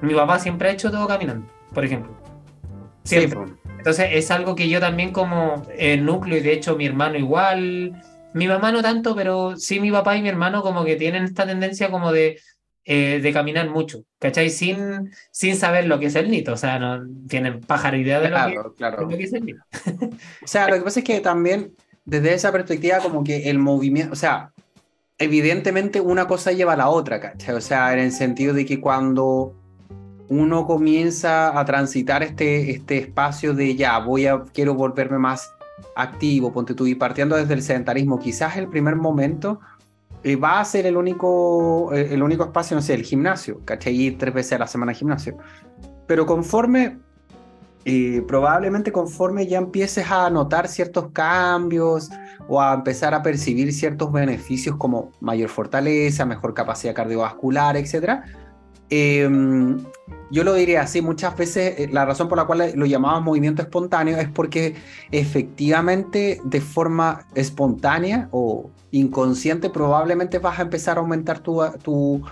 Mi 0.00 0.14
papá 0.14 0.38
siempre 0.38 0.68
ha 0.68 0.72
hecho 0.72 0.90
todo 0.92 1.08
caminando, 1.08 1.46
por 1.72 1.84
ejemplo. 1.84 2.16
Siempre. 3.04 3.40
Entonces 3.78 4.08
es 4.12 4.30
algo 4.30 4.54
que 4.54 4.68
yo 4.68 4.78
también 4.78 5.12
como 5.12 5.62
el 5.76 6.04
núcleo, 6.04 6.36
y 6.36 6.40
de 6.40 6.52
hecho 6.52 6.76
mi 6.76 6.86
hermano 6.86 7.16
igual, 7.16 8.02
mi 8.34 8.46
mamá 8.46 8.72
no 8.72 8.82
tanto, 8.82 9.16
pero 9.16 9.56
sí 9.56 9.80
mi 9.80 9.90
papá 9.90 10.16
y 10.16 10.22
mi 10.22 10.28
hermano 10.28 10.62
como 10.62 10.84
que 10.84 10.96
tienen 10.96 11.24
esta 11.24 11.46
tendencia 11.46 11.90
como 11.90 12.12
de, 12.12 12.38
eh, 12.84 13.20
de 13.22 13.32
caminar 13.32 13.70
mucho, 13.70 14.04
¿cachai? 14.18 14.50
Sin, 14.50 15.10
sin 15.30 15.56
saber 15.56 15.86
lo 15.86 15.98
que 15.98 16.06
es 16.06 16.14
el 16.14 16.30
nito, 16.30 16.52
o 16.52 16.56
sea, 16.56 16.78
no 16.78 17.06
tienen 17.26 17.60
pájaro 17.60 17.96
idea 17.96 18.20
de, 18.20 18.28
lo, 18.28 18.74
que, 19.08 19.24
es 19.24 19.32
el 19.32 19.44
nito. 19.46 19.62
o 20.42 20.46
sea, 20.46 20.68
lo 20.68 20.76
que 20.76 20.82
pasa 20.82 21.00
es 21.00 21.04
que 21.04 21.20
también 21.20 21.74
desde 22.04 22.34
esa 22.34 22.52
perspectiva 22.52 22.98
como 22.98 23.24
que 23.24 23.48
el 23.48 23.58
movimiento, 23.58 24.12
o 24.12 24.16
sea, 24.16 24.52
evidentemente 25.18 26.00
una 26.00 26.26
cosa 26.26 26.52
lleva 26.52 26.74
a 26.74 26.76
la 26.76 26.88
otra, 26.88 27.20
¿cachai? 27.20 27.54
O 27.54 27.60
sea, 27.60 27.92
en 27.92 28.00
el 28.00 28.12
sentido 28.12 28.54
de 28.54 28.66
que 28.66 28.80
cuando 28.80 29.59
uno 30.30 30.64
comienza 30.64 31.58
a 31.58 31.64
transitar 31.64 32.22
este, 32.22 32.70
este 32.70 32.98
espacio 32.98 33.52
de 33.52 33.74
ya, 33.74 33.98
voy 33.98 34.26
a, 34.26 34.44
quiero 34.54 34.74
volverme 34.74 35.18
más 35.18 35.52
activo, 35.96 36.52
ponte 36.52 36.72
tú, 36.72 36.86
y 36.86 36.94
partiendo 36.94 37.34
desde 37.34 37.54
el 37.54 37.62
sedentarismo, 37.62 38.18
quizás 38.20 38.56
el 38.56 38.68
primer 38.68 38.94
momento 38.94 39.58
eh, 40.22 40.36
va 40.36 40.60
a 40.60 40.64
ser 40.64 40.86
el 40.86 40.96
único, 40.96 41.92
eh, 41.92 42.14
el 42.14 42.22
único 42.22 42.44
espacio, 42.44 42.76
no 42.76 42.82
sé, 42.82 42.94
el 42.94 43.02
gimnasio, 43.02 43.60
¿cachai? 43.64 43.94
Ir 44.00 44.18
tres 44.18 44.32
veces 44.32 44.52
a 44.52 44.58
la 44.58 44.66
semana 44.68 44.92
al 44.92 44.96
gimnasio. 44.96 45.36
Pero 46.06 46.26
conforme, 46.26 46.98
eh, 47.84 48.22
probablemente 48.28 48.92
conforme 48.92 49.48
ya 49.48 49.58
empieces 49.58 50.08
a 50.12 50.30
notar 50.30 50.68
ciertos 50.68 51.10
cambios 51.12 52.08
o 52.46 52.60
a 52.60 52.74
empezar 52.74 53.14
a 53.14 53.22
percibir 53.22 53.72
ciertos 53.72 54.12
beneficios 54.12 54.76
como 54.76 55.10
mayor 55.20 55.48
fortaleza, 55.48 56.24
mejor 56.24 56.54
capacidad 56.54 56.94
cardiovascular, 56.94 57.76
etcétera, 57.76 58.24
Em, 58.90 59.84
yo 60.32 60.44
lo 60.44 60.54
diría 60.54 60.82
así, 60.82 61.00
muchas 61.00 61.36
veces 61.36 61.78
eh, 61.78 61.88
la 61.92 62.04
razón 62.04 62.28
por 62.28 62.38
la 62.38 62.44
cual 62.44 62.72
lo 62.74 62.86
llamamos 62.86 63.22
movimiento 63.22 63.62
espontáneo 63.62 64.18
es 64.18 64.28
porque 64.28 64.74
efectivamente 65.12 66.40
de 66.44 66.60
forma 66.60 67.26
espontánea 67.34 68.28
o 68.32 68.70
inconsciente 68.90 69.70
probablemente 69.70 70.38
vas 70.38 70.58
a 70.58 70.62
empezar 70.62 70.96
a 70.96 71.00
aumentar 71.00 71.38
tu, 71.38 71.60
tu, 71.82 72.22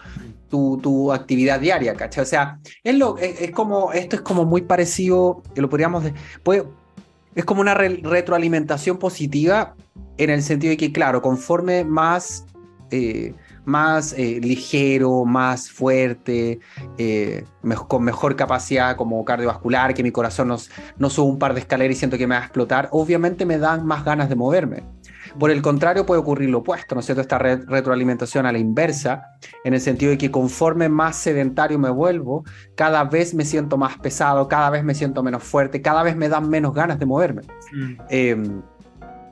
tu, 0.81 1.13
actividad 1.13 1.61
diaria, 1.61 1.95
¿cachai? 1.95 2.23
O 2.23 2.27
sea, 2.27 2.59
es, 2.83 2.97
lo, 2.97 3.17
es, 3.19 3.51
como, 3.53 3.93
esto 3.93 4.17
es 4.17 4.23
como 4.23 4.45
muy 4.45 4.63
parecido, 4.63 5.43
lo 5.55 5.69
podríamos, 5.69 6.05
puede, 6.43 6.65
es 7.35 7.45
como 7.45 7.61
una 7.61 7.75
retroalimentación 7.75 8.99
positiva 8.99 9.75
en 10.17 10.31
el 10.31 10.43
sentido 10.43 10.71
de 10.71 10.77
que, 10.77 10.93
claro, 10.93 11.23
conforme 11.23 11.85
más... 11.85 12.45
Eh, 12.91 13.35
más 13.69 14.15
eh, 14.15 14.41
ligero, 14.43 15.25
más 15.25 15.71
fuerte, 15.71 16.59
eh, 16.97 17.45
con 17.87 18.03
mejor 18.03 18.35
capacidad 18.35 18.97
como 18.97 19.25
cardiovascular, 19.25 19.95
que 19.95 20.03
mi 20.03 20.11
corazón 20.11 20.49
no, 20.49 20.57
no 20.97 21.11
sube 21.11 21.31
un 21.31 21.39
par 21.39 21.55
de 21.55 21.61
escaleras 21.61 21.97
y 21.97 21.99
siento 21.99 22.17
que 22.17 22.27
me 22.27 22.35
va 22.35 22.41
a 22.41 22.45
explotar, 22.45 22.89
obviamente 22.93 23.45
me 23.45 23.59
dan 23.59 23.87
más 23.87 24.05
ganas 24.05 24.29
de 24.29 24.37
moverme. 24.37 24.85
Por 25.39 25.51
el 25.51 25.61
contrario, 25.61 26.07
puede 26.07 26.21
ocurrir 26.21 26.49
lo 26.49 26.59
opuesto, 26.59 26.95
¿no 26.95 27.01
es 27.01 27.07
cierto? 27.07 27.21
Esta 27.21 27.39
retroalimentación 27.39 28.47
a 28.47 28.53
la 28.53 28.59
inversa, 28.59 29.23
en 29.65 29.75
el 29.75 29.81
sentido 29.81 30.11
de 30.11 30.19
que 30.19 30.31
conforme 30.31 30.89
más 30.89 31.17
sedentario 31.17 31.79
me 31.79 31.91
vuelvo, 31.91 32.45
cada 32.75 33.05
vez 33.05 33.35
me 33.35 33.45
siento 33.45 33.77
más 33.77 33.99
pesado, 33.99 34.49
cada 34.49 34.71
vez 34.71 34.85
me 34.85 34.95
siento 34.95 35.23
menos 35.23 35.43
fuerte, 35.43 35.83
cada 35.83 36.03
vez 36.03 36.17
me 36.17 36.29
dan 36.29 36.49
menos 36.49 36.73
ganas 36.73 36.99
de 36.99 37.07
moverme. 37.07 37.43
Mm. 37.73 37.95
Em, 38.09 38.63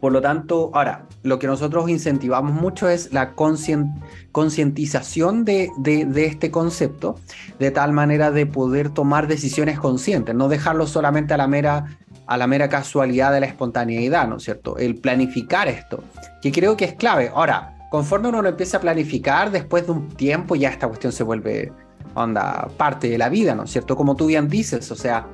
por 0.00 0.12
lo 0.12 0.20
tanto, 0.20 0.70
ahora, 0.74 1.06
lo 1.22 1.38
que 1.38 1.46
nosotros 1.46 1.88
incentivamos 1.88 2.52
mucho 2.52 2.88
es 2.88 3.12
la 3.12 3.34
concientización 3.34 5.44
de, 5.44 5.70
este 6.16 6.50
concepto, 6.50 7.16
de 7.58 7.70
tal 7.70 7.92
manera 7.92 8.30
de 8.30 8.46
poder 8.46 8.90
tomar 8.90 9.26
decisiones 9.26 9.78
conscientes, 9.78 10.34
no 10.34 10.48
dejarlo 10.48 10.86
solamente 10.86 11.34
a 11.34 11.36
la 11.36 11.46
mera 11.46 11.98
a 12.28 12.36
la 12.36 12.48
mera 12.48 12.68
casualidad 12.68 13.32
de 13.32 13.38
la 13.38 13.46
espontaneidad, 13.46 14.26
¿no 14.26 14.38
es 14.38 14.42
cierto? 14.42 14.78
El 14.78 14.96
planificar 14.96 15.68
esto, 15.68 16.02
que 16.42 16.50
creo 16.50 16.76
que 16.76 16.84
es 16.84 16.94
clave. 16.94 17.30
Ahora, 17.32 17.76
conforme 17.88 18.28
uno 18.28 18.42
lo 18.42 18.48
empieza 18.48 18.78
a 18.78 18.80
planificar, 18.80 19.52
después 19.52 19.86
de 19.86 19.92
un 19.92 20.08
tiempo 20.08 20.56
ya 20.56 20.70
esta 20.70 20.88
cuestión 20.88 21.12
se 21.12 21.22
vuelve, 21.22 21.70
onda, 22.14 22.68
parte 22.76 23.08
de 23.08 23.16
la 23.16 23.28
vida, 23.28 23.54
¿no 23.54 23.62
es 23.62 23.70
cierto? 23.70 23.94
Como 23.94 24.16
tú 24.16 24.26
bien 24.26 24.48
dices, 24.48 24.90
o 24.90 24.96
sea, 24.96 25.24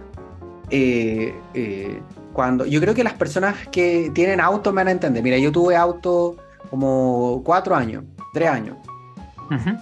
eh, 0.69 1.35
eh, 1.55 2.03
cuando 2.33 2.67
yo 2.67 2.81
creo 2.81 2.95
que 2.95 3.05
las 3.05 3.15
personas 3.15 3.69
que 3.69 4.11
tienen 4.15 4.41
auto 4.41 4.73
me 4.73 4.77
van 4.77 4.89
a 4.89 4.93
entender. 4.93 5.23
Mira, 5.23 5.39
yo 5.39 5.53
tuve 5.53 5.77
auto 5.77 6.37
como 6.71 7.43
cuatro 7.45 7.75
años, 7.75 8.05
tres 8.33 8.49
años. 8.49 8.77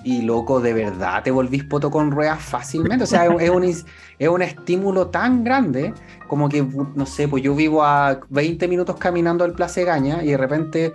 Y 0.03 0.23
loco, 0.23 0.61
de 0.61 0.73
verdad 0.73 1.23
te 1.23 1.31
volvís 1.31 1.63
poto 1.63 1.93
con 1.93 2.11
ruedas 2.11 2.43
fácilmente. 2.43 3.05
O 3.05 3.07
sea, 3.07 3.27
es, 3.27 3.51
un, 3.51 3.63
es 3.63 4.29
un 4.29 4.43
estímulo 4.43 5.09
tan 5.09 5.45
grande 5.45 5.95
como 6.27 6.49
que, 6.49 6.67
no 6.95 7.07
sé, 7.07 7.29
pues 7.29 7.45
yo 7.45 7.55
vivo 7.55 7.85
a 7.85 8.19
20 8.31 8.67
minutos 8.67 8.97
caminando 8.97 9.45
del 9.45 9.53
Plaza 9.53 9.83
Gaña 9.83 10.25
y 10.25 10.29
de 10.31 10.37
repente 10.37 10.93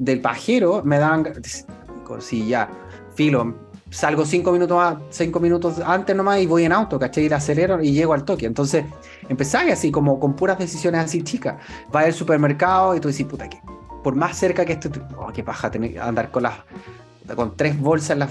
del 0.00 0.20
pajero 0.20 0.82
me 0.84 0.98
dan. 0.98 1.32
Sí, 2.18 2.48
ya, 2.48 2.68
filo, 3.14 3.54
salgo 3.90 4.24
cinco 4.24 4.52
minutos, 4.52 4.76
más, 4.76 5.02
cinco 5.10 5.40
minutos 5.40 5.80
antes 5.84 6.14
nomás 6.16 6.40
y 6.40 6.46
voy 6.46 6.64
en 6.64 6.72
auto, 6.72 6.98
¿cachai? 6.98 7.24
Y 7.24 7.28
le 7.28 7.34
acelero 7.34 7.82
y 7.82 7.92
llego 7.92 8.14
al 8.14 8.24
toque. 8.24 8.46
Entonces, 8.46 8.84
empezáis 9.28 9.72
así, 9.72 9.90
como 9.90 10.18
con 10.18 10.34
puras 10.34 10.58
decisiones 10.58 11.04
así 11.04 11.22
chicas. 11.22 11.56
Vas 11.92 12.06
al 12.06 12.14
supermercado 12.14 12.94
y 12.94 13.00
tú 13.00 13.08
dices, 13.08 13.26
puta, 13.26 13.48
que 13.48 13.60
por 14.02 14.14
más 14.14 14.36
cerca 14.36 14.64
que 14.64 14.74
esto, 14.74 14.88
oh, 15.18 15.30
qué 15.32 15.42
paja 15.44 15.70
tener 15.70 15.98
andar 16.00 16.30
con 16.30 16.44
las 16.44 16.54
con 17.36 17.56
tres 17.56 17.78
bolsas 17.78 18.10
en 18.10 18.18
la 18.20 18.28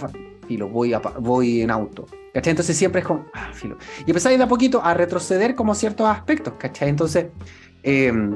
filo, 0.48 0.68
voy, 0.68 0.94
a, 0.94 1.00
voy 1.00 1.62
en 1.62 1.72
auto. 1.72 2.06
¿Cachai? 2.34 2.52
Entonces 2.52 2.76
siempre 2.76 3.02
es 3.02 3.08
como, 3.08 3.26
ah, 3.34 3.50
filo. 3.54 3.78
Y 4.06 4.10
empezáis 4.10 4.38
de 4.38 4.44
a 4.44 4.48
poquito 4.48 4.84
a 4.84 4.94
retroceder 4.94 5.56
como 5.56 5.74
ciertos 5.74 6.08
aspectos, 6.08 6.54
¿cachai? 6.58 6.90
Entonces, 6.90 7.28
em, 7.84 8.36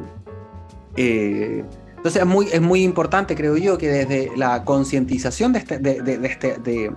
eh, 0.96 1.64
entonces 2.04 2.24
es 2.24 2.28
muy, 2.28 2.48
es 2.52 2.60
muy 2.60 2.84
importante, 2.84 3.34
creo 3.34 3.56
yo, 3.56 3.78
que 3.78 3.88
desde 3.88 4.30
la 4.36 4.66
concientización 4.66 5.54
de 5.54 5.60
este, 5.60 5.80
de, 5.80 6.02
de, 6.02 6.28
este, 6.28 6.58
de, 6.58 6.92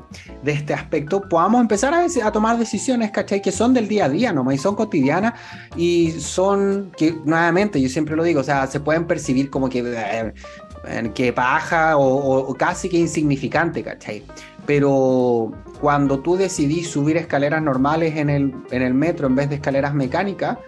este 0.45 0.75
aspecto 0.75 1.21
podamos 1.29 1.61
empezar 1.61 1.95
a, 1.95 2.05
a, 2.25 2.33
tomar 2.33 2.59
decisiones, 2.59 3.13
¿cachai? 3.13 3.41
Que 3.41 3.53
son 3.53 3.73
del 3.73 3.87
día 3.87 4.07
a 4.07 4.09
día 4.09 4.33
nomás 4.33 4.57
y 4.57 4.59
son 4.59 4.75
cotidianas 4.75 5.35
y 5.77 6.11
son, 6.11 6.91
que 6.97 7.15
nuevamente, 7.25 7.81
yo 7.81 7.89
siempre 7.89 8.17
lo 8.17 8.25
digo, 8.25 8.41
o 8.41 8.43
sea, 8.43 8.67
se 8.67 8.81
pueden 8.81 9.07
percibir 9.07 9.49
como 9.49 9.69
que, 9.69 9.85
eh, 9.87 11.13
que 11.15 11.33
paja 11.33 11.97
o, 11.97 12.53
casi 12.55 12.89
que 12.89 12.99
insignificante, 12.99 13.85
¿cachai? 13.85 14.25
Pero 14.67 15.53
cuando 15.81 16.19
tú 16.19 16.37
decidís 16.37 16.91
subir 16.91 17.17
escaleras 17.17 17.63
normales 17.63 18.17
en 18.17 18.29
el, 18.29 18.53
en 18.73 18.83
el 18.83 18.93
metro 18.93 19.29
en 19.29 19.37
vez 19.37 19.51
de 19.51 19.55
escaleras 19.55 19.95
mecánicas, 19.95 20.59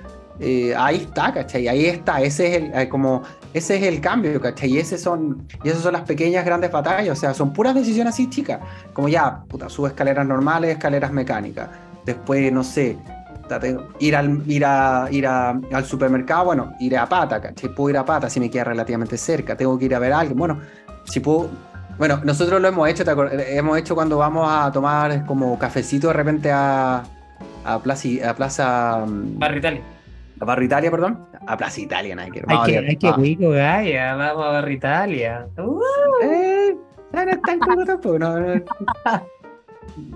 eh, 0.41 0.73
ahí 0.77 0.97
está, 0.99 1.33
¿cachai? 1.33 1.67
Ahí 1.67 1.87
está, 1.87 2.21
ese 2.21 2.47
es 2.47 2.63
el, 2.63 2.75
eh, 2.75 2.89
como, 2.89 3.23
ese 3.53 3.77
es 3.77 3.83
el 3.83 4.01
cambio, 4.01 4.41
¿cachai? 4.41 4.71
Y, 4.71 4.79
ese 4.79 4.97
son, 4.97 5.47
y 5.65 5.69
esas 5.69 5.83
son 5.83 5.95
las 5.95 6.03
pequeñas 6.03 6.45
grandes 6.45 6.71
batallas, 6.71 7.19
o 7.19 7.21
sea, 7.21 7.35
son 7.35 7.53
puras 7.53 7.75
decisiones 7.75 8.15
así 8.15 8.31
chicas, 8.31 8.61
como 8.93 9.09
ya, 9.09 9.43
puta, 9.49 9.69
sube 9.69 9.89
escaleras 9.89 10.27
normales, 10.27 10.71
escaleras 10.71 11.13
mecánicas, 11.13 11.69
después, 12.07 12.53
no 12.53 12.63
sé, 12.63 12.97
ir 13.99 14.15
al, 14.15 14.43
ir 14.47 14.65
a, 14.65 15.09
ir 15.11 15.27
al 15.27 15.85
supermercado, 15.85 16.47
bueno, 16.47 16.73
iré 16.79 16.97
a 16.97 17.09
pata, 17.09 17.41
¿cachai? 17.41 17.75
Puedo 17.75 17.91
ir 17.91 17.97
a 17.97 18.05
pata 18.05 18.31
si 18.31 18.39
me 18.39 18.49
queda 18.49 18.65
relativamente 18.65 19.17
cerca, 19.17 19.57
tengo 19.57 19.77
que 19.77 19.87
ir 19.87 19.95
a 19.95 19.99
ver 19.99 20.13
a 20.13 20.21
alguien, 20.21 20.39
bueno, 20.39 20.61
si 21.05 21.21
puedo... 21.21 21.51
Bueno, 21.99 22.21
nosotros 22.23 22.63
lo 22.63 22.69
hemos 22.69 22.89
hecho, 22.89 23.03
hemos 23.29 23.77
hecho 23.77 23.97
cuando 23.97 24.19
vamos 24.19 24.47
a 24.49 24.71
tomar 24.71 25.27
como 25.27 25.59
cafecito 25.59 26.07
de 26.07 26.13
repente 26.13 26.53
a, 26.53 27.03
a 27.65 27.79
Plaza... 27.81 28.09
A 28.25 28.35
Plaza 28.37 29.05
mm, 29.05 29.37
Barrio 29.37 29.59
Italia 29.59 29.98
a 30.41 30.45
Barrio 30.45 30.67
Italia, 30.67 30.91
perdón. 30.91 31.27
A 31.47 31.57
Plaza 31.57 31.81
Italia, 31.81 32.17
hay 32.19 32.31
que 32.31 32.43
Hay 32.47 32.59
que, 32.65 32.79
hay 32.79 33.37
que 33.37 33.49
Gaya, 33.49 34.15
vamos 34.15 34.45
a 34.45 34.49
Barrio 34.49 34.77
Italia. 34.77 35.49
Uh. 35.59 35.81
Eh, 36.23 36.77
no, 37.13 37.21
es 37.23 37.43
tan 37.43 37.59
cuico 37.59 37.85
tampoco, 37.85 38.19
no, 38.19 38.39
no, 38.39 38.63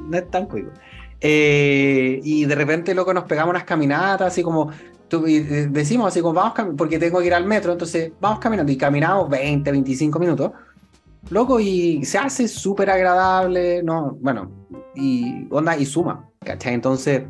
no 0.08 0.16
es 0.16 0.30
tan 0.30 0.46
cuico. 0.46 0.70
Eh, 1.20 2.20
y 2.22 2.44
de 2.44 2.54
repente, 2.54 2.94
loco, 2.94 3.14
nos 3.14 3.24
pegamos 3.24 3.50
unas 3.50 3.64
caminatas, 3.64 4.28
así 4.28 4.42
como 4.42 4.70
tú, 5.08 5.26
y 5.26 5.40
decimos, 5.40 6.08
así 6.08 6.20
como 6.20 6.34
vamos, 6.34 6.74
porque 6.76 6.98
tengo 6.98 7.20
que 7.20 7.26
ir 7.26 7.34
al 7.34 7.46
metro, 7.46 7.72
entonces 7.72 8.12
vamos 8.20 8.40
caminando 8.40 8.72
y 8.72 8.76
caminamos 8.76 9.28
20, 9.28 9.70
25 9.70 10.18
minutos. 10.18 10.52
Loco, 11.30 11.60
y 11.60 12.04
se 12.04 12.18
hace 12.18 12.48
súper 12.48 12.90
agradable, 12.90 13.82
¿no? 13.82 14.16
Bueno, 14.20 14.50
y 14.94 15.46
onda 15.50 15.76
y 15.76 15.86
suma, 15.86 16.28
¿cachai? 16.44 16.74
Entonces, 16.74 17.22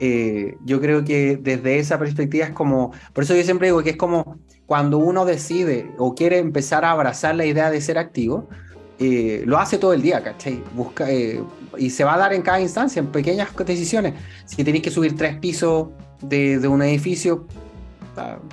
eh, 0.00 0.56
yo 0.64 0.80
creo 0.80 1.04
que 1.04 1.36
desde 1.36 1.78
esa 1.78 1.98
perspectiva 1.98 2.46
es 2.46 2.52
como, 2.52 2.92
por 3.12 3.24
eso 3.24 3.34
yo 3.34 3.42
siempre 3.42 3.68
digo 3.68 3.82
que 3.82 3.90
es 3.90 3.96
como 3.96 4.38
cuando 4.66 4.98
uno 4.98 5.24
decide 5.24 5.90
o 5.98 6.14
quiere 6.14 6.38
empezar 6.38 6.84
a 6.84 6.92
abrazar 6.92 7.34
la 7.34 7.46
idea 7.46 7.70
de 7.70 7.80
ser 7.80 7.98
activo, 7.98 8.48
eh, 9.00 9.42
lo 9.46 9.58
hace 9.58 9.78
todo 9.78 9.92
el 9.92 10.02
día, 10.02 10.22
¿cachai? 10.22 10.62
Busca, 10.74 11.10
eh, 11.10 11.42
y 11.76 11.90
se 11.90 12.04
va 12.04 12.14
a 12.14 12.18
dar 12.18 12.32
en 12.32 12.42
cada 12.42 12.60
instancia, 12.60 13.00
en 13.00 13.06
pequeñas 13.08 13.48
decisiones. 13.56 14.14
Si 14.44 14.62
tenéis 14.62 14.82
que 14.82 14.90
subir 14.90 15.16
tres 15.16 15.38
pisos 15.38 15.88
de, 16.22 16.58
de 16.58 16.68
un 16.68 16.82
edificio, 16.82 17.46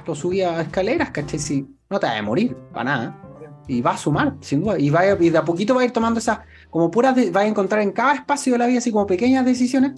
lo 0.05 0.13
subí 0.13 0.41
a 0.41 0.61
escaleras, 0.61 1.09
¿cachai? 1.09 1.39
Si 1.39 1.67
no 1.89 1.99
te 1.99 2.07
vas 2.07 2.19
a 2.19 2.21
morir, 2.21 2.55
para 2.71 2.83
nada. 2.83 3.21
Y 3.67 3.81
va 3.81 3.91
a 3.91 3.97
sumar, 3.97 4.35
sin 4.41 4.61
duda. 4.61 4.77
Y, 4.77 4.91
va 4.91 5.03
y 5.19 5.29
de 5.29 5.37
a 5.37 5.43
poquito 5.43 5.73
va 5.73 5.81
a 5.81 5.85
ir 5.85 5.91
tomando 5.91 6.19
esas, 6.19 6.39
como 6.69 6.91
puras, 6.91 7.15
va 7.35 7.41
a 7.41 7.47
encontrar 7.47 7.81
en 7.81 7.91
cada 7.91 8.13
espacio 8.13 8.53
de 8.53 8.59
la 8.59 8.67
vida, 8.67 8.77
así 8.77 8.91
como 8.91 9.07
pequeñas 9.07 9.43
decisiones 9.43 9.93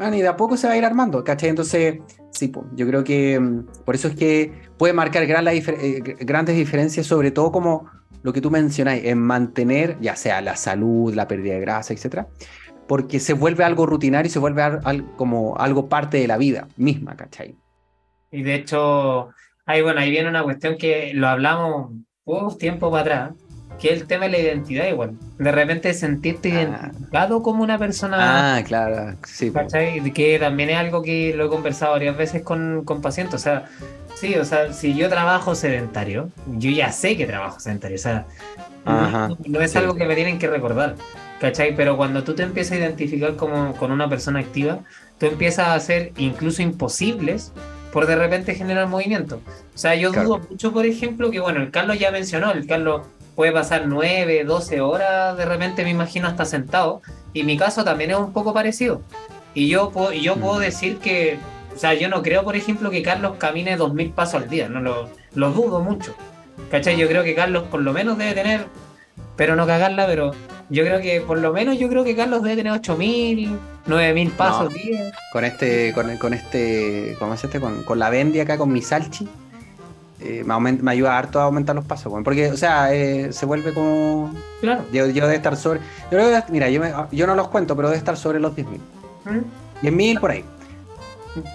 y 0.00 0.20
de 0.20 0.28
a 0.28 0.36
poco 0.36 0.56
se 0.56 0.66
va 0.66 0.74
a 0.74 0.76
ir 0.76 0.84
armando, 0.84 1.22
¿cachai? 1.22 1.50
Entonces, 1.50 1.98
sí, 2.30 2.52
yo 2.74 2.86
creo 2.86 3.04
que 3.04 3.38
mm, 3.38 3.66
por 3.84 3.94
eso 3.94 4.08
es 4.08 4.16
que 4.16 4.52
puede 4.76 4.92
marcar 4.92 5.26
gran, 5.26 5.46
eh, 5.48 6.16
grandes 6.20 6.56
diferencias, 6.56 7.06
sobre 7.06 7.30
todo 7.30 7.52
como 7.52 7.88
lo 8.22 8.32
que 8.32 8.40
tú 8.40 8.50
mencionáis, 8.50 9.04
en 9.04 9.18
mantener 9.18 9.98
ya 10.00 10.16
sea 10.16 10.40
la 10.40 10.56
salud, 10.56 11.14
la 11.14 11.28
pérdida 11.28 11.54
de 11.54 11.60
grasa, 11.60 11.92
etcétera, 11.92 12.26
porque 12.88 13.20
se 13.20 13.34
vuelve 13.34 13.64
algo 13.64 13.86
rutinario 13.86 14.28
y 14.28 14.32
se 14.32 14.38
vuelve 14.38 14.62
como 15.16 15.56
algo 15.58 15.88
parte 15.88 16.18
de 16.18 16.26
la 16.26 16.38
vida 16.38 16.66
misma, 16.76 17.16
¿cachai? 17.16 17.54
Y 18.30 18.42
de 18.42 18.54
hecho, 18.56 19.28
ahí, 19.64 19.82
bueno, 19.82 20.00
ahí 20.00 20.10
viene 20.10 20.28
una 20.28 20.42
cuestión 20.42 20.76
que 20.76 21.12
lo 21.14 21.28
hablamos 21.28 21.92
poco 22.24 22.56
tiempo 22.56 22.90
para 22.90 23.02
atrás, 23.02 23.32
que 23.80 23.92
es 23.92 24.00
el 24.00 24.06
tema 24.06 24.26
de 24.26 24.32
la 24.32 24.38
identidad 24.38 24.86
igual. 24.86 25.12
De 25.38 25.52
repente 25.52 25.92
sentirte 25.94 26.52
ah. 26.52 26.62
identificado 26.62 27.42
como 27.42 27.62
una 27.62 27.78
persona. 27.78 28.56
Ah, 28.56 28.62
claro, 28.64 29.16
sí. 29.26 29.52
Que 30.14 30.38
también 30.38 30.70
es 30.70 30.76
algo 30.76 31.02
que 31.02 31.34
lo 31.36 31.46
he 31.46 31.48
conversado 31.48 31.92
varias 31.92 32.16
veces 32.16 32.42
con, 32.42 32.84
con 32.84 33.02
pacientes. 33.02 33.34
O 33.34 33.38
sea, 33.38 33.66
sí, 34.14 34.34
o 34.36 34.44
sea, 34.44 34.72
si 34.72 34.94
yo 34.94 35.08
trabajo 35.08 35.54
sedentario, 35.54 36.30
yo 36.46 36.70
ya 36.70 36.92
sé 36.92 37.16
que 37.16 37.26
trabajo 37.26 37.60
sedentario. 37.60 37.96
O 37.96 38.00
sea, 38.00 38.26
no, 39.46 39.60
es 39.60 39.76
algo 39.76 39.94
que 39.94 40.06
me 40.06 40.14
tienen 40.14 40.38
que 40.38 40.48
recordar. 40.48 40.96
¿Cachai? 41.40 41.74
Pero 41.74 41.96
cuando 41.96 42.24
tú 42.24 42.34
te 42.34 42.42
empiezas 42.42 42.72
a 42.72 42.76
identificar 42.76 43.36
como 43.36 43.74
con 43.74 43.90
una 43.90 44.08
persona 44.08 44.38
activa, 44.38 44.78
tú 45.18 45.26
empiezas 45.26 45.68
a 45.68 45.74
hacer 45.74 46.12
incluso 46.16 46.62
imposibles 46.62 47.52
por 47.92 48.06
de 48.06 48.16
repente 48.16 48.54
generar 48.54 48.88
movimiento. 48.88 49.40
O 49.74 49.78
sea, 49.78 49.94
yo 49.94 50.10
dudo 50.10 50.40
mucho, 50.48 50.72
por 50.72 50.86
ejemplo, 50.86 51.30
que 51.30 51.40
bueno, 51.40 51.60
el 51.60 51.70
Carlos 51.70 51.98
ya 51.98 52.10
mencionó, 52.10 52.52
el 52.52 52.66
Carlos 52.66 53.02
puede 53.34 53.52
pasar 53.52 53.86
9, 53.86 54.44
12 54.44 54.80
horas, 54.80 55.36
de 55.36 55.44
repente 55.44 55.84
me 55.84 55.90
imagino 55.90 56.28
hasta 56.28 56.44
sentado, 56.44 57.02
y 57.32 57.42
mi 57.42 57.56
caso 57.56 57.84
también 57.84 58.10
es 58.10 58.16
un 58.16 58.32
poco 58.32 58.54
parecido. 58.54 59.02
Y 59.54 59.68
yo, 59.68 59.90
puedo, 59.90 60.12
yo 60.12 60.36
puedo 60.36 60.58
mm. 60.58 60.62
decir 60.62 60.98
que, 60.98 61.38
o 61.74 61.78
sea, 61.78 61.94
yo 61.94 62.08
no 62.08 62.22
creo, 62.22 62.44
por 62.44 62.56
ejemplo, 62.56 62.90
que 62.90 63.02
Carlos 63.02 63.36
camine 63.38 63.78
2.000 63.78 64.12
pasos 64.12 64.42
al 64.42 64.48
día, 64.48 64.68
no 64.68 64.80
lo, 64.80 65.08
lo 65.34 65.50
dudo 65.50 65.80
mucho. 65.80 66.14
¿Cachai? 66.70 66.96
Yo 66.96 67.08
creo 67.08 67.24
que 67.24 67.34
Carlos 67.34 67.64
por 67.64 67.80
lo 67.80 67.92
menos 67.92 68.16
debe 68.16 68.32
tener, 68.32 68.66
pero 69.36 69.56
no 69.56 69.66
cagarla, 69.66 70.06
pero 70.06 70.32
yo 70.70 70.84
creo 70.84 71.00
que 71.00 71.20
por 71.20 71.38
lo 71.38 71.52
menos 71.52 71.78
yo 71.78 71.88
creo 71.88 72.04
que 72.04 72.16
Carlos 72.16 72.42
debe 72.42 72.56
tener 72.56 72.72
8.000, 72.72 73.58
9.000 73.86 74.30
pasos 74.32 74.68
al 74.68 74.72
día. 74.72 75.12
Con 75.32 75.44
este, 75.44 75.92
con, 75.92 76.16
con 76.18 76.34
este, 76.34 77.16
¿cómo 77.18 77.34
es 77.34 77.44
este? 77.44 77.60
Con, 77.60 77.82
con 77.82 77.98
la 77.98 78.10
Bendy 78.10 78.40
acá, 78.40 78.56
con 78.56 78.72
mi 78.72 78.82
Salchi 78.82 79.28
eh, 80.20 80.44
me, 80.44 80.90
ayuda 80.90 81.18
harto 81.18 81.40
a 81.40 81.44
aumentar 81.44 81.74
los 81.74 81.84
pasos, 81.84 82.12
porque, 82.22 82.50
o 82.50 82.56
sea, 82.56 82.94
eh, 82.94 83.32
se 83.32 83.46
vuelve 83.46 83.72
como. 83.72 84.32
Claro. 84.60 84.84
Yo, 84.92 85.06
yo 85.06 85.24
debe 85.24 85.36
estar 85.36 85.56
sobre. 85.56 85.80
Yo 86.10 86.18
mira, 86.48 86.70
yo, 86.70 86.82
yo 87.10 87.26
no 87.26 87.34
los 87.34 87.48
cuento, 87.48 87.74
pero 87.76 87.88
debe 87.88 87.98
estar 87.98 88.16
sobre 88.16 88.40
los 88.40 88.54
10.000. 88.54 88.64
¿Mm? 89.24 89.86
10.000 89.86 90.20
por 90.20 90.30
ahí. 90.30 90.44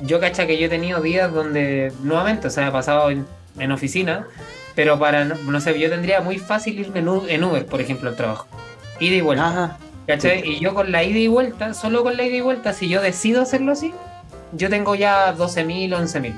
Yo 0.03 0.19
cacha 0.19 0.45
que 0.45 0.57
yo 0.57 0.65
he 0.65 0.69
tenido 0.69 1.01
días 1.01 1.31
donde, 1.33 1.93
nuevamente, 2.03 2.47
o 2.47 2.49
sea, 2.49 2.67
he 2.67 2.71
pasado 2.71 3.09
en, 3.09 3.71
oficina, 3.71 4.27
pero 4.75 4.99
para, 4.99 5.25
no, 5.25 5.61
sé, 5.61 5.77
yo 5.79 5.89
tendría 5.89 6.21
muy 6.21 6.37
fácil 6.37 6.79
irme 6.79 6.99
en 6.99 7.43
Uber, 7.43 7.65
por 7.65 7.79
ejemplo, 7.79 8.09
al 8.09 8.15
trabajo. 8.15 8.47
Ida 8.99 9.15
y 9.15 9.21
vuelta. 9.21 9.47
Ajá. 9.47 9.77
¿Cachai? 10.05 10.41
Y 10.43 10.59
yo 10.59 10.73
con 10.73 10.91
la 10.91 11.03
ida 11.03 11.19
y 11.19 11.27
vuelta, 11.27 11.73
solo 11.73 12.03
con 12.03 12.17
la 12.17 12.23
ida 12.23 12.37
y 12.37 12.41
vuelta, 12.41 12.73
si 12.73 12.89
yo 12.89 12.99
decido 13.01 13.43
hacerlo 13.43 13.71
así, 13.71 13.93
yo 14.53 14.69
tengo 14.69 14.95
ya 14.95 15.35
12.000, 15.35 15.89
11.000. 15.89 16.33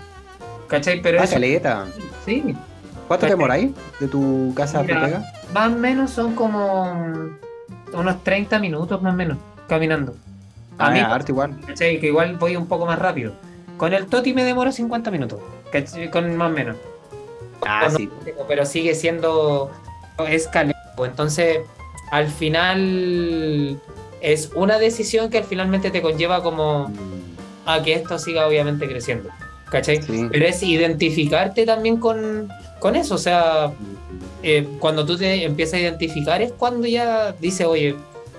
¿Cachai? 0.67 1.01
Pero 1.01 1.21
ah, 1.21 1.27
caleta. 1.27 1.87
Sí. 2.25 2.55
¿Cuánto 3.07 3.27
te 3.27 3.51
ahí 3.51 3.73
de 3.99 4.07
tu 4.07 4.53
casa 4.55 4.79
a 4.79 4.83
pega? 4.83 5.23
Más 5.53 5.71
o 5.71 5.75
menos 5.75 6.11
son 6.11 6.33
como 6.35 6.93
unos 7.93 8.23
30 8.23 8.59
minutos 8.59 9.01
más 9.01 9.13
o 9.13 9.17
menos 9.17 9.37
caminando. 9.67 10.15
A 10.77 10.87
ah, 10.87 10.91
mí, 10.91 10.99
igual. 11.27 11.59
¿cachai? 11.67 11.99
Que 11.99 12.07
igual 12.07 12.37
voy 12.37 12.55
un 12.55 12.67
poco 12.67 12.85
más 12.85 12.97
rápido. 12.97 13.33
Con 13.77 13.93
el 13.93 14.07
Toti 14.07 14.33
me 14.33 14.43
demoro 14.43 14.71
50 14.71 15.11
minutos, 15.11 15.39
con 16.11 16.35
más 16.37 16.51
o 16.51 16.53
menos. 16.53 16.77
Ah, 17.65 17.89
sí. 17.95 18.09
pero 18.47 18.65
sigue 18.65 18.95
siendo 18.95 19.71
escalero. 20.27 20.77
Entonces, 20.99 21.59
al 22.11 22.27
final 22.27 23.79
es 24.21 24.51
una 24.55 24.77
decisión 24.77 25.29
que 25.29 25.39
al 25.39 25.43
finalmente 25.43 25.91
te 25.91 26.01
conlleva 26.01 26.43
como 26.43 26.91
a 27.65 27.81
que 27.81 27.93
esto 27.93 28.19
siga 28.19 28.47
obviamente 28.47 28.87
creciendo. 28.87 29.29
¿Cachai? 29.71 30.01
Pero 30.29 30.45
es 30.45 30.61
identificarte 30.61 31.65
también 31.65 31.97
con, 31.97 32.49
eso, 32.93 33.15
o 33.15 33.17
sea, 33.17 33.71
eh, 34.43 34.67
cuando 34.79 35.05
tú 35.05 35.17
te 35.17 35.45
empiezas 35.45 35.75
a 35.75 35.79
identificar 35.79 36.41
es 36.41 36.51
cuando 36.51 36.85
ya 36.87 37.31
dices, 37.39 37.65
oye, 37.65 37.95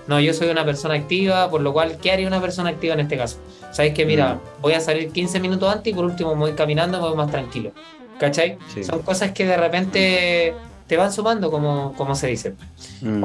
no, 0.07 0.19
yo 0.19 0.33
soy 0.33 0.49
una 0.49 0.63
persona 0.63 0.93
activa, 0.93 1.49
por 1.49 1.61
lo 1.61 1.73
cual, 1.73 1.97
¿qué 2.01 2.11
haría 2.11 2.27
una 2.27 2.39
persona 2.39 2.69
activa 2.69 2.93
en 2.93 2.99
este 2.99 3.17
caso? 3.17 3.37
Sabes 3.71 3.93
que, 3.93 4.05
mira, 4.05 4.35
mm. 4.35 4.61
voy 4.61 4.73
a 4.73 4.79
salir 4.79 5.11
15 5.11 5.39
minutos 5.39 5.73
antes 5.73 5.91
y 5.91 5.95
por 5.95 6.05
último 6.05 6.35
voy 6.35 6.53
caminando, 6.53 7.01
me 7.01 7.07
voy 7.07 7.17
más 7.17 7.31
tranquilo, 7.31 7.71
¿cachai? 8.19 8.57
Son 8.83 9.01
cosas 9.01 9.31
que 9.31 9.45
de 9.47 9.57
repente 9.57 10.53
te 10.87 10.97
van 10.97 11.11
sumando, 11.11 11.49
como, 11.49 11.93
como 11.97 12.13
se 12.13 12.27
dice. 12.27 12.53
Mm. 13.01 13.23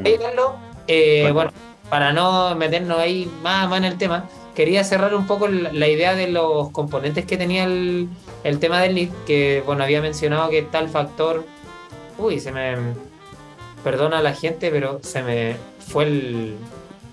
Eh, 0.87 1.31
bueno. 1.35 1.53
para 1.90 2.14
no 2.14 2.55
meternos 2.55 2.99
ahí 2.99 3.31
más, 3.42 3.68
más 3.68 3.79
en 3.79 3.85
el 3.85 3.99
tema, 3.99 4.27
quería 4.59 4.83
cerrar 4.83 5.14
un 5.14 5.25
poco 5.25 5.47
la 5.47 5.87
idea 5.87 6.16
de 6.16 6.27
los 6.27 6.71
componentes 6.71 7.25
que 7.25 7.37
tenía 7.37 7.62
el, 7.62 8.09
tema 8.59 8.83
del 8.83 8.97
NIT, 8.97 9.12
que 9.25 9.62
bueno, 9.64 9.85
había 9.85 10.03
mencionado 10.03 10.51
que 10.51 10.62
tal 10.62 10.88
factor, 10.88 11.44
uy, 12.18 12.40
se 12.40 12.51
me, 12.51 12.75
perdona 13.85 14.18
a 14.18 14.23
la 14.23 14.35
gente, 14.35 14.73
pero 14.73 14.99
se 15.01 15.23
me 15.23 15.55
fue 15.79 16.07
el, 16.07 16.57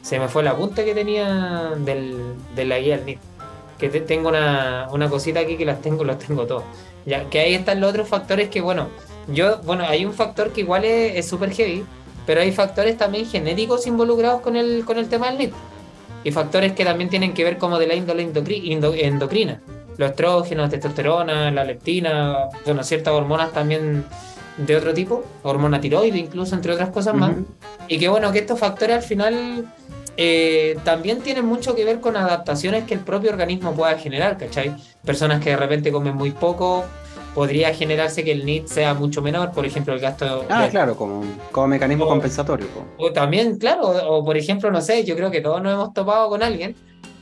se 0.02 0.18
me 0.18 0.28
fue 0.28 0.42
la 0.42 0.56
punta 0.56 0.84
que 0.84 0.96
tenía 0.96 1.74
del, 1.78 2.18
de 2.56 2.66
la 2.66 2.80
guía 2.80 2.98
del 2.98 3.06
NIT. 3.06 3.20
Que 3.78 3.90
tengo 3.90 4.30
una, 4.30 5.08
cosita 5.08 5.42
aquí 5.42 5.56
que 5.56 5.66
las 5.66 5.84
tengo, 5.84 6.04
las 6.04 6.18
tengo 6.18 6.48
todas. 6.48 6.66
Ya, 7.06 7.30
que 7.30 7.42
ahí 7.42 7.54
están 7.54 7.80
los 7.80 7.92
otros 7.92 8.10
factores 8.10 8.50
que, 8.50 8.62
bueno, 8.62 8.88
yo, 9.28 9.62
bueno, 9.62 9.84
hay 9.88 10.04
un 10.04 10.14
factor 10.14 10.52
que 10.52 10.62
igual 10.62 10.84
es 10.84 11.28
súper 11.28 11.52
heavy, 11.52 11.86
pero 12.26 12.42
hay 12.42 12.52
factores 12.52 12.98
también 12.98 13.28
genéticos 13.28 13.86
involucrados 13.86 14.42
con 14.42 14.56
el, 14.56 14.84
con 14.84 14.98
el 14.98 15.10
tema 15.10 15.28
del 15.28 15.38
NIT 15.38 15.54
y 16.26 16.32
factores 16.32 16.74
que 16.74 16.84
también 16.84 17.10
tienen 17.10 17.34
que 17.34 17.44
ver 17.44 17.58
como 17.58 17.78
de 17.78 17.88
la 17.88 17.94
índole 17.94 18.24
endocrina. 18.24 19.62
Los 19.98 20.10
estrógenos, 20.10 20.70
testosterona, 20.72 21.52
la 21.52 21.64
leptina, 21.64 22.50
bueno, 22.66 22.84
ciertas 22.84 23.14
hormonas 23.14 23.54
también 23.54 24.04
de 24.58 24.76
otro 24.76 24.94
tipo, 24.94 25.24
hormona 25.44 25.80
tiroide 25.80 26.18
incluso, 26.18 26.56
entre 26.56 26.74
otras 26.74 26.90
cosas 26.90 27.14
más. 27.14 27.32
Y 27.88 28.00
que 28.00 28.10
bueno, 28.10 28.32
que 28.32 28.40
estos 28.40 28.60
factores 28.60 28.98
al 28.98 29.04
final 29.04 29.66
eh, 30.18 30.78
también 30.84 31.22
tienen 31.22 31.46
mucho 31.46 31.76
que 31.76 31.86
ver 31.86 32.00
con 32.00 32.18
adaptaciones 32.18 32.86
que 32.86 32.96
el 32.96 33.02
propio 33.02 33.30
organismo 33.30 33.74
pueda 33.74 33.96
generar, 33.98 34.38
¿cachai? 34.38 34.76
Personas 35.06 35.44
que 35.44 35.52
de 35.52 35.58
repente 35.58 35.92
comen 35.92 36.16
muy 36.16 36.32
poco, 36.32 36.86
podría 37.36 37.74
generarse 37.74 38.24
que 38.24 38.32
el 38.32 38.46
NIT 38.46 38.68
sea 38.68 38.94
mucho 38.94 39.22
menor, 39.22 39.52
por 39.52 39.66
ejemplo, 39.66 39.94
el 39.94 40.00
gasto. 40.00 40.46
Ah, 40.50 40.70
claro, 40.72 40.96
como, 40.96 41.22
como 41.52 41.68
mecanismo 41.68 42.08
compensatorio. 42.08 42.66
O 42.98 43.12
también, 43.12 43.58
claro, 43.58 43.90
o, 43.90 44.24
por 44.24 44.38
ejemplo, 44.38 44.72
no 44.72 44.82
sé, 44.82 45.04
yo 45.04 45.18
creo 45.18 45.30
que 45.30 45.42
todos 45.42 45.62
nos 45.62 45.74
hemos 45.74 45.94
topado 45.94 46.30
con 46.30 46.42
alguien 46.42 46.76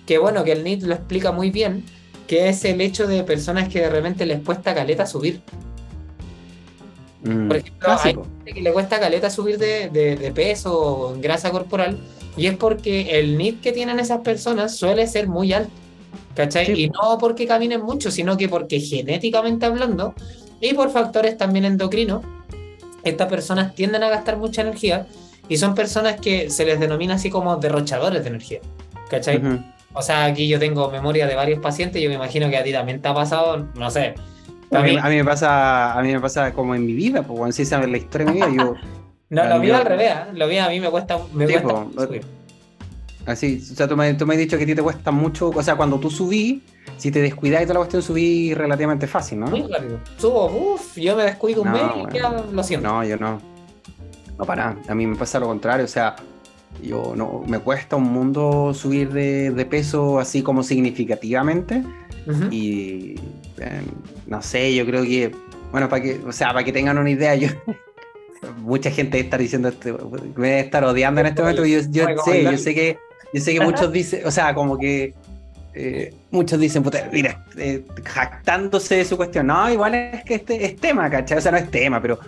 que, 0.06 0.20
bueno, 0.20 0.44
que 0.44 0.52
el 0.52 0.64
NIT 0.64 0.84
lo 0.84 0.94
explica 0.94 1.32
muy 1.32 1.50
bien, 1.50 1.84
que 2.28 2.48
es 2.48 2.64
el 2.64 2.80
hecho 2.80 3.08
de 3.08 3.24
personas 3.24 3.70
que 3.70 3.82
de 3.82 3.90
repente 3.90 4.28
les 4.28 4.42
cuesta 4.42 4.76
caleta 4.76 5.08
subir. 5.08 5.42
Mm, 7.24 7.48
por 7.48 7.58
ejemplo, 7.58 7.90
hay 7.90 8.14
gente 8.14 8.54
que 8.54 8.62
le 8.62 8.72
cuesta 8.72 9.00
caleta 9.00 9.32
subir 9.32 9.58
de, 9.58 9.90
de 9.90 10.32
peso 10.32 10.80
o 10.80 11.16
grasa 11.20 11.50
corporal, 11.50 11.98
y 12.38 12.46
es 12.46 12.56
porque 12.56 13.20
el 13.20 13.36
NIT 13.36 13.62
que 13.62 13.72
tienen 13.72 14.00
esas 14.00 14.20
personas 14.20 14.76
suele 14.76 15.08
ser 15.08 15.28
muy 15.28 15.54
alto. 15.54 15.83
¿Cachai? 16.36 16.72
Y 16.72 16.90
no 16.90 17.18
porque 17.20 17.46
caminen 17.46 17.82
mucho, 17.82 18.10
sino 18.10 18.38
que 18.38 18.50
porque 18.50 18.80
genéticamente 18.80 19.66
hablando 19.66 20.16
y 20.60 20.74
por 20.74 20.90
factores 20.90 21.38
también 21.38 21.66
endocrinos, 21.66 22.24
estas 23.04 23.28
personas 23.28 23.76
tienden 23.76 24.04
a 24.04 24.10
gastar 24.10 24.38
mucha 24.38 24.62
energía 24.62 25.06
y 25.48 25.58
son 25.58 25.76
personas 25.76 26.20
que 26.20 26.50
se 26.50 26.66
les 26.66 26.80
denomina 26.80 27.16
así 27.16 27.30
como 27.30 27.58
derrochadores 27.58 28.24
de 28.24 28.30
energía. 28.30 28.60
¿Cachai? 29.10 29.42
O 29.94 30.02
sea, 30.02 30.26
aquí 30.26 30.48
yo 30.48 30.58
tengo 30.58 30.90
memoria 30.90 31.28
de 31.28 31.36
varios 31.36 31.60
pacientes, 31.60 32.02
yo 32.02 32.10
me 32.10 32.16
imagino 32.16 32.50
que 32.50 32.58
a 32.58 32.64
ti 32.64 32.72
también 32.72 33.02
te 33.02 33.08
ha 33.08 33.14
pasado, 33.14 33.68
no 33.76 33.92
sé. 33.92 34.16
A 34.72 34.82
mí, 34.82 34.98
me 35.16 35.24
pasa, 35.24 35.94
a 35.94 36.02
mí 36.02 36.12
me 36.12 36.20
pasa 36.20 36.52
como 36.52 36.74
en 36.74 36.86
mi 36.86 36.94
vida, 36.94 37.22
pues 37.22 37.38
cuando 37.38 37.54
se 37.54 37.64
sabe 37.64 37.88
la 37.88 37.98
historia 37.98 38.26
de 38.26 38.32
mi 38.32 38.38
vida, 38.38 38.64
yo. 38.64 38.76
no, 39.30 39.46
lo 39.46 39.60
mío 39.60 39.78
al 39.78 39.86
revés, 39.86 40.12
¿eh? 40.12 40.34
lo 40.34 40.48
mío 40.48 40.64
a 40.64 40.70
mí 40.70 40.80
me 40.80 40.90
cuesta, 40.90 41.20
me 41.34 41.46
cuesta 41.46 41.86
Así, 43.26 43.62
o 43.72 43.76
sea, 43.76 43.88
tú 43.88 43.96
me, 43.96 44.14
tú 44.16 44.26
me 44.26 44.34
has 44.34 44.40
dicho 44.40 44.58
que 44.58 44.64
a 44.64 44.68
ti 44.68 44.76
te 44.76 44.82
cuesta 44.82 45.12
mucho, 45.12 45.50
o 45.50 45.64
sea, 45.64 45.76
cuando 45.76 46.00
tú 46.00 46.10
subí, 46.10 46.62
si 46.98 47.10
te 47.10 47.22
descuidas 47.22 47.62
y 47.62 47.66
toda 47.66 47.76
la 47.76 47.80
cuestión, 47.80 48.02
subí 48.02 48.54
relativamente 48.54 49.08
fácil, 49.08 49.40
¿no? 49.40 49.48
Muy 49.48 49.62
rápido. 49.62 50.00
Subo, 50.18 50.46
uff, 50.48 50.98
yo 50.98 51.16
me 51.16 51.24
descuido 51.24 51.62
un 51.62 51.72
mes 51.72 51.84
y 52.12 52.18
ya 52.18 52.30
lo 52.30 52.64
siento. 52.64 52.88
No, 52.88 53.04
yo 53.04 53.18
no. 53.18 53.42
No, 54.38 54.46
para 54.46 54.76
A 54.88 54.96
mí 54.96 55.08
me 55.08 55.16
pasa 55.16 55.40
lo 55.40 55.48
contrario, 55.48 55.86
o 55.86 55.88
sea, 55.88 56.16
yo 56.82 57.14
no, 57.16 57.44
me 57.48 57.60
cuesta 57.60 57.96
un 57.96 58.12
mundo 58.12 58.74
subir 58.74 59.12
de, 59.12 59.68
peso 59.70 60.20
así 60.20 60.42
como 60.42 60.64
significativamente. 60.64 61.84
Y 62.52 63.16
em, 63.58 63.86
no 64.28 64.42
sé, 64.42 64.74
yo 64.74 64.86
creo 64.86 65.04
que, 65.04 65.36
bueno, 65.72 65.90
para 65.90 66.02
que, 66.02 66.22
o 66.26 66.32
sea, 66.32 66.54
para 66.54 66.64
que 66.64 66.72
tengan 66.72 66.98
una 66.98 67.10
idea, 67.10 67.36
yo 67.36 67.50
mucha 68.58 68.92
gente 68.92 69.20
está 69.20 69.38
diciendo 69.38 69.70
esto, 69.70 70.12
me 70.36 70.48
debe 70.48 70.60
estar 70.62 70.84
odiando 70.84 71.22
en 71.22 71.28
este 71.28 71.42
momento. 71.42 71.66
Yo, 71.66 71.80
yo 71.90 72.06
sé, 72.26 72.44
yo 72.44 72.58
sé 72.58 72.74
que 72.74 72.98
yo 73.34 73.42
sé 73.42 73.54
que 73.54 73.62
muchos 73.62 73.92
dicen, 73.92 74.26
o 74.26 74.32
sea, 74.32 74.54
como 74.54 74.78
que 74.78 75.14
eh, 75.74 76.14
muchos 76.32 76.60
dicen, 76.60 76.84
puta, 76.84 77.10
mira, 77.12 77.44
eh, 77.58 77.84
jactándose 78.04 78.98
de 78.98 79.06
su 79.06 79.18
cuestión. 79.18 79.48
No, 79.48 79.70
igual 79.72 79.96
es 79.96 80.24
que 80.24 80.36
este 80.36 80.66
es 80.66 80.76
tema, 80.76 81.10
¿cachai? 81.10 81.40
O 81.40 81.42
sea, 81.42 81.52
no 81.52 81.58
es 81.58 81.70
tema, 81.72 82.00
pero 82.00 82.20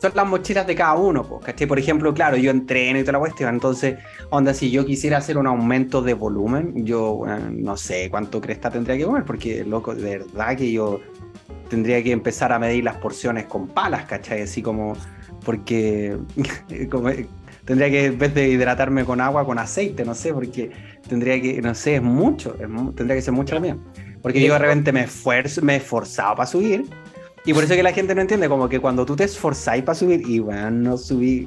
son 0.00 0.12
las 0.14 0.26
mochilas 0.26 0.66
de 0.66 0.74
cada 0.74 0.94
uno, 0.94 1.40
¿cachai? 1.40 1.66
Por 1.66 1.78
ejemplo, 1.78 2.12
claro, 2.12 2.36
yo 2.36 2.50
entreno 2.50 2.98
y 2.98 3.02
toda 3.02 3.14
la 3.14 3.18
cuestión, 3.20 3.54
entonces, 3.54 3.98
onda, 4.30 4.52
si 4.52 4.70
yo 4.70 4.84
quisiera 4.84 5.18
hacer 5.18 5.38
un 5.38 5.46
aumento 5.46 6.02
de 6.02 6.14
volumen, 6.14 6.84
yo 6.84 7.24
no 7.50 7.76
sé 7.76 8.10
cuánto 8.10 8.40
cresta 8.40 8.70
tendría 8.70 8.96
que 8.98 9.04
comer, 9.04 9.24
porque, 9.24 9.64
loco, 9.64 9.94
de 9.94 10.18
verdad 10.18 10.56
que 10.56 10.70
yo 10.70 11.00
tendría 11.68 12.02
que 12.02 12.12
empezar 12.12 12.52
a 12.52 12.58
medir 12.58 12.84
las 12.84 12.96
porciones 12.96 13.46
con 13.46 13.68
palas, 13.68 14.04
¿cachai? 14.04 14.42
Así 14.42 14.60
como, 14.60 14.94
porque 15.44 16.18
como, 16.90 17.10
tendría 17.70 17.88
que, 17.88 18.06
en 18.06 18.18
vez 18.18 18.34
de 18.34 18.48
hidratarme 18.48 19.04
con 19.04 19.20
agua, 19.20 19.46
con 19.46 19.56
aceite, 19.56 20.04
no 20.04 20.12
sé, 20.12 20.34
porque 20.34 20.72
tendría 21.08 21.40
que, 21.40 21.62
no 21.62 21.72
sé, 21.72 21.94
es 21.94 22.02
mucho, 22.02 22.56
tendría 22.96 23.14
que 23.14 23.22
ser 23.22 23.32
mucho 23.32 23.54
también. 23.54 23.78
Porque 24.20 24.44
yo 24.44 24.54
de 24.54 24.58
repente 24.58 24.90
me, 24.90 25.02
esfuerzo, 25.02 25.62
me 25.62 25.74
he 25.74 25.76
esforzado 25.76 26.34
para 26.34 26.48
subir. 26.48 26.86
Y 27.46 27.54
por 27.54 27.62
eso 27.62 27.76
que 27.76 27.84
la 27.84 27.92
gente 27.92 28.12
no 28.12 28.22
entiende, 28.22 28.48
como 28.48 28.68
que 28.68 28.80
cuando 28.80 29.06
tú 29.06 29.14
te 29.14 29.22
esforzáis 29.22 29.84
para 29.84 29.94
subir, 29.94 30.20
y 30.28 30.40
bueno, 30.40 30.68
no 30.72 30.96
subí, 30.98 31.46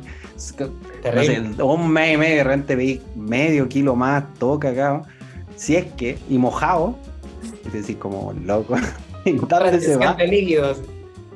no 1.04 1.24
sé, 1.24 1.42
un 1.62 1.92
mes 1.92 2.14
y 2.14 2.18
medio, 2.18 2.38
de 2.38 2.44
repente 2.46 2.78
veis 2.78 3.02
medio 3.18 3.68
kilo 3.68 3.94
más, 3.94 4.24
todo 4.36 4.58
cagado, 4.58 5.02
si 5.58 5.76
es 5.76 5.88
que, 5.98 6.18
y 6.30 6.38
mojado, 6.38 6.98
es 7.66 7.74
decir, 7.74 8.00
como 8.00 8.32
loco, 8.46 8.78
¿dónde 9.26 9.82
se 9.82 9.98
va? 9.98 10.16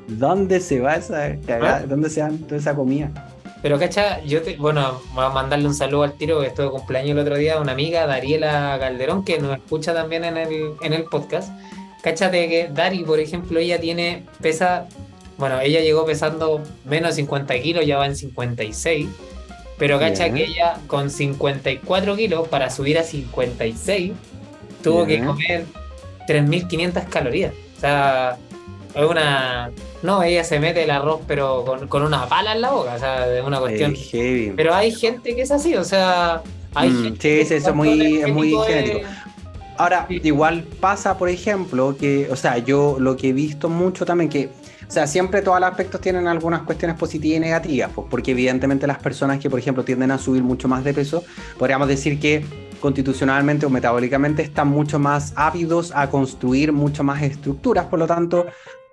¿Dónde 0.08 0.60
se 0.60 0.80
va 0.80 0.94
esa 0.94 1.36
cagada? 1.46 1.82
¿Ah? 1.84 1.86
¿Dónde 1.86 2.08
se 2.08 2.22
va 2.22 2.30
toda 2.30 2.56
esa 2.56 2.74
comida? 2.74 3.12
Pero 3.60 3.78
cacha, 3.78 4.22
yo 4.24 4.42
te, 4.42 4.56
bueno, 4.56 5.00
voy 5.14 5.24
a 5.24 5.30
mandarle 5.30 5.66
un 5.66 5.74
saludo 5.74 6.04
al 6.04 6.12
tiro, 6.12 6.40
que 6.40 6.46
estuve 6.46 6.66
de 6.66 6.72
cumpleaños 6.72 7.10
el 7.10 7.18
otro 7.18 7.36
día, 7.36 7.58
una 7.58 7.72
amiga, 7.72 8.06
Dariela 8.06 8.76
Calderón, 8.78 9.24
que 9.24 9.38
nos 9.40 9.56
escucha 9.56 9.92
también 9.92 10.24
en 10.24 10.36
el, 10.36 10.72
en 10.80 10.92
el 10.92 11.04
podcast. 11.04 11.52
Cáchate 12.02 12.48
que 12.48 12.68
Dari, 12.72 13.02
por 13.02 13.18
ejemplo, 13.18 13.58
ella 13.58 13.80
tiene, 13.80 14.24
pesa, 14.40 14.86
bueno, 15.38 15.60
ella 15.60 15.80
llegó 15.80 16.06
pesando 16.06 16.62
menos 16.84 17.10
de 17.10 17.22
50 17.22 17.60
kilos, 17.60 17.84
ya 17.84 17.98
va 17.98 18.06
en 18.06 18.14
56. 18.14 19.08
Pero 19.76 19.98
cacha 19.98 20.32
que 20.32 20.44
ella 20.44 20.78
con 20.86 21.10
54 21.10 22.16
kilos 22.16 22.48
para 22.48 22.68
subir 22.70 22.98
a 22.98 23.04
56 23.04 24.12
tuvo 24.82 25.06
que 25.06 25.24
comer 25.24 25.66
3.500 26.28 27.08
calorías. 27.08 27.54
O 27.76 27.80
sea, 27.80 28.38
es 28.94 29.04
una, 29.04 29.70
no, 30.02 30.22
ella 30.22 30.44
se 30.44 30.60
mete 30.60 30.84
el 30.84 30.90
arroz, 30.90 31.20
pero 31.26 31.64
con, 31.88 32.02
una 32.02 32.28
pala 32.28 32.52
en 32.52 32.60
la 32.60 32.70
boca, 32.70 32.94
o 32.94 32.98
sea, 32.98 33.36
es 33.36 33.44
una 33.44 33.58
cuestión. 33.58 33.94
Pero 34.56 34.74
hay 34.74 34.92
gente 34.92 35.34
que 35.34 35.42
es 35.42 35.50
así, 35.50 35.74
o 35.74 35.84
sea, 35.84 36.42
hay 36.74 36.90
mm, 36.90 37.02
gente 37.04 37.44
Sí, 37.44 37.54
eso 37.54 37.70
es 37.70 37.74
muy, 37.74 38.24
muy 38.32 38.54
genético. 38.66 39.00
Ahora, 39.76 40.06
igual 40.08 40.64
pasa, 40.80 41.16
por 41.16 41.28
ejemplo, 41.28 41.96
que, 41.96 42.28
o 42.30 42.36
sea, 42.36 42.58
yo 42.58 42.96
lo 42.98 43.16
que 43.16 43.28
he 43.28 43.32
visto 43.32 43.68
mucho 43.68 44.04
también, 44.04 44.28
que, 44.28 44.50
o 44.88 44.90
sea, 44.90 45.06
siempre 45.06 45.40
todos 45.40 45.60
los 45.60 45.68
aspectos 45.68 46.00
tienen 46.00 46.26
algunas 46.26 46.62
cuestiones 46.62 46.96
positivas 46.96 47.36
y 47.36 47.40
negativas, 47.40 47.90
pues, 47.94 48.08
porque 48.10 48.32
evidentemente 48.32 48.88
las 48.88 48.98
personas 48.98 49.38
que, 49.38 49.48
por 49.48 49.60
ejemplo, 49.60 49.84
tienden 49.84 50.10
a 50.10 50.18
subir 50.18 50.42
mucho 50.42 50.66
más 50.66 50.82
de 50.82 50.94
peso, 50.94 51.22
podríamos 51.58 51.86
decir 51.86 52.18
que 52.18 52.44
constitucionalmente 52.80 53.66
o 53.66 53.70
metabólicamente 53.70 54.42
están 54.42 54.68
mucho 54.68 54.98
más 54.98 55.32
ávidos 55.36 55.92
a 55.94 56.10
construir 56.10 56.72
mucho 56.72 57.04
más 57.04 57.22
estructuras, 57.22 57.86
por 57.86 57.98
lo 58.00 58.06
tanto, 58.06 58.46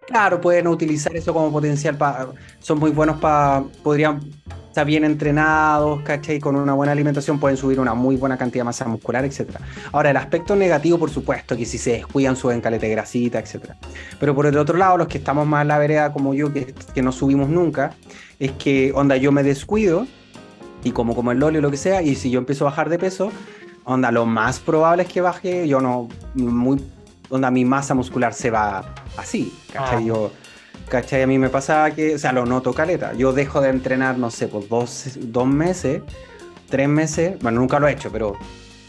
Claro, 0.07 0.39
pueden 0.39 0.67
utilizar 0.67 1.15
eso 1.15 1.33
como 1.33 1.51
potencial 1.51 1.97
para. 1.97 2.27
Son 2.59 2.79
muy 2.79 2.91
buenos 2.91 3.17
para. 3.19 3.63
Podrían 3.83 4.19
estar 4.75 4.85
bien 4.85 5.05
entrenados, 5.05 6.01
¿cachai? 6.01 6.39
Con 6.39 6.57
una 6.57 6.73
buena 6.73 6.91
alimentación 6.91 7.39
pueden 7.39 7.55
subir 7.55 7.79
una 7.79 7.93
muy 7.93 8.17
buena 8.17 8.37
cantidad 8.37 8.59
de 8.61 8.65
masa 8.65 8.85
muscular, 8.85 9.23
etc. 9.23 9.51
Ahora, 9.93 10.11
el 10.11 10.17
aspecto 10.17 10.53
negativo, 10.53 10.99
por 10.99 11.09
supuesto, 11.09 11.55
que 11.55 11.65
si 11.65 11.77
se 11.77 11.93
descuidan 11.93 12.35
suben 12.35 12.59
caleta 12.59 12.85
de 12.85 12.91
grasita, 12.91 13.39
etc. 13.39 13.71
Pero 14.19 14.35
por 14.35 14.45
el 14.45 14.57
otro 14.57 14.77
lado, 14.77 14.97
los 14.97 15.07
que 15.07 15.17
estamos 15.17 15.47
más 15.47 15.61
en 15.61 15.69
la 15.69 15.77
vereda 15.77 16.11
como 16.11 16.33
yo, 16.33 16.51
que, 16.51 16.73
no 17.01 17.13
subimos 17.13 17.47
nunca, 17.47 17.93
es 18.37 18.51
que, 18.51 18.91
onda, 18.93 19.15
yo 19.15 19.31
me 19.31 19.43
descuido 19.43 20.07
y 20.83 20.91
como 20.91 21.15
como 21.15 21.31
el 21.31 21.39
loli 21.39 21.59
o 21.59 21.61
lo 21.61 21.71
que 21.71 21.77
sea, 21.77 22.01
y 22.01 22.15
si 22.15 22.29
yo 22.29 22.39
empiezo 22.39 22.67
a 22.67 22.69
bajar 22.69 22.89
de 22.89 22.99
peso, 22.99 23.31
onda, 23.85 24.11
lo 24.11 24.25
más 24.25 24.59
probable 24.59 25.03
es 25.03 25.09
que 25.09 25.21
baje, 25.21 25.69
yo 25.69 25.79
no, 25.79 26.09
muy 26.33 26.83
donde 27.29 27.51
mi 27.51 27.65
masa 27.65 27.93
muscular 27.93 28.33
se 28.33 28.51
va 28.51 28.93
así, 29.17 29.53
¿cachai? 29.71 30.03
Ah. 30.03 30.07
Yo, 30.07 30.31
¿cachai? 30.89 31.23
A 31.23 31.27
mí 31.27 31.37
me 31.37 31.49
pasa 31.49 31.91
que, 31.91 32.15
o 32.15 32.19
sea, 32.19 32.31
lo 32.31 32.45
noto 32.45 32.73
caleta. 32.73 33.13
Yo 33.13 33.33
dejo 33.33 33.61
de 33.61 33.69
entrenar, 33.69 34.17
no 34.17 34.31
sé, 34.31 34.47
pues 34.47 34.69
dos, 34.69 35.17
dos 35.19 35.47
meses, 35.47 36.01
tres 36.69 36.87
meses, 36.87 37.37
bueno, 37.41 37.59
nunca 37.59 37.79
lo 37.79 37.87
he 37.87 37.93
hecho, 37.93 38.11
pero 38.11 38.33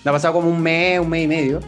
me 0.05 0.11
ha 0.11 0.13
pasado 0.13 0.35
como 0.35 0.49
un 0.51 0.63
mes, 0.63 1.01
un 1.01 1.09
mes 1.09 1.25
y 1.25 1.29
medio. 1.29 1.61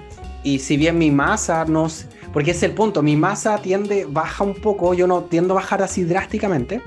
Y 0.42 0.60
si 0.60 0.76
bien 0.76 0.98
mi 0.98 1.10
masa 1.10 1.64
no 1.64 1.88
porque 2.32 2.50
es 2.50 2.62
el 2.62 2.72
punto, 2.72 3.02
mi 3.02 3.16
masa 3.16 3.58
tiende, 3.58 4.06
baja 4.08 4.44
un 4.44 4.54
poco, 4.54 4.94
yo 4.94 5.06
no 5.06 5.22
tiendo 5.22 5.54
a 5.54 5.56
bajar 5.56 5.82
así 5.82 6.04
drásticamente, 6.04 6.82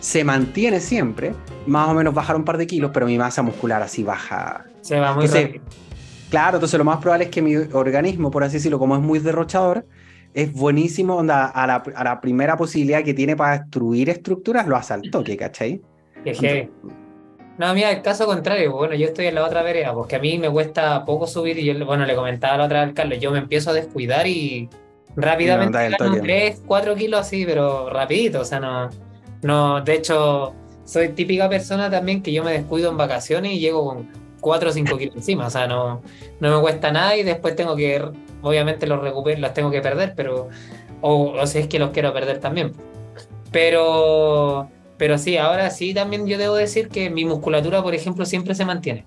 se 0.00 0.24
mantiene 0.24 0.80
siempre, 0.80 1.34
más 1.66 1.88
o 1.88 1.94
menos 1.94 2.14
bajar 2.14 2.36
un 2.36 2.44
par 2.44 2.58
de 2.58 2.66
kilos, 2.66 2.90
pero 2.92 3.06
mi 3.06 3.16
masa 3.18 3.42
muscular 3.42 3.82
así 3.82 4.02
baja. 4.02 4.66
Se 4.82 4.98
va 4.98 5.14
muy 5.14 5.26
rápido. 5.26 5.62
Claro, 6.32 6.56
entonces 6.56 6.78
lo 6.78 6.84
más 6.84 6.96
probable 6.96 7.26
es 7.26 7.30
que 7.30 7.42
mi 7.42 7.54
organismo, 7.56 8.30
por 8.30 8.42
así 8.42 8.54
decirlo, 8.54 8.78
como 8.78 8.96
es 8.96 9.02
muy 9.02 9.18
derrochador, 9.18 9.84
es 10.32 10.50
buenísimo, 10.50 11.16
onda, 11.16 11.44
a, 11.44 11.66
la, 11.66 11.82
a 11.94 12.04
la 12.04 12.22
primera 12.22 12.56
posibilidad 12.56 13.04
que 13.04 13.12
tiene 13.12 13.36
para 13.36 13.58
destruir 13.58 14.08
estructuras, 14.08 14.66
lo 14.66 14.74
asaltó, 14.74 15.22
¿qué 15.22 15.36
cachai? 15.36 15.82
No, 17.58 17.74
mira, 17.74 17.90
el 17.90 18.00
caso 18.00 18.24
contrario, 18.24 18.72
bueno, 18.72 18.94
yo 18.94 19.08
estoy 19.08 19.26
en 19.26 19.34
la 19.34 19.44
otra 19.44 19.62
vereda, 19.62 19.92
porque 19.92 20.16
a 20.16 20.20
mí 20.20 20.38
me 20.38 20.48
cuesta 20.48 21.04
poco 21.04 21.26
subir 21.26 21.58
y 21.58 21.66
yo, 21.66 21.84
bueno, 21.84 22.06
le 22.06 22.14
comentaba 22.14 22.56
la 22.56 22.64
otra 22.64 22.80
vez 22.80 22.88
al 22.88 22.94
Carlos, 22.94 23.18
yo 23.20 23.30
me 23.30 23.36
empiezo 23.36 23.68
a 23.68 23.74
descuidar 23.74 24.26
y 24.26 24.70
rápidamente 25.14 25.90
gano 25.90 26.16
3, 26.18 26.62
4 26.66 26.94
kilos 26.94 27.20
así, 27.20 27.44
pero 27.44 27.90
rapidito, 27.90 28.40
o 28.40 28.44
sea, 28.46 28.58
no, 28.58 28.88
no, 29.42 29.82
de 29.82 29.96
hecho, 29.96 30.54
soy 30.86 31.10
típica 31.10 31.50
persona 31.50 31.90
también 31.90 32.22
que 32.22 32.32
yo 32.32 32.42
me 32.42 32.52
descuido 32.52 32.90
en 32.90 32.96
vacaciones 32.96 33.52
y 33.52 33.60
llego 33.60 33.84
con 33.84 34.21
4 34.42 34.68
o 34.68 34.72
5 34.72 34.98
kilos 34.98 35.16
encima, 35.16 35.46
o 35.46 35.50
sea, 35.50 35.66
no, 35.66 36.02
no 36.40 36.56
me 36.56 36.60
cuesta 36.60 36.92
nada 36.92 37.16
y 37.16 37.22
después 37.22 37.56
tengo 37.56 37.74
que, 37.76 38.04
obviamente 38.42 38.86
los 38.86 39.00
recupero, 39.00 39.40
los 39.40 39.54
tengo 39.54 39.70
que 39.70 39.80
perder, 39.80 40.12
pero, 40.14 40.48
o, 41.00 41.32
o 41.32 41.46
si 41.46 41.60
es 41.60 41.68
que 41.68 41.78
los 41.78 41.90
quiero 41.90 42.12
perder 42.12 42.40
también. 42.40 42.72
Pero, 43.52 44.68
pero 44.96 45.16
sí, 45.16 45.36
ahora 45.36 45.70
sí 45.70 45.94
también 45.94 46.26
yo 46.26 46.38
debo 46.38 46.56
decir 46.56 46.88
que 46.88 47.08
mi 47.08 47.24
musculatura, 47.24 47.82
por 47.82 47.94
ejemplo, 47.94 48.26
siempre 48.26 48.54
se 48.54 48.64
mantiene. 48.64 49.06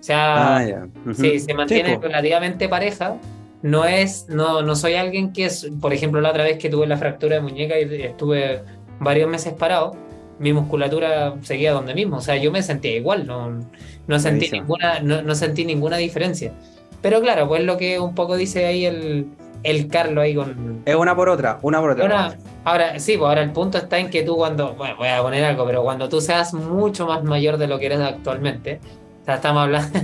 O 0.00 0.02
sea, 0.02 0.56
ah, 0.56 0.86
sí, 1.14 1.38
se 1.38 1.54
mantiene 1.54 1.96
relativamente 2.02 2.68
pareja. 2.68 3.16
No 3.62 3.84
es, 3.84 4.26
no, 4.28 4.62
no 4.62 4.74
soy 4.74 4.94
alguien 4.94 5.32
que 5.32 5.44
es, 5.44 5.70
por 5.80 5.92
ejemplo, 5.92 6.20
la 6.20 6.30
otra 6.30 6.42
vez 6.42 6.58
que 6.58 6.68
tuve 6.68 6.88
la 6.88 6.96
fractura 6.96 7.36
de 7.36 7.42
muñeca 7.42 7.78
y 7.78 8.02
estuve 8.02 8.62
varios 8.98 9.30
meses 9.30 9.52
parado, 9.52 9.94
mi 10.38 10.52
musculatura 10.52 11.34
seguía 11.42 11.72
donde 11.72 11.94
mismo. 11.94 12.16
O 12.16 12.20
sea, 12.20 12.36
yo 12.36 12.50
me 12.50 12.62
sentía 12.62 12.96
igual, 12.96 13.26
no, 13.26 13.60
no 14.06 14.18
sentí, 14.18 14.50
ninguna, 14.50 15.00
no, 15.00 15.34
sentí 15.34 15.64
ninguna 15.64 15.96
diferencia. 15.96 16.52
Pero 17.00 17.20
claro, 17.20 17.48
pues 17.48 17.64
lo 17.64 17.76
que 17.76 17.98
un 17.98 18.14
poco 18.14 18.36
dice 18.36 18.66
ahí 18.66 18.86
el, 18.86 19.26
el 19.62 19.88
Carlos 19.88 20.22
ahí 20.22 20.34
con... 20.34 20.82
Es 20.84 20.94
una 20.94 21.16
por 21.16 21.28
otra, 21.28 21.58
una 21.62 21.80
por 21.80 21.90
otra. 21.90 22.36
ahora, 22.64 22.98
sí, 22.98 23.16
pues 23.16 23.28
ahora 23.28 23.42
el 23.42 23.52
punto 23.52 23.78
está 23.78 23.98
en 23.98 24.10
que 24.10 24.22
tú 24.22 24.36
cuando, 24.36 24.74
bueno, 24.74 24.96
voy 24.96 25.08
a 25.08 25.20
poner 25.22 25.44
algo, 25.44 25.66
pero 25.66 25.82
cuando 25.82 26.08
tú 26.08 26.20
seas 26.20 26.54
mucho 26.54 27.06
más 27.06 27.24
mayor 27.24 27.56
de 27.56 27.66
lo 27.66 27.78
que 27.78 27.86
eres 27.86 28.00
actualmente, 28.00 28.80
o 29.22 29.24
sea, 29.24 29.36
estamos 29.36 29.62
hablando... 29.62 29.98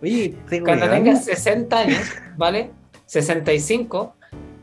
cuando 0.64 0.88
tengas 0.88 1.24
60 1.24 1.78
años, 1.78 2.12
¿vale? 2.36 2.70
65, 3.06 4.14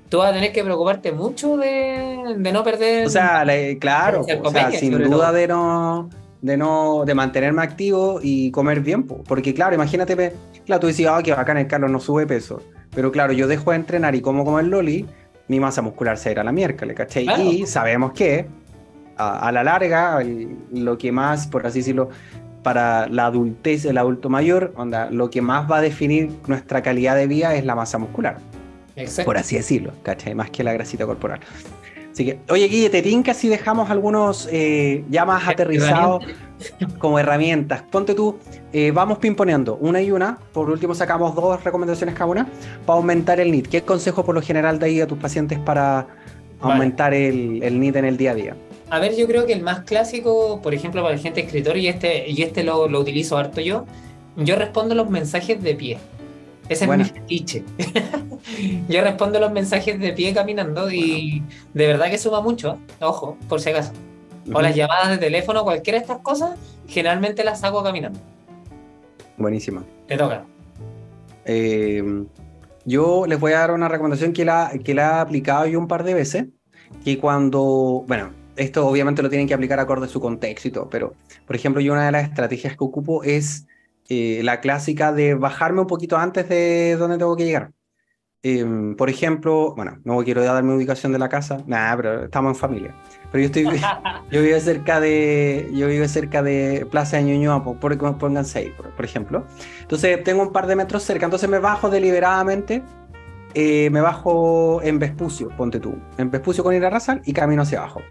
tú 0.09 0.19
vas 0.19 0.31
a 0.31 0.33
tener 0.33 0.51
que 0.51 0.63
preocuparte 0.63 1.11
mucho 1.11 1.57
de, 1.57 2.35
de 2.37 2.51
no 2.51 2.63
perder... 2.63 3.07
O 3.07 3.09
sea, 3.09 3.45
claro, 3.79 4.25
o 4.43 4.51
sea, 4.51 4.71
sin 4.71 4.97
duda 5.03 5.31
de 5.31 5.47
no 5.47 6.09
de 6.41 6.55
no 6.55 7.03
de 7.05 7.15
mantenerme 7.15 7.63
activo 7.63 8.19
y 8.21 8.51
comer 8.51 8.81
bien, 8.81 9.03
porque 9.03 9.53
claro, 9.53 9.75
imagínate, 9.75 10.33
claro, 10.65 10.79
tú 10.79 10.87
decías, 10.87 11.11
ah, 11.15 11.23
que 11.23 11.33
bacán 11.33 11.57
el 11.57 11.67
Carlos 11.67 11.89
no 11.89 11.99
sube 11.99 12.27
peso, 12.27 12.61
pero 12.93 13.11
claro, 13.11 13.33
yo 13.33 13.47
dejo 13.47 13.71
de 13.71 13.77
entrenar 13.77 14.15
y 14.15 14.21
como 14.21 14.45
comer 14.45 14.65
loli, 14.65 15.05
mi 15.47 15.59
masa 15.59 15.81
muscular 15.81 16.17
se 16.17 16.31
irá 16.31 16.41
a 16.41 16.45
la 16.45 16.51
miércoles, 16.51 16.95
¿cachai? 16.95 17.27
Y 17.41 17.65
sabemos 17.65 18.11
que 18.11 18.47
a, 19.17 19.51
la 19.51 19.63
larga, 19.63 20.19
lo 20.71 20.97
que 20.97 21.11
más, 21.11 21.47
por 21.47 21.65
así 21.65 21.79
decirlo, 21.79 22.09
para 22.63 23.07
la 23.07 23.27
adultez, 23.27 23.85
el 23.85 23.97
adulto 23.97 24.29
mayor, 24.29 24.73
onda, 24.75 25.09
lo 25.09 25.29
que 25.29 25.41
más 25.41 25.69
va 25.71 25.77
a 25.77 25.81
definir 25.81 26.31
nuestra 26.47 26.81
calidad 26.81 27.15
de 27.15 27.25
vida 27.25 27.55
es 27.55 27.65
la 27.65 27.75
masa 27.75 27.97
muscular. 27.97 28.37
Por 29.25 29.37
así 29.37 29.55
decirlo, 29.55 29.93
¿cachai? 30.03 30.33
Más 30.33 30.49
que 30.49 30.63
la 30.63 30.73
grasita 30.73 31.05
corporal. 31.05 31.39
Así 32.11 32.25
que, 32.25 32.39
oye, 32.49 32.67
Guille, 32.67 32.89
te 32.89 33.03
tinca 33.03 33.35
si 33.35 33.47
dejamos 33.47 33.91
algunos 33.91 34.49
eh, 34.51 35.03
ya 35.07 35.23
más 35.23 35.47
aterrizados 35.47 36.25
como 36.97 37.19
herramientas. 37.19 37.83
Ponte 37.83 38.15
tú, 38.15 38.39
eh, 38.73 38.89
vamos 38.91 39.19
pimponeando 39.19 39.75
una 39.75 40.01
y 40.01 40.09
una. 40.11 40.39
Por 40.51 40.69
último, 40.71 40.95
sacamos 40.95 41.35
dos 41.35 41.63
recomendaciones 41.63 42.15
cada 42.15 42.25
una 42.25 42.47
para 42.87 42.97
aumentar 42.97 43.39
el 43.39 43.51
NIT. 43.51 43.67
¿Qué 43.67 43.81
consejo 43.83 44.25
por 44.25 44.33
lo 44.33 44.41
general 44.41 44.79
de 44.79 44.87
ahí 44.87 45.01
a 45.01 45.05
tus 45.05 45.19
pacientes 45.19 45.59
para 45.59 46.07
aumentar 46.59 47.13
el, 47.13 47.61
el 47.61 47.79
NIT 47.79 47.97
en 47.97 48.05
el 48.05 48.17
día 48.17 48.31
a 48.31 48.35
día? 48.35 48.55
A 48.89 48.99
ver, 48.99 49.15
yo 49.15 49.27
creo 49.27 49.45
que 49.45 49.53
el 49.53 49.61
más 49.61 49.81
clásico, 49.81 50.61
por 50.63 50.73
ejemplo, 50.73 51.03
para 51.03 51.13
el 51.13 51.19
gente 51.19 51.41
escritor, 51.41 51.77
y 51.77 51.87
este, 51.87 52.27
y 52.29 52.41
este 52.41 52.63
lo, 52.63 52.87
lo 52.87 52.99
utilizo 52.99 53.37
harto 53.37 53.61
yo, 53.61 53.85
yo 54.37 54.55
respondo 54.55 54.95
los 54.95 55.09
mensajes 55.09 55.61
de 55.61 55.75
pie. 55.75 55.97
Ese 56.69 56.85
es 56.85 56.97
mi 56.97 57.03
fetiche. 57.03 57.63
Yo 58.89 59.01
respondo 59.01 59.39
los 59.39 59.51
mensajes 59.51 59.99
de 59.99 60.13
pie 60.13 60.33
caminando 60.33 60.91
y 60.91 61.43
de 61.73 61.87
verdad 61.87 62.09
que 62.09 62.17
suma 62.17 62.41
mucho, 62.41 62.79
ojo, 62.99 63.37
por 63.47 63.61
si 63.61 63.69
acaso. 63.69 63.93
O 64.53 64.61
las 64.61 64.75
llamadas 64.75 65.09
de 65.09 65.17
teléfono, 65.17 65.63
cualquiera 65.63 65.99
de 65.99 66.03
estas 66.03 66.19
cosas, 66.19 66.57
generalmente 66.87 67.43
las 67.43 67.63
hago 67.63 67.83
caminando. 67.83 68.19
Buenísima. 69.37 69.83
Te 70.07 70.17
toca. 70.17 70.45
Eh, 71.45 72.25
yo 72.85 73.25
les 73.27 73.39
voy 73.39 73.51
a 73.51 73.59
dar 73.59 73.71
una 73.71 73.89
recomendación 73.89 74.31
que 74.33 74.45
la, 74.45 74.71
que 74.83 74.93
la 74.93 75.01
he 75.01 75.19
aplicado 75.19 75.65
yo 75.67 75.79
un 75.79 75.87
par 75.87 76.03
de 76.03 76.13
veces, 76.13 76.45
que 77.03 77.17
cuando, 77.17 78.05
bueno, 78.07 78.31
esto 78.55 78.87
obviamente 78.87 79.21
lo 79.21 79.29
tienen 79.29 79.47
que 79.47 79.53
aplicar 79.53 79.79
acorde 79.79 80.05
a 80.05 80.09
su 80.09 80.19
contexto 80.19 80.67
y 80.67 80.71
todo, 80.71 80.89
pero 80.89 81.13
por 81.45 81.55
ejemplo 81.55 81.81
yo 81.81 81.93
una 81.93 82.05
de 82.05 82.11
las 82.11 82.23
estrategias 82.23 82.75
que 82.75 82.83
ocupo 82.83 83.23
es 83.23 83.67
eh, 84.09 84.41
la 84.43 84.61
clásica 84.61 85.11
de 85.11 85.35
bajarme 85.35 85.81
un 85.81 85.87
poquito 85.87 86.17
antes 86.17 86.47
de 86.49 86.95
donde 86.97 87.17
tengo 87.17 87.35
que 87.35 87.45
llegar. 87.45 87.71
Em, 88.43 88.95
por 88.95 89.09
ejemplo, 89.09 89.73
bueno, 89.75 89.99
no 90.05 90.23
quiero 90.23 90.43
dar 90.43 90.63
mi 90.63 90.73
ubicación 90.73 91.11
de 91.11 91.19
la 91.19 91.27
casa, 91.27 91.63
nada, 91.65 91.97
pero 91.97 92.23
estamos 92.25 92.51
en 92.51 92.55
familia. 92.55 92.95
Pero 93.31 93.41
yo 93.41 93.45
estoy, 93.47 93.63
yo 94.31 94.41
vivo 94.41 94.59
cerca 94.59 94.99
de, 94.99 95.69
yo 95.73 95.87
vivo 95.87 96.07
cerca 96.07 96.41
de 96.43 96.87
Plaza 96.89 97.17
de 97.17 97.23
Ñuñoa, 97.23 97.63
por, 97.63 97.77
por, 97.79 98.17
pónganse 98.17 98.59
ahí, 98.59 98.73
por, 98.95 99.03
ejemplo. 99.03 99.45
Entonces 99.81 100.23
tengo 100.23 100.43
un 100.43 100.51
par 100.53 100.67
de 100.67 100.75
metros 100.75 101.03
cerca, 101.03 101.25
entonces 101.25 101.49
me 101.49 101.59
bajo 101.59 101.89
deliberadamente, 101.89 102.83
eh, 103.53 103.89
me 103.89 104.01
bajo 104.01 104.81
en 104.83 104.99
Vespucio, 104.99 105.49
ponte 105.57 105.79
tú, 105.79 105.95
en 106.17 106.29
Vespucio 106.29 106.63
con 106.63 106.75
ir 106.75 106.85
a 106.85 106.89
Razal 106.89 107.21
y 107.25 107.33
camino 107.33 107.63
hacia 107.63 107.79
abajo. 107.79 108.01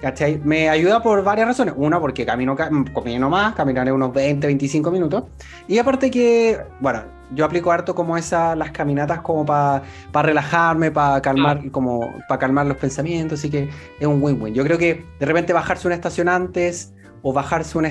¿Cachai? 0.00 0.40
Me 0.44 0.68
ayuda 0.68 1.02
por 1.02 1.22
varias 1.22 1.48
razones. 1.48 1.74
Una, 1.76 2.00
porque 2.00 2.24
camino, 2.24 2.56
camino 2.56 3.30
más, 3.30 3.54
caminaré 3.54 3.92
unos 3.92 4.12
20, 4.12 4.46
25 4.46 4.90
minutos. 4.90 5.24
Y 5.68 5.78
aparte 5.78 6.10
que, 6.10 6.58
bueno, 6.80 7.02
yo 7.32 7.44
aplico 7.44 7.72
harto 7.72 7.94
como 7.94 8.16
esas, 8.16 8.56
las 8.56 8.70
caminatas 8.70 9.20
como 9.20 9.44
para 9.44 9.82
relajarme, 10.12 10.90
para 10.90 11.20
calmar, 11.20 11.62
ah. 11.64 11.68
como 11.70 12.12
para 12.28 12.38
calmar 12.38 12.66
los 12.66 12.76
pensamientos, 12.76 13.40
así 13.40 13.50
que 13.50 13.68
es 13.98 14.06
un 14.06 14.22
win-win. 14.22 14.54
Yo 14.54 14.64
creo 14.64 14.78
que 14.78 15.04
de 15.18 15.26
repente 15.26 15.52
bajarse 15.52 15.88
una 15.88 15.94
estación 15.94 16.28
antes 16.28 16.94
o 17.22 17.32
bajarse 17.32 17.76
un, 17.78 17.86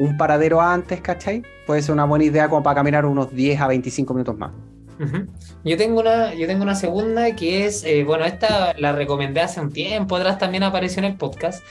un 0.00 0.16
paradero 0.16 0.60
antes, 0.60 1.00
¿cachai? 1.00 1.42
Puede 1.66 1.82
ser 1.82 1.92
una 1.92 2.04
buena 2.04 2.24
idea 2.24 2.48
como 2.48 2.62
para 2.62 2.76
caminar 2.76 3.06
unos 3.06 3.32
10 3.32 3.60
a 3.60 3.68
25 3.68 4.14
minutos 4.14 4.36
más. 4.36 4.52
Yo 5.64 5.76
tengo 5.76 6.00
una, 6.00 6.34
yo 6.34 6.46
tengo 6.46 6.62
una 6.62 6.74
segunda 6.74 7.34
que 7.36 7.66
es, 7.66 7.84
eh, 7.84 8.04
bueno, 8.04 8.24
esta 8.24 8.74
la 8.78 8.92
recomendé 8.92 9.40
hace 9.40 9.60
un 9.60 9.72
tiempo 9.72 10.16
atrás, 10.16 10.38
también 10.38 10.62
apareció 10.62 11.00
en 11.00 11.06
el 11.06 11.16
podcast, 11.16 11.62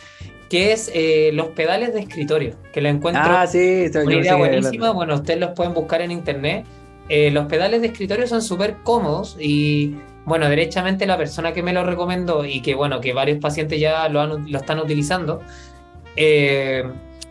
que 0.49 0.71
es 0.71 0.91
eh, 0.93 1.31
los 1.33 1.47
pedales 1.47 1.93
de 1.93 2.01
escritorio, 2.01 2.55
que 2.71 2.81
la 2.81 2.89
encuentro 2.89 3.23
ah, 3.25 3.47
sí, 3.47 3.89
una 3.95 4.15
idea 4.15 4.35
buenísima. 4.35 4.91
Bueno, 4.91 5.15
ustedes 5.15 5.39
los 5.39 5.51
pueden 5.51 5.73
buscar 5.73 6.01
en 6.01 6.11
internet. 6.11 6.65
Eh, 7.09 7.31
los 7.31 7.45
pedales 7.45 7.81
de 7.81 7.87
escritorio 7.87 8.27
son 8.27 8.41
súper 8.41 8.77
cómodos 8.83 9.37
y, 9.39 9.95
bueno, 10.25 10.49
derechamente 10.49 11.05
la 11.05 11.17
persona 11.17 11.53
que 11.53 11.61
me 11.61 11.71
lo 11.71 11.83
recomendó 11.83 12.45
y 12.45 12.61
que, 12.61 12.73
bueno, 12.73 12.99
que 12.99 13.13
varios 13.13 13.39
pacientes 13.39 13.79
ya 13.79 14.09
lo, 14.09 14.21
han, 14.21 14.51
lo 14.51 14.57
están 14.57 14.79
utilizando, 14.79 15.41
eh, 16.15 16.83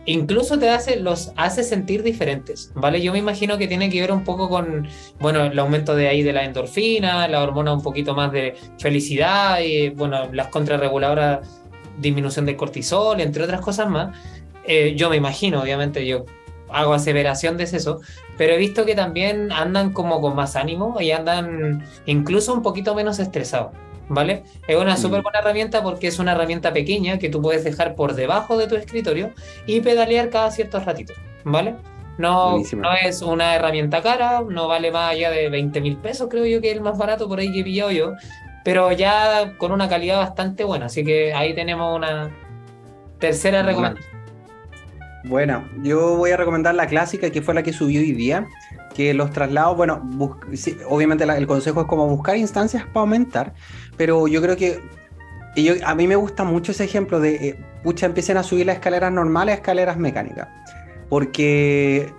incluso 0.05 0.59
te 0.59 0.69
hace, 0.69 0.99
los 0.99 1.31
hace 1.35 1.63
sentir 1.63 2.03
diferentes, 2.03 2.71
¿vale? 2.75 3.01
Yo 3.01 3.11
me 3.11 3.19
imagino 3.19 3.57
que 3.57 3.67
tiene 3.67 3.89
que 3.89 4.01
ver 4.01 4.11
un 4.11 4.23
poco 4.23 4.49
con, 4.49 4.87
bueno, 5.19 5.45
el 5.45 5.57
aumento 5.57 5.95
de 5.95 6.07
ahí 6.07 6.23
de 6.23 6.33
la 6.33 6.43
endorfina, 6.43 7.27
la 7.27 7.43
hormona 7.43 7.73
un 7.73 7.81
poquito 7.81 8.15
más 8.15 8.31
de 8.31 8.55
felicidad 8.79 9.59
y, 9.59 9.89
bueno, 9.89 10.31
las 10.31 10.47
contrarreguladoras, 10.47 11.47
disminución 11.99 12.45
de 12.45 12.55
cortisol, 12.55 13.19
entre 13.21 13.43
otras 13.43 13.61
cosas 13.61 13.89
más. 13.89 14.17
Eh, 14.65 14.95
yo 14.95 15.09
me 15.09 15.15
imagino, 15.15 15.61
obviamente, 15.61 16.05
yo 16.05 16.25
hago 16.69 16.93
aseveración 16.93 17.57
de 17.57 17.63
eso, 17.63 18.01
pero 18.37 18.53
he 18.53 18.57
visto 18.57 18.85
que 18.85 18.95
también 18.95 19.51
andan 19.51 19.93
como 19.93 20.21
con 20.21 20.35
más 20.35 20.55
ánimo 20.55 20.99
y 20.99 21.11
andan 21.11 21.85
incluso 22.05 22.53
un 22.53 22.61
poquito 22.61 22.95
menos 22.95 23.19
estresados. 23.19 23.71
¿Vale? 24.09 24.43
Es 24.67 24.75
una 24.75 24.93
mm. 24.93 24.97
súper 24.97 25.21
buena 25.21 25.39
herramienta 25.39 25.83
porque 25.83 26.07
es 26.07 26.19
una 26.19 26.33
herramienta 26.33 26.73
pequeña 26.73 27.19
que 27.19 27.29
tú 27.29 27.41
puedes 27.41 27.63
dejar 27.63 27.95
por 27.95 28.13
debajo 28.13 28.57
de 28.57 28.67
tu 28.67 28.75
escritorio 28.75 29.31
y 29.65 29.81
pedalear 29.81 30.29
cada 30.29 30.51
ciertos 30.51 30.85
ratitos, 30.85 31.15
¿vale? 31.43 31.75
No, 32.17 32.57
no 32.57 32.93
es 32.93 33.21
una 33.21 33.55
herramienta 33.55 34.01
cara, 34.01 34.41
no 34.47 34.67
vale 34.67 34.89
más 34.91 35.11
allá 35.11 35.31
de 35.31 35.49
20 35.49 35.81
mil 35.81 35.97
pesos, 35.97 36.29
creo 36.29 36.45
yo 36.45 36.61
que 36.61 36.71
es 36.71 36.77
el 36.77 36.81
más 36.81 36.97
barato 36.97 37.27
por 37.27 37.39
ahí 37.39 37.51
que 37.51 37.59
he 37.59 37.63
pillado 37.63 37.91
yo, 37.91 38.13
pero 38.63 38.91
ya 38.93 39.53
con 39.57 39.71
una 39.71 39.89
calidad 39.89 40.19
bastante 40.19 40.63
buena, 40.63 40.85
así 40.85 41.03
que 41.03 41.33
ahí 41.33 41.53
tenemos 41.53 41.95
una 41.95 42.31
tercera 43.19 43.63
recomendación. 43.63 44.14
Bueno, 45.27 45.67
yo 45.81 46.17
voy 46.17 46.31
a 46.31 46.37
recomendar 46.37 46.75
la 46.75 46.87
clásica 46.87 47.29
que 47.31 47.41
fue 47.41 47.53
la 47.53 47.63
que 47.63 47.73
subió 47.73 47.99
hoy 47.99 48.11
día, 48.11 48.47
que 48.93 49.13
los 49.13 49.31
traslados, 49.31 49.75
bueno, 49.75 50.07
obviamente 50.87 51.23
el 51.23 51.47
consejo 51.47 51.81
es 51.81 51.87
como 51.87 52.07
buscar 52.07 52.37
instancias 52.37 52.83
para 52.85 53.01
aumentar, 53.01 53.53
pero 53.97 54.27
yo 54.27 54.41
creo 54.41 54.55
que 54.55 54.79
yo, 55.55 55.73
a 55.83 55.95
mí 55.95 56.07
me 56.07 56.15
gusta 56.15 56.43
mucho 56.43 56.73
ese 56.73 56.83
ejemplo 56.83 57.19
de, 57.19 57.35
eh, 57.35 57.59
pucha, 57.83 58.05
empiecen 58.05 58.37
a 58.37 58.43
subir 58.43 58.65
las 58.65 58.75
escaleras 58.75 59.11
normales 59.11 59.53
a 59.53 59.55
escaleras 59.55 59.97
mecánicas, 59.97 60.47
porque 61.09 62.13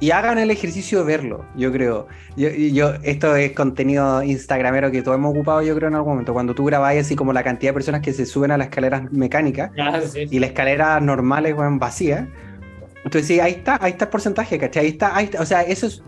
y 0.00 0.12
hagan 0.12 0.38
el 0.38 0.50
ejercicio 0.50 1.00
de 1.00 1.04
verlo, 1.04 1.44
yo 1.56 1.72
creo. 1.72 2.06
Yo, 2.36 2.50
yo, 2.50 2.94
esto 3.02 3.34
es 3.34 3.52
contenido 3.52 4.22
instagramero 4.22 4.92
que 4.92 5.02
todos 5.02 5.16
hemos 5.16 5.32
ocupado, 5.32 5.60
yo 5.62 5.74
creo, 5.74 5.88
en 5.88 5.96
algún 5.96 6.12
momento. 6.12 6.32
Cuando 6.32 6.54
tú 6.54 6.64
grabáis 6.64 7.00
así 7.00 7.16
como 7.16 7.32
la 7.32 7.42
cantidad 7.42 7.70
de 7.70 7.74
personas 7.74 8.00
que 8.00 8.12
se 8.12 8.24
suben 8.24 8.52
a 8.52 8.56
las 8.56 8.68
escaleras 8.68 9.10
mecánicas 9.10 9.72
ah, 9.76 10.00
y 10.14 10.38
las 10.38 10.50
escaleras 10.50 11.02
normales, 11.02 11.56
bueno, 11.56 11.78
vacías. 11.78 12.26
Entonces, 13.04 13.26
sí, 13.26 13.40
ahí 13.40 13.52
está, 13.52 13.78
ahí 13.80 13.92
está 13.92 14.06
el 14.06 14.10
porcentaje, 14.10 14.58
¿cachai? 14.58 14.84
Ahí 14.84 14.90
está, 14.90 15.16
ahí 15.16 15.24
está, 15.26 15.40
o 15.40 15.46
sea, 15.46 15.62
eso 15.62 15.86
es 15.86 16.02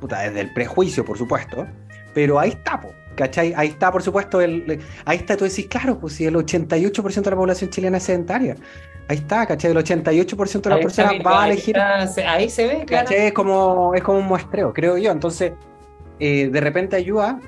puta, 0.00 0.20
desde 0.20 0.40
el 0.40 0.52
prejuicio, 0.52 1.04
por 1.04 1.18
supuesto, 1.18 1.66
pero 2.14 2.38
ahí 2.38 2.50
está, 2.50 2.80
¿cachai? 3.16 3.52
Ahí 3.56 3.68
está, 3.68 3.92
por 3.92 4.02
supuesto, 4.02 4.40
el, 4.40 4.80
ahí 5.04 5.18
está, 5.18 5.36
tú 5.36 5.44
decís, 5.44 5.66
claro, 5.66 5.98
pues 5.98 6.14
si 6.14 6.24
el 6.24 6.34
88% 6.34 7.22
de 7.22 7.30
la 7.30 7.36
población 7.36 7.70
chilena 7.70 7.98
es 7.98 8.04
sedentaria, 8.04 8.56
ahí 9.08 9.18
está, 9.18 9.46
¿cachai? 9.46 9.70
El 9.70 9.76
88% 9.76 10.62
de 10.62 10.70
las 10.70 10.78
personas 10.80 11.14
va 11.24 11.44
a 11.44 11.46
elegir. 11.46 11.78
ahí 11.78 12.48
se 12.48 12.66
ve, 12.66 12.84
claro. 12.86 13.10
Es 13.10 13.32
como, 13.32 13.94
es 13.94 14.02
como 14.02 14.18
un 14.18 14.26
muestreo, 14.26 14.72
creo 14.72 14.96
yo. 14.96 15.10
Entonces, 15.12 15.52
eh, 16.18 16.48
de 16.50 16.60
repente 16.60 16.96
ayuda 16.96 17.40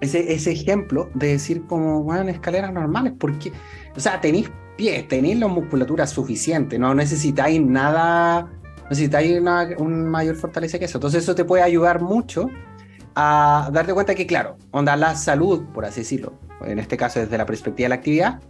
ese, 0.00 0.32
ese 0.32 0.52
ejemplo 0.52 1.08
de 1.14 1.28
decir, 1.28 1.64
como, 1.66 2.02
bueno, 2.02 2.28
escaleras 2.30 2.72
normales, 2.72 3.14
porque, 3.18 3.52
o 3.96 4.00
sea, 4.00 4.20
tenéis 4.20 4.50
pies, 4.78 5.06
tenéis 5.08 5.38
la 5.38 5.48
musculatura 5.48 6.06
suficiente, 6.06 6.78
no 6.78 6.94
necesitáis 6.94 7.60
nada 7.60 8.48
necesitáis 8.90 9.38
una, 9.38 9.68
un 9.78 10.08
mayor 10.08 10.36
fortaleza 10.36 10.78
que 10.78 10.86
eso. 10.86 10.98
Entonces 10.98 11.22
eso 11.22 11.34
te 11.34 11.44
puede 11.44 11.62
ayudar 11.62 12.00
mucho 12.00 12.48
a 13.14 13.70
darte 13.72 13.92
cuenta 13.92 14.14
que, 14.14 14.26
claro, 14.26 14.56
onda 14.70 14.96
la 14.96 15.14
salud, 15.14 15.64
por 15.74 15.84
así 15.84 16.00
decirlo, 16.00 16.38
en 16.64 16.78
este 16.78 16.96
caso 16.96 17.20
desde 17.20 17.36
la 17.36 17.46
perspectiva 17.46 17.84
de 17.84 17.88
la 17.90 17.94
actividad, 17.96 18.40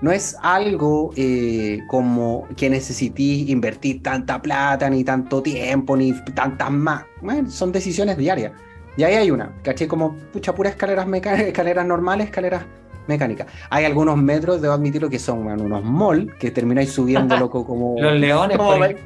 no 0.00 0.10
es 0.10 0.36
algo 0.42 1.12
eh, 1.16 1.80
como 1.88 2.46
que 2.56 2.68
necesitís 2.68 3.48
invertir 3.48 4.02
tanta 4.02 4.42
plata, 4.42 4.90
ni 4.90 5.04
tanto 5.04 5.42
tiempo, 5.42 5.96
ni 5.96 6.12
tantas 6.34 6.70
más. 6.70 7.04
Bueno, 7.22 7.50
son 7.50 7.72
decisiones 7.72 8.16
diarias. 8.16 8.52
Y 8.96 9.02
ahí 9.02 9.14
hay 9.14 9.30
una, 9.30 9.54
caché 9.62 9.88
como, 9.88 10.16
pucha, 10.32 10.54
puras 10.54 10.74
escaleras 10.74 11.06
escaleras 11.38 11.86
normales, 11.86 12.26
escaleras 12.26 12.64
mecánica. 13.06 13.46
Hay 13.70 13.84
algunos 13.84 14.16
metros, 14.16 14.60
debo 14.60 14.74
admitirlo, 14.74 15.10
que 15.10 15.18
son 15.18 15.46
unos 15.46 15.84
mall 15.84 16.34
que 16.38 16.50
termináis 16.50 16.92
subiendo, 16.92 17.36
loco, 17.38 17.66
como. 17.66 18.00
los 18.00 18.14
leones, 18.14 18.58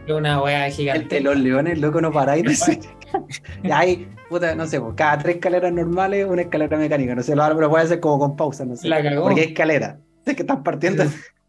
una 0.08 0.42
wea 0.42 0.70
gigante. 0.70 1.20
los 1.20 1.36
leones, 1.36 1.78
loco, 1.78 2.00
no 2.00 2.12
paráis. 2.12 2.68
y 3.62 3.70
hay, 3.70 4.08
puta, 4.28 4.54
no 4.54 4.66
sé, 4.66 4.80
cada 4.94 5.18
tres 5.18 5.36
escaleras 5.36 5.72
normales, 5.72 6.26
una 6.28 6.42
escalera 6.42 6.76
mecánica. 6.76 7.14
No 7.14 7.22
sé, 7.22 7.34
lo 7.34 7.46
pero 7.54 7.70
puede 7.70 7.86
ser 7.86 8.00
como 8.00 8.18
con 8.18 8.36
pausa, 8.36 8.64
no 8.64 8.76
sé. 8.76 8.88
La 8.88 9.02
cagó. 9.02 9.22
Porque 9.22 9.40
hay 9.40 9.46
escalera. 9.48 9.98
Sé 10.24 10.34
que 10.36 10.42
estás 10.42 10.58
partiendo. 10.58 11.04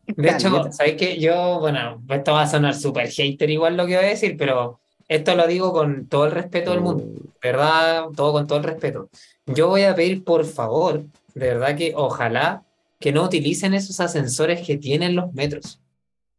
De 0.07 0.29
hecho, 0.29 0.71
¿sabéis 0.71 0.95
que 0.95 1.19
Yo, 1.19 1.59
bueno, 1.59 2.01
esto 2.09 2.33
va 2.33 2.43
a 2.43 2.47
sonar 2.47 2.73
súper 2.73 3.09
hater 3.09 3.49
igual 3.49 3.77
lo 3.77 3.85
que 3.85 3.95
voy 3.95 4.05
a 4.05 4.09
decir, 4.09 4.35
pero 4.37 4.79
esto 5.07 5.35
lo 5.35 5.47
digo 5.47 5.73
con 5.73 6.07
todo 6.07 6.25
el 6.25 6.31
respeto 6.31 6.71
del 6.71 6.81
mundo, 6.81 7.03
mm. 7.03 7.27
¿verdad? 7.41 8.05
Todo 8.15 8.31
con 8.31 8.47
todo 8.47 8.59
el 8.59 8.63
respeto. 8.63 9.09
Yo 9.53 9.67
voy 9.67 9.83
a 9.83 9.95
pedir, 9.95 10.23
por 10.23 10.45
favor, 10.45 11.03
de 11.33 11.47
verdad 11.47 11.75
que 11.75 11.93
ojalá 11.95 12.63
que 12.99 13.11
no 13.11 13.23
utilicen 13.23 13.73
esos 13.73 13.99
ascensores 13.99 14.65
que 14.65 14.77
tienen 14.77 15.15
los 15.15 15.33
metros. 15.33 15.79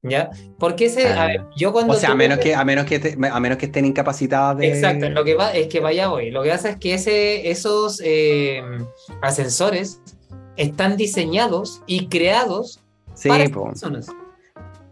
¿Ya? 0.03 0.31
Porque 0.59 0.87
ese, 0.87 1.09
a 1.09 1.27
ver, 1.27 1.45
yo 1.57 1.73
cuando. 1.73 1.93
O 1.93 1.97
sea, 1.97 2.13
a 2.13 2.15
menos, 2.15 2.39
que, 2.39 2.55
a, 2.55 2.65
menos 2.65 2.87
que 2.87 3.19
a 3.31 3.41
menos 3.41 3.59
que 3.59 3.67
estén 3.67 3.85
incapacitados 3.85 4.59
de. 4.59 4.69
Exacto, 4.69 5.11
lo 5.11 5.25
que 5.25 5.35
va 5.35 5.53
es 5.53 5.67
que 5.67 5.81
vaya 5.81 6.11
hoy. 6.11 6.31
Lo 6.31 6.43
que 6.43 6.49
pasa 6.49 6.71
es 6.71 6.77
que 6.79 6.95
ese, 6.95 7.51
esos 7.51 8.01
eh, 8.03 8.63
ascensores 9.21 10.01
están 10.57 10.97
diseñados 10.97 11.83
y 11.87 12.07
creados 12.07 12.81
para 13.27 13.45
personas. 13.49 14.07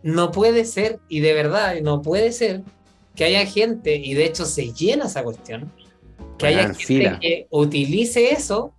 No 0.03 0.31
puede 0.31 0.67
ser, 0.67 1.01
y 1.09 1.21
de 1.21 1.33
verdad, 1.33 1.77
no 1.83 2.03
puede 2.03 2.33
ser 2.33 2.63
que 3.15 3.25
haya 3.25 3.47
gente, 3.47 3.97
y 3.97 4.15
de 4.15 4.27
hecho 4.27 4.45
se 4.45 4.73
llena 4.73 5.07
esa 5.07 5.23
cuestión, 5.23 5.73
que 6.39 6.47
haya 6.47 6.73
gente 6.75 7.19
que 7.21 7.47
utilice 7.51 8.33
eso 8.33 8.73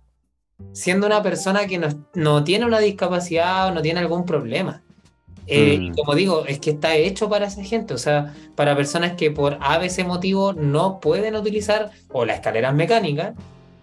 siendo 0.72 1.06
una 1.06 1.22
persona 1.22 1.66
que 1.66 1.80
no, 2.14 2.44
tiene 2.44 2.66
una 2.66 2.78
discapacidad 2.78 3.68
o 3.68 3.70
no 3.72 3.82
tiene 3.82 4.00
algún 4.00 4.24
problema. 4.24 4.82
Eh, 5.46 5.78
y 5.80 5.90
mm. 5.90 5.94
como 5.94 6.14
digo, 6.14 6.44
es 6.46 6.60
que 6.60 6.70
está 6.70 6.94
hecho 6.94 7.28
para 7.28 7.46
esa 7.46 7.64
gente, 7.64 7.94
o 7.94 7.98
sea, 7.98 8.34
para 8.54 8.76
personas 8.76 9.14
que 9.14 9.30
por 9.30 9.58
ABC 9.60 10.04
motivo 10.06 10.52
no 10.52 11.00
pueden 11.00 11.34
utilizar 11.34 11.90
o 12.12 12.24
las 12.24 12.36
escaleras 12.36 12.74
mecánicas 12.74 13.34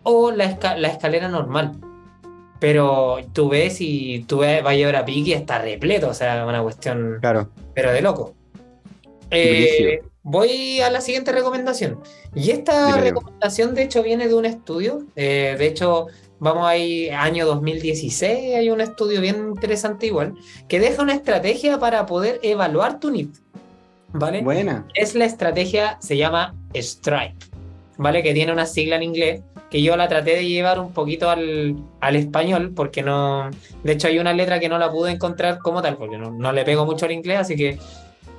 o 0.03 0.31
la, 0.31 0.57
la 0.77 0.87
escalera 0.87 1.27
normal. 1.27 1.73
Pero 2.59 3.17
tú 3.33 3.49
ves 3.49 3.81
y 3.81 4.23
tú 4.27 4.39
ves, 4.39 4.65
va 4.65 4.71
a 4.71 4.75
llevar 4.75 4.95
a 4.95 5.05
Piqui 5.05 5.33
está 5.33 5.59
repleto, 5.59 6.09
o 6.09 6.13
sea, 6.13 6.45
una 6.45 6.61
cuestión. 6.63 7.17
Claro. 7.19 7.49
Pero 7.73 7.91
de 7.91 8.01
loco. 8.01 8.33
Eh, 9.29 10.01
voy 10.27 10.81
a 10.81 10.91
la 10.91 11.01
siguiente 11.01 11.31
recomendación. 11.31 11.99
Y 12.35 12.51
esta 12.51 12.97
recomendación, 12.97 13.73
de 13.73 13.83
hecho, 13.83 14.03
viene 14.03 14.27
de 14.27 14.35
un 14.35 14.45
estudio. 14.45 15.05
Eh, 15.15 15.55
de 15.57 15.65
hecho, 15.65 16.07
Vamos 16.39 16.67
ahí, 16.67 17.09
año 17.09 17.47
2016, 17.47 18.55
hay 18.55 18.69
un 18.69 18.79
estudio 18.79 19.21
bien 19.21 19.53
interesante 19.55 20.05
igual, 20.05 20.35
que 20.67 20.79
deja 20.79 21.01
una 21.01 21.13
estrategia 21.13 21.79
para 21.79 22.05
poder 22.05 22.39
evaluar 22.43 22.99
tu 22.99 23.09
NIT. 23.09 23.35
¿Vale? 24.13 24.41
Buena. 24.41 24.85
Es 24.93 25.15
la 25.15 25.25
estrategia, 25.25 25.97
se 25.99 26.15
llama 26.15 26.53
Stripe, 26.75 27.35
¿vale? 27.97 28.21
Que 28.21 28.35
tiene 28.35 28.51
una 28.51 28.67
sigla 28.67 28.97
en 28.97 29.03
inglés, 29.03 29.41
que 29.71 29.81
yo 29.81 29.97
la 29.97 30.07
traté 30.07 30.35
de 30.35 30.47
llevar 30.47 30.79
un 30.79 30.93
poquito 30.93 31.27
al, 31.27 31.75
al 32.01 32.15
español, 32.15 32.71
porque 32.75 33.01
no. 33.01 33.49
De 33.83 33.93
hecho, 33.93 34.07
hay 34.07 34.19
una 34.19 34.31
letra 34.31 34.59
que 34.59 34.69
no 34.69 34.77
la 34.77 34.91
pude 34.91 35.11
encontrar 35.11 35.57
como 35.57 35.81
tal, 35.81 35.97
porque 35.97 36.19
no, 36.19 36.29
no 36.29 36.51
le 36.51 36.63
pego 36.63 36.85
mucho 36.85 37.07
al 37.07 37.13
inglés, 37.13 37.39
así 37.39 37.55
que 37.55 37.79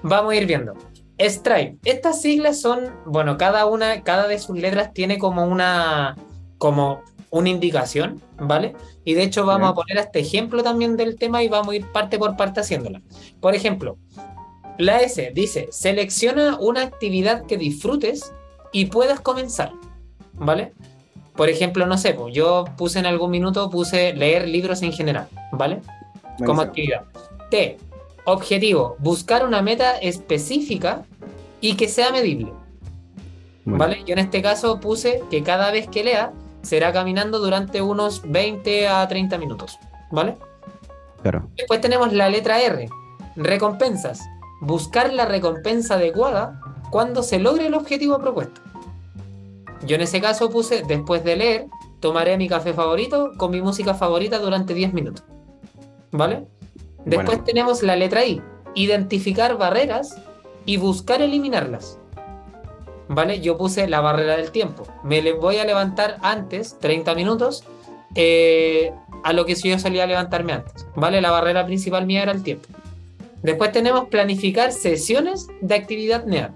vamos 0.02 0.32
a 0.32 0.36
ir 0.36 0.46
viendo. 0.46 0.74
Stripe. 1.18 1.76
Estas 1.84 2.20
siglas 2.20 2.60
son, 2.60 2.94
bueno, 3.06 3.36
cada 3.36 3.66
una, 3.66 4.02
cada 4.02 4.28
de 4.28 4.38
sus 4.38 4.58
letras 4.58 4.92
tiene 4.92 5.18
como 5.18 5.44
una, 5.44 6.16
como 6.58 7.02
una 7.30 7.48
indicación, 7.48 8.22
¿vale? 8.38 8.74
Y 9.04 9.14
de 9.14 9.24
hecho 9.24 9.44
vamos 9.44 9.70
a 9.70 9.74
poner 9.74 9.98
este 9.98 10.20
ejemplo 10.20 10.62
también 10.62 10.96
del 10.96 11.16
tema 11.16 11.42
y 11.42 11.48
vamos 11.48 11.72
a 11.72 11.76
ir 11.76 11.86
parte 11.92 12.18
por 12.18 12.36
parte 12.36 12.60
haciéndola. 12.60 13.02
Por 13.40 13.54
ejemplo, 13.54 13.98
la 14.78 15.00
S 15.00 15.32
dice, 15.34 15.68
selecciona 15.70 16.56
una 16.58 16.82
actividad 16.82 17.44
que 17.46 17.56
disfrutes 17.56 18.32
y 18.72 18.86
puedas 18.86 19.20
comenzar, 19.20 19.72
¿vale? 20.34 20.72
Por 21.34 21.48
ejemplo, 21.48 21.86
no 21.86 21.98
sé, 21.98 22.14
pues, 22.14 22.34
yo 22.34 22.64
puse 22.76 22.98
en 22.98 23.06
algún 23.06 23.30
minuto, 23.30 23.70
puse 23.70 24.12
leer 24.14 24.48
libros 24.48 24.82
en 24.82 24.92
general, 24.92 25.28
¿vale? 25.52 25.80
Como 26.44 26.62
actividad. 26.62 27.04
T, 27.50 27.78
objetivo, 28.32 28.96
buscar 28.98 29.46
una 29.46 29.62
meta 29.62 29.98
específica 29.98 31.04
y 31.60 31.76
que 31.76 31.88
sea 31.88 32.12
medible. 32.12 32.52
¿Vale? 33.64 34.02
Yo 34.06 34.14
en 34.14 34.20
este 34.20 34.40
caso 34.40 34.80
puse 34.80 35.22
que 35.30 35.42
cada 35.42 35.70
vez 35.70 35.88
que 35.88 36.02
lea 36.04 36.32
será 36.62 36.92
caminando 36.92 37.38
durante 37.38 37.82
unos 37.82 38.22
20 38.24 38.88
a 38.88 39.06
30 39.06 39.36
minutos. 39.38 39.78
¿Vale? 40.10 40.36
Claro. 41.22 41.48
Después 41.56 41.80
tenemos 41.80 42.12
la 42.12 42.30
letra 42.30 42.60
R. 42.62 42.88
Recompensas. 43.36 44.20
Buscar 44.62 45.12
la 45.12 45.26
recompensa 45.26 45.94
adecuada 45.94 46.60
cuando 46.90 47.22
se 47.22 47.38
logre 47.38 47.66
el 47.66 47.74
objetivo 47.74 48.18
propuesto. 48.18 48.60
Yo 49.86 49.96
en 49.96 50.02
ese 50.02 50.20
caso 50.20 50.50
puse, 50.50 50.82
después 50.86 51.22
de 51.22 51.36
leer, 51.36 51.66
tomaré 52.00 52.36
mi 52.36 52.48
café 52.48 52.72
favorito 52.72 53.32
con 53.36 53.50
mi 53.50 53.60
música 53.60 53.94
favorita 53.94 54.38
durante 54.38 54.74
10 54.74 54.92
minutos. 54.92 55.24
¿Vale? 56.10 56.46
Después 57.04 57.44
tenemos 57.44 57.82
la 57.82 57.96
letra 57.96 58.24
I. 58.24 58.42
Identificar 58.74 59.56
barreras 59.56 60.16
y 60.66 60.76
buscar 60.76 61.22
eliminarlas. 61.22 61.98
¿vale? 63.08 63.40
Yo 63.40 63.56
puse 63.56 63.88
la 63.88 64.00
barrera 64.00 64.36
del 64.36 64.52
tiempo. 64.52 64.86
Me 65.02 65.22
le 65.22 65.32
voy 65.32 65.56
a 65.58 65.64
levantar 65.64 66.18
antes, 66.22 66.78
30 66.78 67.14
minutos, 67.14 67.64
eh, 68.14 68.92
a 69.24 69.32
lo 69.32 69.44
que 69.44 69.56
si 69.56 69.68
yo 69.68 69.78
solía 69.78 70.06
levantarme 70.06 70.52
antes, 70.52 70.86
¿vale? 70.94 71.20
La 71.20 71.30
barrera 71.30 71.66
principal 71.66 72.06
mía 72.06 72.22
era 72.22 72.32
el 72.32 72.42
tiempo. 72.42 72.68
Después 73.42 73.72
tenemos 73.72 74.08
planificar 74.08 74.72
sesiones 74.72 75.48
de 75.60 75.74
actividad 75.74 76.24
NEAR. 76.24 76.52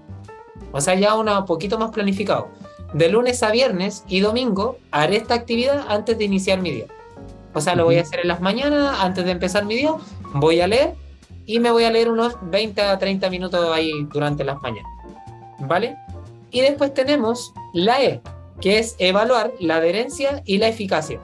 O 0.71 0.81
sea, 0.81 0.95
ya 0.95 1.15
un 1.15 1.45
poquito 1.45 1.77
más 1.77 1.91
planificado. 1.91 2.49
De 2.93 3.09
lunes 3.09 3.41
a 3.43 3.51
viernes 3.51 4.03
y 4.07 4.19
domingo 4.19 4.77
haré 4.91 5.17
esta 5.17 5.33
actividad 5.33 5.85
antes 5.87 6.17
de 6.17 6.25
iniciar 6.25 6.61
mi 6.61 6.71
día. 6.71 6.85
O 7.53 7.61
sea, 7.61 7.75
lo 7.75 7.85
voy 7.85 7.97
a 7.97 8.01
hacer 8.01 8.21
en 8.21 8.27
las 8.27 8.41
mañanas, 8.41 8.99
antes 8.99 9.25
de 9.25 9.31
empezar 9.31 9.65
mi 9.65 9.75
día, 9.75 9.93
voy 10.33 10.61
a 10.61 10.67
leer 10.67 10.95
y 11.45 11.59
me 11.59 11.71
voy 11.71 11.83
a 11.83 11.91
leer 11.91 12.09
unos 12.09 12.37
20 12.41 12.81
a 12.81 12.97
30 12.97 13.29
minutos 13.29 13.65
ahí 13.73 13.91
durante 14.11 14.43
las 14.43 14.61
mañanas. 14.61 14.91
¿Vale? 15.59 15.95
Y 16.51 16.61
después 16.61 16.93
tenemos 16.93 17.53
la 17.73 18.03
E, 18.03 18.21
que 18.61 18.79
es 18.79 18.95
evaluar 18.99 19.53
la 19.59 19.77
adherencia 19.77 20.41
y 20.45 20.57
la 20.57 20.67
eficacia. 20.67 21.19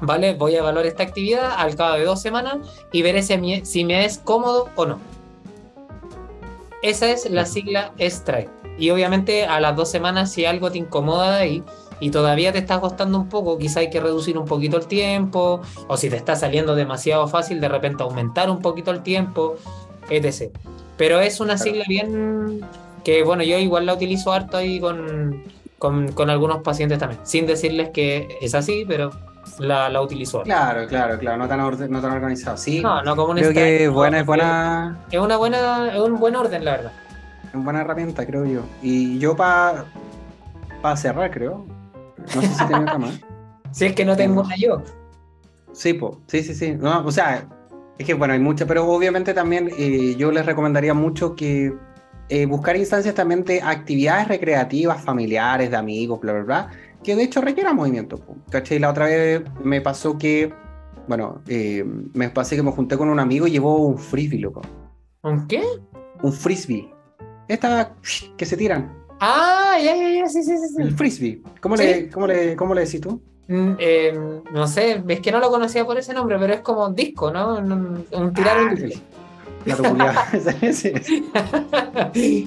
¿Vale? 0.00 0.34
Voy 0.34 0.54
a 0.54 0.58
evaluar 0.58 0.86
esta 0.86 1.02
actividad 1.02 1.52
al 1.56 1.74
cabo 1.74 1.94
de 1.94 2.04
dos 2.04 2.20
semanas 2.20 2.58
y 2.92 3.02
veré 3.02 3.22
si 3.22 3.84
me, 3.84 4.04
es 4.04 4.18
cómodo 4.18 4.68
o 4.76 4.86
no. 4.86 4.98
Esa 6.82 7.10
es 7.10 7.28
la 7.30 7.46
sigla 7.46 7.92
STRIKE. 7.98 8.50
Y 8.78 8.90
obviamente 8.90 9.46
a 9.46 9.58
las 9.58 9.74
dos 9.74 9.90
semanas, 9.90 10.32
si 10.32 10.44
algo 10.44 10.70
te 10.70 10.78
incomoda 10.78 11.38
ahí 11.38 11.62
y 12.00 12.10
todavía 12.10 12.52
te 12.52 12.58
está 12.58 12.80
costando 12.80 13.18
un 13.18 13.28
poco, 13.28 13.58
quizá 13.58 13.80
hay 13.80 13.90
que 13.90 14.00
reducir 14.00 14.36
un 14.38 14.44
poquito 14.44 14.76
el 14.76 14.86
tiempo, 14.86 15.60
o 15.88 15.96
si 15.96 16.10
te 16.10 16.16
está 16.16 16.36
saliendo 16.36 16.74
demasiado 16.74 17.26
fácil, 17.28 17.60
de 17.60 17.68
repente 17.68 18.02
aumentar 18.02 18.50
un 18.50 18.60
poquito 18.60 18.90
el 18.90 19.02
tiempo, 19.02 19.56
etc. 20.10 20.50
Pero 20.96 21.20
es 21.20 21.40
una 21.40 21.58
sigla 21.58 21.84
bien 21.88 22.60
que 23.04 23.22
bueno, 23.22 23.42
yo 23.44 23.58
igual 23.58 23.86
la 23.86 23.94
utilizo 23.94 24.32
harto 24.32 24.56
ahí 24.56 24.80
con, 24.80 25.42
con, 25.78 26.30
algunos 26.30 26.62
pacientes 26.62 26.98
también, 26.98 27.20
sin 27.24 27.46
decirles 27.46 27.90
que 27.90 28.36
es 28.40 28.54
así, 28.54 28.84
pero 28.86 29.10
la, 29.58 29.88
la 29.88 30.02
utilizo. 30.02 30.42
Claro, 30.42 30.86
claro, 30.86 31.18
claro, 31.18 31.38
no 31.38 31.48
tan, 31.48 31.90
no 31.90 32.00
tan 32.00 32.12
organizado. 32.12 32.56
Sí, 32.56 32.80
no, 32.80 33.02
no 33.02 33.14
como 33.14 33.30
un 33.30 33.38
creo 33.38 33.52
que 33.52 33.84
es 33.84 33.90
buena, 33.90 34.20
es 34.20 34.26
buena. 34.26 34.98
Es 35.10 35.20
una 35.20 35.36
buena, 35.36 35.94
es 35.94 36.00
un 36.00 36.18
buen 36.18 36.34
orden, 36.34 36.64
la 36.64 36.72
verdad. 36.72 36.92
Es 37.46 37.54
una 37.54 37.64
buena 37.64 37.80
herramienta, 37.82 38.26
creo 38.26 38.44
yo. 38.44 38.62
Y 38.82 39.18
yo 39.18 39.36
para 39.36 39.84
para 40.82 40.96
cerrar, 40.96 41.30
creo. 41.30 41.64
No 42.34 42.42
sé 42.42 42.48
si 42.48 42.66
tengo 42.66 42.82
otra 42.82 42.98
más. 42.98 43.20
si 43.72 43.86
es 43.86 43.92
que 43.94 44.04
no 44.04 44.16
tengo 44.16 44.42
una 44.42 44.56
yo. 44.56 44.82
Sí, 45.72 45.92
po. 45.92 46.22
sí, 46.26 46.42
sí, 46.42 46.54
sí. 46.54 46.74
No, 46.74 47.04
o 47.04 47.12
sea, 47.12 47.48
es 47.98 48.06
que 48.06 48.14
bueno, 48.14 48.34
hay 48.34 48.40
muchas, 48.40 48.66
pero 48.66 48.86
obviamente 48.86 49.34
también 49.34 49.70
eh, 49.78 50.14
yo 50.16 50.30
les 50.32 50.46
recomendaría 50.46 50.94
mucho 50.94 51.36
que 51.36 51.74
eh, 52.28 52.46
buscar 52.46 52.76
instancias 52.76 53.14
también 53.14 53.44
de 53.44 53.62
actividades 53.62 54.28
recreativas, 54.28 55.02
familiares, 55.02 55.70
de 55.70 55.76
amigos, 55.76 56.20
bla, 56.20 56.32
bla, 56.32 56.42
bla, 56.42 56.70
que 57.04 57.14
de 57.14 57.22
hecho 57.22 57.40
requieran 57.40 57.76
movimiento. 57.76 58.20
¿Cachai? 58.50 58.78
La 58.78 58.90
otra 58.90 59.06
vez 59.06 59.42
me 59.62 59.80
pasó 59.80 60.18
que, 60.18 60.52
bueno, 61.06 61.40
eh, 61.46 61.84
me 62.14 62.28
pasé 62.30 62.56
que 62.56 62.62
me 62.62 62.72
junté 62.72 62.96
con 62.96 63.08
un 63.08 63.20
amigo 63.20 63.46
y 63.46 63.52
llevó 63.52 63.76
un 63.76 63.98
frisbee, 63.98 64.40
loco. 64.40 64.62
¿Un 65.22 65.46
qué? 65.46 65.62
Un 66.22 66.32
frisbee. 66.32 66.90
Esta 67.48 67.94
que 68.36 68.44
se 68.44 68.56
tiran. 68.56 68.92
Ah, 69.20 69.65
ya, 69.78 69.96
ya, 69.96 70.08
ya, 70.10 70.28
sí, 70.28 70.42
sí, 70.42 70.56
sí. 70.56 70.82
El 70.82 70.94
frisbee. 70.94 71.42
¿Cómo, 71.60 71.76
le, 71.76 72.08
cómo, 72.10 72.26
le, 72.26 72.56
¿Cómo 72.56 72.74
le 72.74 72.84
decís 72.84 73.00
tú? 73.00 73.20
Mm, 73.48 73.72
eh, 73.78 74.18
no 74.52 74.66
sé, 74.66 75.02
es 75.06 75.20
que 75.20 75.30
no 75.30 75.38
lo 75.38 75.50
conocía 75.50 75.84
por 75.84 75.96
ese 75.98 76.12
nombre, 76.12 76.36
pero 76.38 76.54
es 76.54 76.60
como 76.60 76.86
un 76.86 76.94
disco, 76.94 77.30
¿no? 77.30 77.56
Un, 77.56 78.34
tirar 78.34 78.60
un 78.62 78.74
disco. 78.74 79.00
Ah, 79.98 80.28
la 80.44 80.54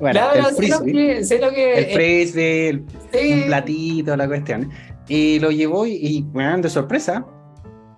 bueno, 0.00 0.32
el 0.32 0.44
frisbee, 0.56 1.24
sé 1.24 1.38
lo 1.38 1.50
que, 1.50 1.78
el 1.78 1.94
frisbee, 1.94 2.68
el, 2.68 2.80
un 2.80 3.46
platito, 3.46 4.16
la 4.16 4.26
cuestión. 4.26 4.70
Y 5.08 5.40
lo 5.40 5.50
llevó 5.50 5.86
y, 5.86 6.24
bueno, 6.32 6.58
de 6.58 6.68
sorpresa. 6.68 7.24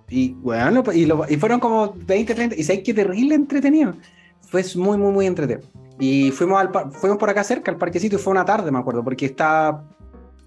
Y 0.09 0.33
bueno, 0.33 0.83
y, 0.93 1.07
y 1.29 1.37
fueron 1.37 1.59
como 1.59 1.93
20, 1.95 2.35
30. 2.35 2.55
Y 2.55 2.63
sabes 2.63 2.81
qué 2.83 2.93
terrible 2.93 3.35
entretenido. 3.35 3.95
Fue 4.41 4.63
muy, 4.75 4.97
muy, 4.97 5.11
muy 5.11 5.25
entretenido. 5.27 5.67
Y 5.99 6.31
fuimos, 6.31 6.59
al, 6.59 6.91
fuimos 6.91 7.17
por 7.17 7.29
acá 7.29 7.43
cerca, 7.43 7.71
al 7.71 7.77
parquecito, 7.77 8.15
y 8.15 8.19
fue 8.19 8.31
una 8.31 8.45
tarde, 8.45 8.71
me 8.71 8.79
acuerdo, 8.79 9.03
porque 9.03 9.27
está. 9.27 9.83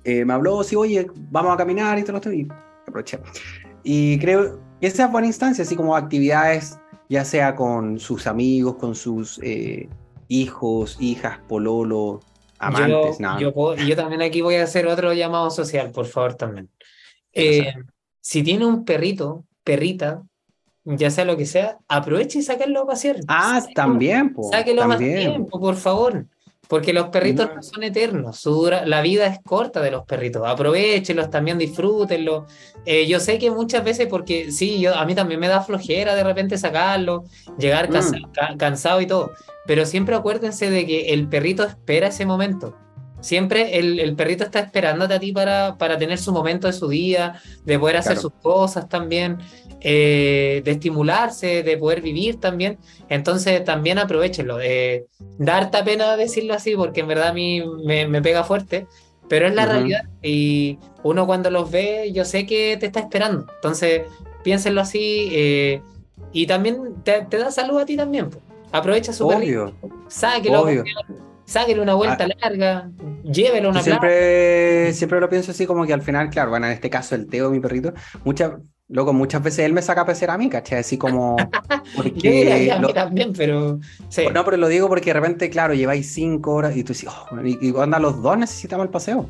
Eh, 0.05 0.25
me 0.25 0.35
habló, 0.35 0.63
sí, 0.63 0.77
oye, 0.77 1.07
vamos 1.31 1.53
a 1.53 1.57
caminar 1.57 1.99
y 1.99 2.05
todo 2.05 2.17
esto, 2.17 2.33
y 2.33 2.49
aproveché. 2.87 3.21
Y 3.83 4.19
creo 4.19 4.61
que 4.81 4.87
esa 4.87 5.07
es 5.07 5.13
buena 5.13 5.27
instancia, 5.27 5.63
así 5.63 5.75
como 5.75 5.97
actividades 5.97 6.79
ya 7.09 7.25
sea 7.25 7.55
con 7.55 7.99
sus 7.99 8.27
amigos, 8.27 8.77
con 8.77 8.95
sus 8.95 9.39
eh, 9.43 9.89
hijos, 10.29 10.97
hijas, 11.01 11.39
pololo, 11.49 12.21
amantes, 12.59 13.19
yo, 13.39 13.77
yo, 13.77 13.97
también 13.97 14.23
aquí 14.23 14.41
voy 14.41 14.57
a 14.57 14.65
hacer 14.65 14.87
otro 14.87 15.13
llamado 15.13 15.51
social, 15.51 15.91
por 15.91 16.07
favor, 16.07 16.35
también. 16.35 16.69
Eh, 17.33 17.75
si 18.21 18.43
tiene 18.43 18.67
un 18.67 18.85
perrito, 18.85 19.45
perrita, 19.63 20.23
ya 20.87 21.11
sea 21.11 21.25
lo 21.25 21.37
que 21.37 21.47
sea, 21.47 21.79
aproveche 21.89 22.39
y 22.39 22.43
sáquenlo 22.43 22.83
a 22.83 22.87
pasear. 22.87 23.17
Ah, 23.27 23.63
también, 23.75 24.33
po, 24.33 24.49
Sáquenlo 24.51 24.87
más 24.87 24.99
tiempo, 24.99 25.59
por 25.59 25.77
favor. 25.77 26.27
Porque 26.69 26.93
los 26.93 27.09
perritos 27.09 27.49
no, 27.55 27.63
son 27.63 27.85
eternos, 27.85 28.45
la 28.87 29.01
vida 29.01 29.27
es 29.27 29.39
corta 29.45 29.81
de 29.81 29.93
los 29.93 30.05
perritos. 30.05 30.43
Aprovechenlos, 30.47 31.31
también 31.31 31.59
disfrútenlos. 31.59 32.45
Eh, 32.85 33.07
yo 33.07 33.21
sé 33.21 33.39
que 33.39 33.53
muchas 33.53 33.85
veces, 33.85 34.09
porque 34.09 34.51
sí, 34.51 34.81
yo, 34.81 34.97
a 34.97 35.05
mí 35.07 35.15
también 35.15 35.39
me 35.39 35.47
da 35.47 35.61
flojera 35.61 36.17
de 36.17 36.25
repente 36.25 36.59
sacarlo, 36.59 37.25
llegar 37.57 37.89
mm. 37.91 38.57
cansado 38.57 39.01
y 39.01 39.07
todo. 39.07 39.33
Pero 39.67 39.87
siempre 39.87 40.17
acuérdense 40.17 40.69
de 40.69 40.87
que 40.87 41.13
el 41.13 41.29
perrito 41.29 41.63
espera 41.63 42.09
ese 42.09 42.27
momento. 42.27 42.77
Siempre 43.21 43.79
el, 43.79 44.15
perrito 44.15 44.45
está 44.45 44.61
esperándote 44.61 45.15
a 45.15 45.19
ti 45.19 45.33
para, 45.33 45.77
para, 45.79 45.99
tener 45.99 46.19
su 46.19 46.33
momento 46.33 46.67
de 46.67 46.73
su 46.73 46.89
día, 46.89 47.41
de 47.65 47.79
poder 47.79 47.97
hacer 47.97 48.19
sus 48.19 48.33
cosas 48.35 48.89
también, 48.89 49.39
eh, 49.89 50.63
de 50.65 50.71
estimularse, 50.73 51.63
de 51.63 51.77
poder 51.77 52.01
vivir 52.01 52.41
también. 52.41 52.77
Entonces 53.09 53.63
también 53.63 53.99
aprovechenlo. 53.99 54.59
Eh, 54.61 55.07
darte 55.39 55.85
pena 55.85 56.17
decirlo 56.17 56.55
así 56.55 56.75
porque 56.75 57.03
en 57.03 57.07
verdad 57.07 57.29
a 57.29 57.33
mí 57.33 57.63
me, 57.85 58.21
pega 58.21 58.43
fuerte, 58.43 58.89
pero 59.29 59.47
es 59.47 59.55
la 59.55 59.65
realidad. 59.65 60.03
Y 60.23 60.81
uno 61.05 61.25
cuando 61.25 61.53
los 61.53 61.71
ve, 61.71 62.11
yo 62.13 62.25
sé 62.25 62.47
que 62.47 62.77
te 62.81 62.87
está 62.87 62.99
esperando. 62.99 63.47
Entonces 63.55 64.03
piénsenlo 64.43 64.81
así 64.81 65.29
eh, 65.31 65.83
y 66.33 66.49
también 66.49 66.97
te, 67.05 67.25
da 67.31 67.53
salud 67.53 67.79
a 67.79 67.87
ti 67.87 67.97
también. 67.97 68.31
Aprovecha 68.73 69.13
su 69.13 69.29
Obvio. 69.29 69.73
perrito. 69.81 69.97
Sáquelo 70.09 70.67
sáquele 71.45 71.81
una 71.81 71.95
vuelta 71.95 72.25
ah. 72.25 72.35
larga, 72.41 72.91
llévelo 73.23 73.71
una 73.71 73.81
siempre, 73.81 74.93
siempre 74.93 75.21
lo 75.21 75.29
pienso 75.29 75.53
así 75.53 75.65
como 75.65 75.87
que 75.87 75.93
al 75.93 76.03
final, 76.03 76.29
claro, 76.29 76.51
bueno, 76.51 76.67
en 76.67 76.73
este 76.73 76.91
caso 76.91 77.15
el 77.15 77.29
Teo, 77.29 77.51
mi 77.51 77.61
perrito, 77.61 77.95
muchas, 78.25 78.55
loco, 78.89 79.13
muchas 79.13 79.43
veces 79.43 79.61
él 79.61 79.73
me 79.73 79.83
saca 79.83 80.03
a 80.03 80.07
pecer 80.07 80.31
a 80.31 80.39
mí, 80.39 80.49
¿cachai? 80.49 80.79
Así 80.81 80.97
como... 80.97 81.37
Porque 81.97 82.71
a 82.73 82.79
mí 82.79 82.93
también, 82.93 83.33
pero... 83.33 83.79
No, 84.33 84.45
pero 84.45 84.57
lo 84.57 84.69
digo 84.69 84.89
porque 84.89 85.11
de 85.11 85.15
repente, 85.15 85.51
claro, 85.51 85.75
lleváis 85.75 86.13
cinco 86.13 86.55
horas 86.55 86.77
y 86.77 86.83
tú 86.83 86.93
dices, 86.93 87.09
oh, 87.09 87.41
y, 87.45 87.59
y 87.61 87.75
anda, 87.79 87.99
los 87.99 88.23
dos 88.23 88.39
necesitamos 88.39 88.85
el 88.85 88.91
paseo. 88.91 89.29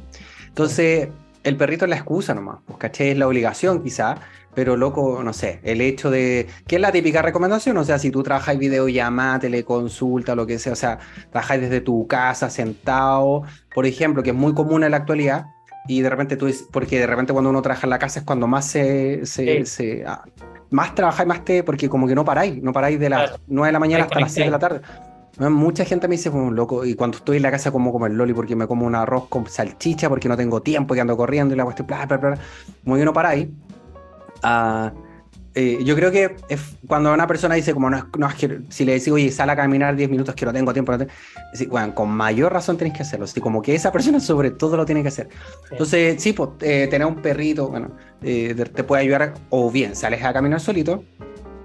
Entonces, 0.48 1.08
el 1.42 1.56
perrito 1.56 1.84
es 1.84 1.90
la 1.90 1.96
excusa 1.96 2.34
nomás, 2.34 2.58
pues, 2.66 2.78
¿cachai? 2.78 3.10
Es 3.10 3.18
la 3.18 3.28
obligación 3.28 3.82
quizá, 3.82 4.16
pero 4.54 4.76
loco, 4.76 5.22
no 5.22 5.32
sé, 5.32 5.60
el 5.62 5.80
hecho 5.80 6.10
de, 6.10 6.48
¿qué 6.66 6.76
es 6.76 6.80
la 6.80 6.90
típica 6.90 7.22
recomendación? 7.22 7.76
O 7.76 7.84
sea, 7.84 7.98
si 7.98 8.10
tú 8.10 8.22
trabajas 8.22 8.58
videollamada, 8.58 9.38
teleconsulta, 9.40 10.34
lo 10.34 10.46
que 10.46 10.58
sea, 10.58 10.72
o 10.72 10.76
sea, 10.76 10.98
trabajas 11.30 11.60
desde 11.60 11.80
tu 11.80 12.06
casa 12.06 12.50
sentado, 12.50 13.42
por 13.74 13.86
ejemplo, 13.86 14.22
que 14.22 14.30
es 14.30 14.36
muy 14.36 14.54
común 14.54 14.82
en 14.82 14.92
la 14.92 14.96
actualidad, 14.96 15.46
y 15.86 16.00
de 16.00 16.10
repente 16.10 16.36
tú 16.36 16.46
dices, 16.46 16.66
porque 16.70 16.98
de 16.98 17.06
repente 17.06 17.32
cuando 17.32 17.50
uno 17.50 17.62
trabaja 17.62 17.86
en 17.86 17.90
la 17.90 17.98
casa 17.98 18.20
es 18.20 18.26
cuando 18.26 18.46
más 18.46 18.66
se, 18.66 19.24
se, 19.26 19.64
se 19.66 20.04
ah, 20.06 20.24
más 20.70 20.94
trabajáis, 20.94 21.28
más 21.28 21.44
te, 21.44 21.62
porque 21.62 21.88
como 21.88 22.06
que 22.06 22.14
no 22.14 22.24
paráis, 22.24 22.62
no 22.62 22.72
paráis 22.72 22.98
de 22.98 23.10
las 23.10 23.40
9 23.46 23.68
de 23.68 23.72
la 23.72 23.78
mañana 23.78 24.04
hasta 24.04 24.20
las 24.20 24.32
6 24.32 24.46
de 24.46 24.50
la 24.50 24.58
tarde. 24.58 24.80
Mucha 25.38 25.84
gente 25.84 26.08
me 26.08 26.16
dice, 26.16 26.30
como 26.30 26.50
loco, 26.50 26.84
y 26.84 26.94
cuando 26.94 27.18
estoy 27.18 27.36
en 27.36 27.42
la 27.42 27.50
casa 27.50 27.70
como 27.70 27.92
como 27.92 28.06
el 28.06 28.14
loli 28.14 28.32
porque 28.32 28.56
me 28.56 28.66
como 28.66 28.86
un 28.86 28.94
arroz 28.94 29.28
con 29.28 29.46
salchicha, 29.46 30.08
porque 30.08 30.28
no 30.28 30.36
tengo 30.36 30.62
tiempo 30.62 30.94
y 30.94 30.98
ando 30.98 31.16
corriendo 31.16 31.54
y 31.54 31.58
la 31.58 31.64
cuestión, 31.64 31.86
bla, 31.86 32.06
bla, 32.06 32.16
bla, 32.16 32.38
como 32.84 32.96
que 32.96 33.04
no 33.04 33.12
paráis. 33.12 33.48
Ah, 34.42 34.92
eh, 35.58 35.78
yo 35.82 35.94
creo 35.94 36.12
que 36.12 36.36
cuando 36.86 37.14
una 37.14 37.26
persona 37.26 37.54
dice, 37.54 37.72
como 37.72 37.88
no, 37.88 38.10
no 38.18 38.28
si 38.68 38.84
le 38.84 38.92
decís, 38.92 39.08
oye, 39.08 39.32
sal 39.32 39.48
a 39.48 39.56
caminar 39.56 39.96
10 39.96 40.10
minutos 40.10 40.34
que 40.34 40.44
no 40.44 40.52
tengo 40.52 40.70
tiempo, 40.74 40.92
bueno, 41.70 41.94
con 41.94 42.10
mayor 42.10 42.52
razón 42.52 42.76
tenéis 42.76 42.94
que 42.94 43.02
hacerlo. 43.02 43.24
Así 43.24 43.40
como 43.40 43.62
que 43.62 43.74
esa 43.74 43.90
persona 43.90 44.20
sobre 44.20 44.50
todo 44.50 44.76
lo 44.76 44.84
tiene 44.84 45.00
que 45.00 45.08
hacer. 45.08 45.30
Entonces, 45.70 46.22
sí, 46.22 46.34
pues, 46.34 46.50
eh, 46.60 46.88
tener 46.90 47.06
un 47.06 47.22
perrito, 47.22 47.68
bueno, 47.68 47.90
eh, 48.20 48.54
te 48.54 48.84
puede 48.84 49.04
ayudar, 49.04 49.32
o 49.48 49.70
bien 49.70 49.96
sales 49.96 50.22
a 50.22 50.34
caminar 50.34 50.60
solito, 50.60 51.02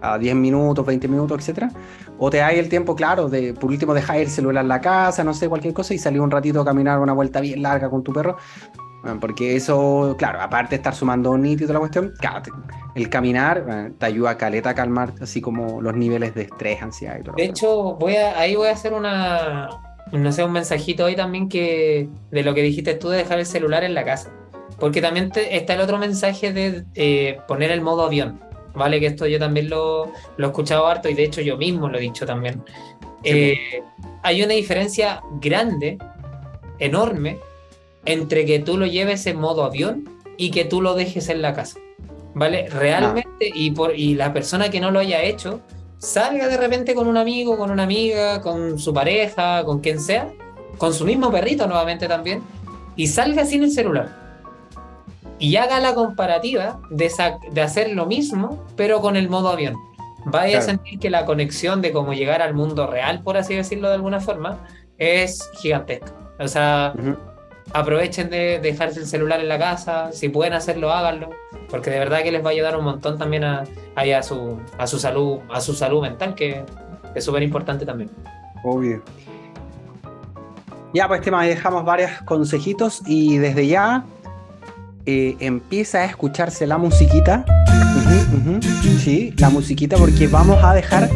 a 0.01 0.17
10 0.17 0.35
minutos, 0.35 0.85
20 0.85 1.09
minutos, 1.09 1.39
etcétera, 1.39 1.69
o 2.17 2.29
te 2.29 2.41
hay 2.41 2.59
el 2.59 2.69
tiempo, 2.69 2.95
claro, 2.95 3.27
de 3.27 3.53
por 3.53 3.69
último 3.71 3.93
dejar 3.93 4.17
el 4.17 4.29
celular 4.29 4.63
en 4.63 4.69
la 4.69 4.79
casa, 4.79 5.23
no 5.25 5.33
sé, 5.33 5.49
cualquier 5.49 5.73
cosa, 5.73 5.93
y 5.93 5.97
salir 5.97 6.21
un 6.21 6.31
ratito 6.31 6.61
a 6.61 6.65
caminar 6.65 6.99
una 6.99 7.13
vuelta 7.13 7.41
bien 7.41 7.61
larga 7.61 7.89
con 7.89 8.03
tu 8.03 8.13
perro. 8.13 8.37
Porque 9.19 9.55
eso, 9.55 10.15
claro, 10.17 10.41
aparte 10.41 10.71
de 10.71 10.75
estar 10.77 10.93
sumando 10.93 11.35
nítido 11.37 11.65
y 11.65 11.67
toda 11.67 11.73
la 11.73 11.79
cuestión, 11.79 12.13
el 12.95 13.09
caminar 13.09 13.91
te 13.97 14.05
ayuda 14.05 14.31
a 14.31 14.37
caleta 14.37 14.71
a 14.71 14.75
calmar 14.75 15.13
así 15.21 15.41
como 15.41 15.81
los 15.81 15.95
niveles 15.95 16.35
de 16.35 16.43
estrés, 16.43 16.81
ansiedad 16.81 17.17
y 17.19 17.23
todo. 17.23 17.35
De 17.35 17.45
hecho, 17.45 17.95
voy 17.95 18.15
a, 18.15 18.37
ahí 18.39 18.55
voy 18.55 18.67
a 18.67 18.71
hacer 18.71 18.93
una, 18.93 19.69
no 20.11 20.31
sé, 20.31 20.43
un 20.43 20.51
mensajito 20.51 21.05
hoy 21.05 21.15
también 21.15 21.49
que 21.49 22.09
de 22.29 22.43
lo 22.43 22.53
que 22.53 22.61
dijiste 22.61 22.93
tú 22.93 23.09
de 23.09 23.17
dejar 23.17 23.39
el 23.39 23.45
celular 23.45 23.83
en 23.83 23.93
la 23.93 24.05
casa. 24.05 24.31
Porque 24.79 25.01
también 25.01 25.31
está 25.35 25.73
el 25.75 25.81
otro 25.81 25.97
mensaje 25.97 26.53
de 26.53 26.85
eh, 26.95 27.39
poner 27.47 27.71
el 27.71 27.81
modo 27.81 28.03
avión, 28.03 28.39
¿vale? 28.73 28.99
Que 28.99 29.07
esto 29.07 29.27
yo 29.27 29.39
también 29.39 29.69
lo, 29.69 30.11
lo, 30.37 30.47
he 30.47 30.49
escuchado 30.49 30.87
harto 30.87 31.07
y 31.07 31.13
de 31.13 31.23
hecho 31.23 31.41
yo 31.41 31.57
mismo 31.57 31.87
lo 31.87 31.97
he 31.97 32.01
dicho 32.01 32.25
también. 32.25 32.63
Eh, 33.23 33.83
hay 34.23 34.43
una 34.43 34.53
diferencia 34.53 35.21
grande, 35.39 35.97
enorme, 36.79 37.37
entre 38.05 38.45
que 38.45 38.59
tú 38.59 38.77
lo 38.77 38.85
lleves 38.85 39.25
en 39.27 39.39
modo 39.39 39.63
avión 39.63 40.09
y 40.37 40.51
que 40.51 40.65
tú 40.65 40.81
lo 40.81 40.93
dejes 40.95 41.29
en 41.29 41.41
la 41.41 41.53
casa. 41.53 41.79
¿Vale? 42.33 42.69
Realmente, 42.69 43.51
y, 43.53 43.71
por, 43.71 43.95
y 43.95 44.15
la 44.15 44.33
persona 44.33 44.69
que 44.69 44.79
no 44.79 44.89
lo 44.89 44.99
haya 44.99 45.21
hecho, 45.21 45.61
salga 45.97 46.47
de 46.47 46.57
repente 46.57 46.95
con 46.95 47.07
un 47.07 47.17
amigo, 47.17 47.57
con 47.57 47.71
una 47.71 47.83
amiga, 47.83 48.41
con 48.41 48.79
su 48.79 48.93
pareja, 48.93 49.63
con 49.65 49.81
quien 49.81 49.99
sea, 49.99 50.31
con 50.77 50.93
su 50.93 51.05
mismo 51.05 51.31
perrito 51.31 51.67
nuevamente 51.67 52.07
también, 52.07 52.41
y 52.95 53.07
salga 53.07 53.45
sin 53.45 53.63
el 53.63 53.71
celular. 53.71 54.17
Y 55.37 55.55
haga 55.57 55.79
la 55.79 55.93
comparativa 55.93 56.79
de, 56.89 57.11
de 57.51 57.61
hacer 57.61 57.91
lo 57.91 58.05
mismo, 58.05 58.65
pero 58.75 59.01
con 59.01 59.15
el 59.15 59.29
modo 59.29 59.49
avión. 59.49 59.75
Vaya 60.25 60.59
a 60.59 60.61
sentir 60.61 60.99
que 60.99 61.09
la 61.09 61.25
conexión 61.25 61.81
de 61.81 61.91
cómo 61.91 62.13
llegar 62.13 62.41
al 62.41 62.53
mundo 62.53 62.87
real, 62.87 63.21
por 63.23 63.37
así 63.37 63.55
decirlo 63.55 63.89
de 63.89 63.95
alguna 63.95 64.19
forma, 64.19 64.59
es 64.97 65.49
gigantesca. 65.55 66.13
O 66.39 66.47
sea, 66.47 66.93
aprovechen 67.73 68.29
de 68.29 68.59
dejarse 68.59 68.99
el 68.99 69.07
celular 69.07 69.39
en 69.39 69.49
la 69.49 69.57
casa, 69.57 70.11
si 70.11 70.29
pueden 70.29 70.53
hacerlo, 70.53 70.91
háganlo, 70.91 71.29
porque 71.69 71.89
de 71.89 71.99
verdad 71.99 72.23
que 72.23 72.31
les 72.31 72.43
va 72.43 72.49
a 72.49 72.51
ayudar 72.51 72.77
un 72.77 72.85
montón 72.85 73.17
también 73.17 73.43
a, 73.43 73.63
a, 73.95 74.23
su, 74.23 74.59
a 74.77 74.87
su 74.87 74.99
salud, 74.99 75.39
a 75.49 75.61
su 75.61 75.73
salud 75.73 76.01
mental, 76.01 76.35
que 76.35 76.63
es 77.15 77.23
súper 77.23 77.43
importante 77.43 77.85
también. 77.85 78.09
Obvio. 78.63 79.01
Ya, 80.93 81.07
pues 81.07 81.21
tema, 81.21 81.45
dejamos 81.45 81.85
varios 81.85 82.11
consejitos 82.25 83.01
y 83.05 83.37
desde 83.37 83.67
ya 83.67 84.03
eh, 85.05 85.37
empieza 85.39 85.99
a 85.99 86.05
escucharse 86.05 86.67
la 86.67 86.77
musiquita. 86.77 87.45
Sí, 88.99 89.33
la 89.37 89.49
musiquita 89.49 89.97
porque 89.97 90.27
vamos 90.27 90.61
a 90.63 90.73
dejar, 90.73 91.09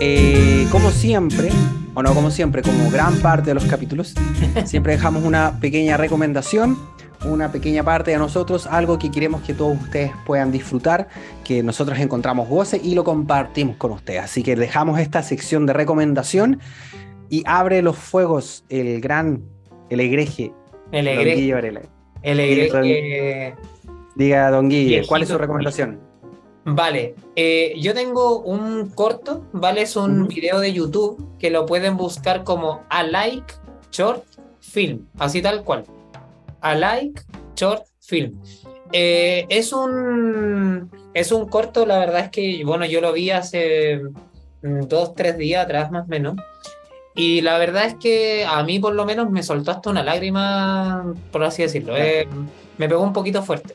eh, 0.00 0.66
como 0.70 0.90
siempre, 0.90 1.50
o 1.94 2.02
no 2.02 2.14
como 2.14 2.30
siempre, 2.30 2.62
como 2.62 2.90
gran 2.90 3.16
parte 3.20 3.50
de 3.50 3.54
los 3.54 3.64
capítulos, 3.64 4.14
siempre 4.64 4.94
dejamos 4.94 5.24
una 5.24 5.58
pequeña 5.60 5.96
recomendación, 5.96 6.78
una 7.24 7.52
pequeña 7.52 7.84
parte 7.84 8.10
de 8.10 8.18
nosotros, 8.18 8.66
algo 8.66 8.98
que 8.98 9.10
queremos 9.10 9.42
que 9.42 9.54
todos 9.54 9.80
ustedes 9.80 10.10
puedan 10.26 10.50
disfrutar, 10.50 11.08
que 11.44 11.62
nosotros 11.62 11.98
encontramos 11.98 12.48
goce 12.48 12.80
y 12.82 12.94
lo 12.94 13.04
compartimos 13.04 13.76
con 13.76 13.92
ustedes. 13.92 14.22
Así 14.22 14.42
que 14.42 14.56
dejamos 14.56 14.98
esta 14.98 15.22
sección 15.22 15.66
de 15.66 15.72
recomendación 15.72 16.60
y 17.28 17.42
abre 17.46 17.82
los 17.82 17.96
fuegos 17.96 18.64
el 18.68 19.00
gran, 19.00 19.42
el 19.90 20.00
egreje. 20.00 20.52
El 20.90 21.08
egreje. 21.08 21.84
El 22.22 22.40
egreje. 22.40 23.54
Diga, 24.14 24.50
don 24.50 24.68
Guille, 24.68 25.06
¿cuál 25.06 25.22
es 25.22 25.28
su 25.28 25.38
recomendación? 25.38 26.11
Vale, 26.64 27.16
eh, 27.34 27.74
yo 27.78 27.92
tengo 27.92 28.38
un 28.38 28.90
corto, 28.90 29.44
¿vale? 29.52 29.82
Es 29.82 29.96
un 29.96 30.28
video 30.28 30.60
de 30.60 30.72
YouTube 30.72 31.36
que 31.38 31.50
lo 31.50 31.66
pueden 31.66 31.96
buscar 31.96 32.44
como 32.44 32.84
A 32.88 33.02
Like 33.02 33.54
Short 33.90 34.24
Film, 34.60 35.06
así 35.18 35.42
tal 35.42 35.64
cual. 35.64 35.84
A 36.60 36.74
Like 36.74 37.22
Short 37.56 37.84
Film. 38.00 38.40
Eh, 38.92 39.46
es 39.48 39.72
un 39.72 40.90
es 41.14 41.32
un 41.32 41.46
corto, 41.48 41.84
la 41.84 41.98
verdad 41.98 42.20
es 42.20 42.30
que, 42.30 42.64
bueno, 42.64 42.86
yo 42.86 43.00
lo 43.00 43.12
vi 43.12 43.30
hace 43.30 44.00
mm, 44.62 44.82
dos, 44.88 45.14
tres 45.14 45.36
días 45.36 45.64
atrás 45.64 45.90
más 45.90 46.04
o 46.04 46.08
menos. 46.08 46.36
Y 47.14 47.42
la 47.42 47.58
verdad 47.58 47.84
es 47.84 47.94
que 47.96 48.46
a 48.46 48.62
mí 48.62 48.78
por 48.78 48.94
lo 48.94 49.04
menos 49.04 49.30
me 49.30 49.42
soltó 49.42 49.70
hasta 49.70 49.90
una 49.90 50.02
lágrima, 50.02 51.12
por 51.30 51.44
así 51.44 51.62
decirlo. 51.62 51.94
Eh, 51.96 52.26
me 52.78 52.88
pegó 52.88 53.02
un 53.02 53.12
poquito 53.12 53.42
fuerte. 53.42 53.74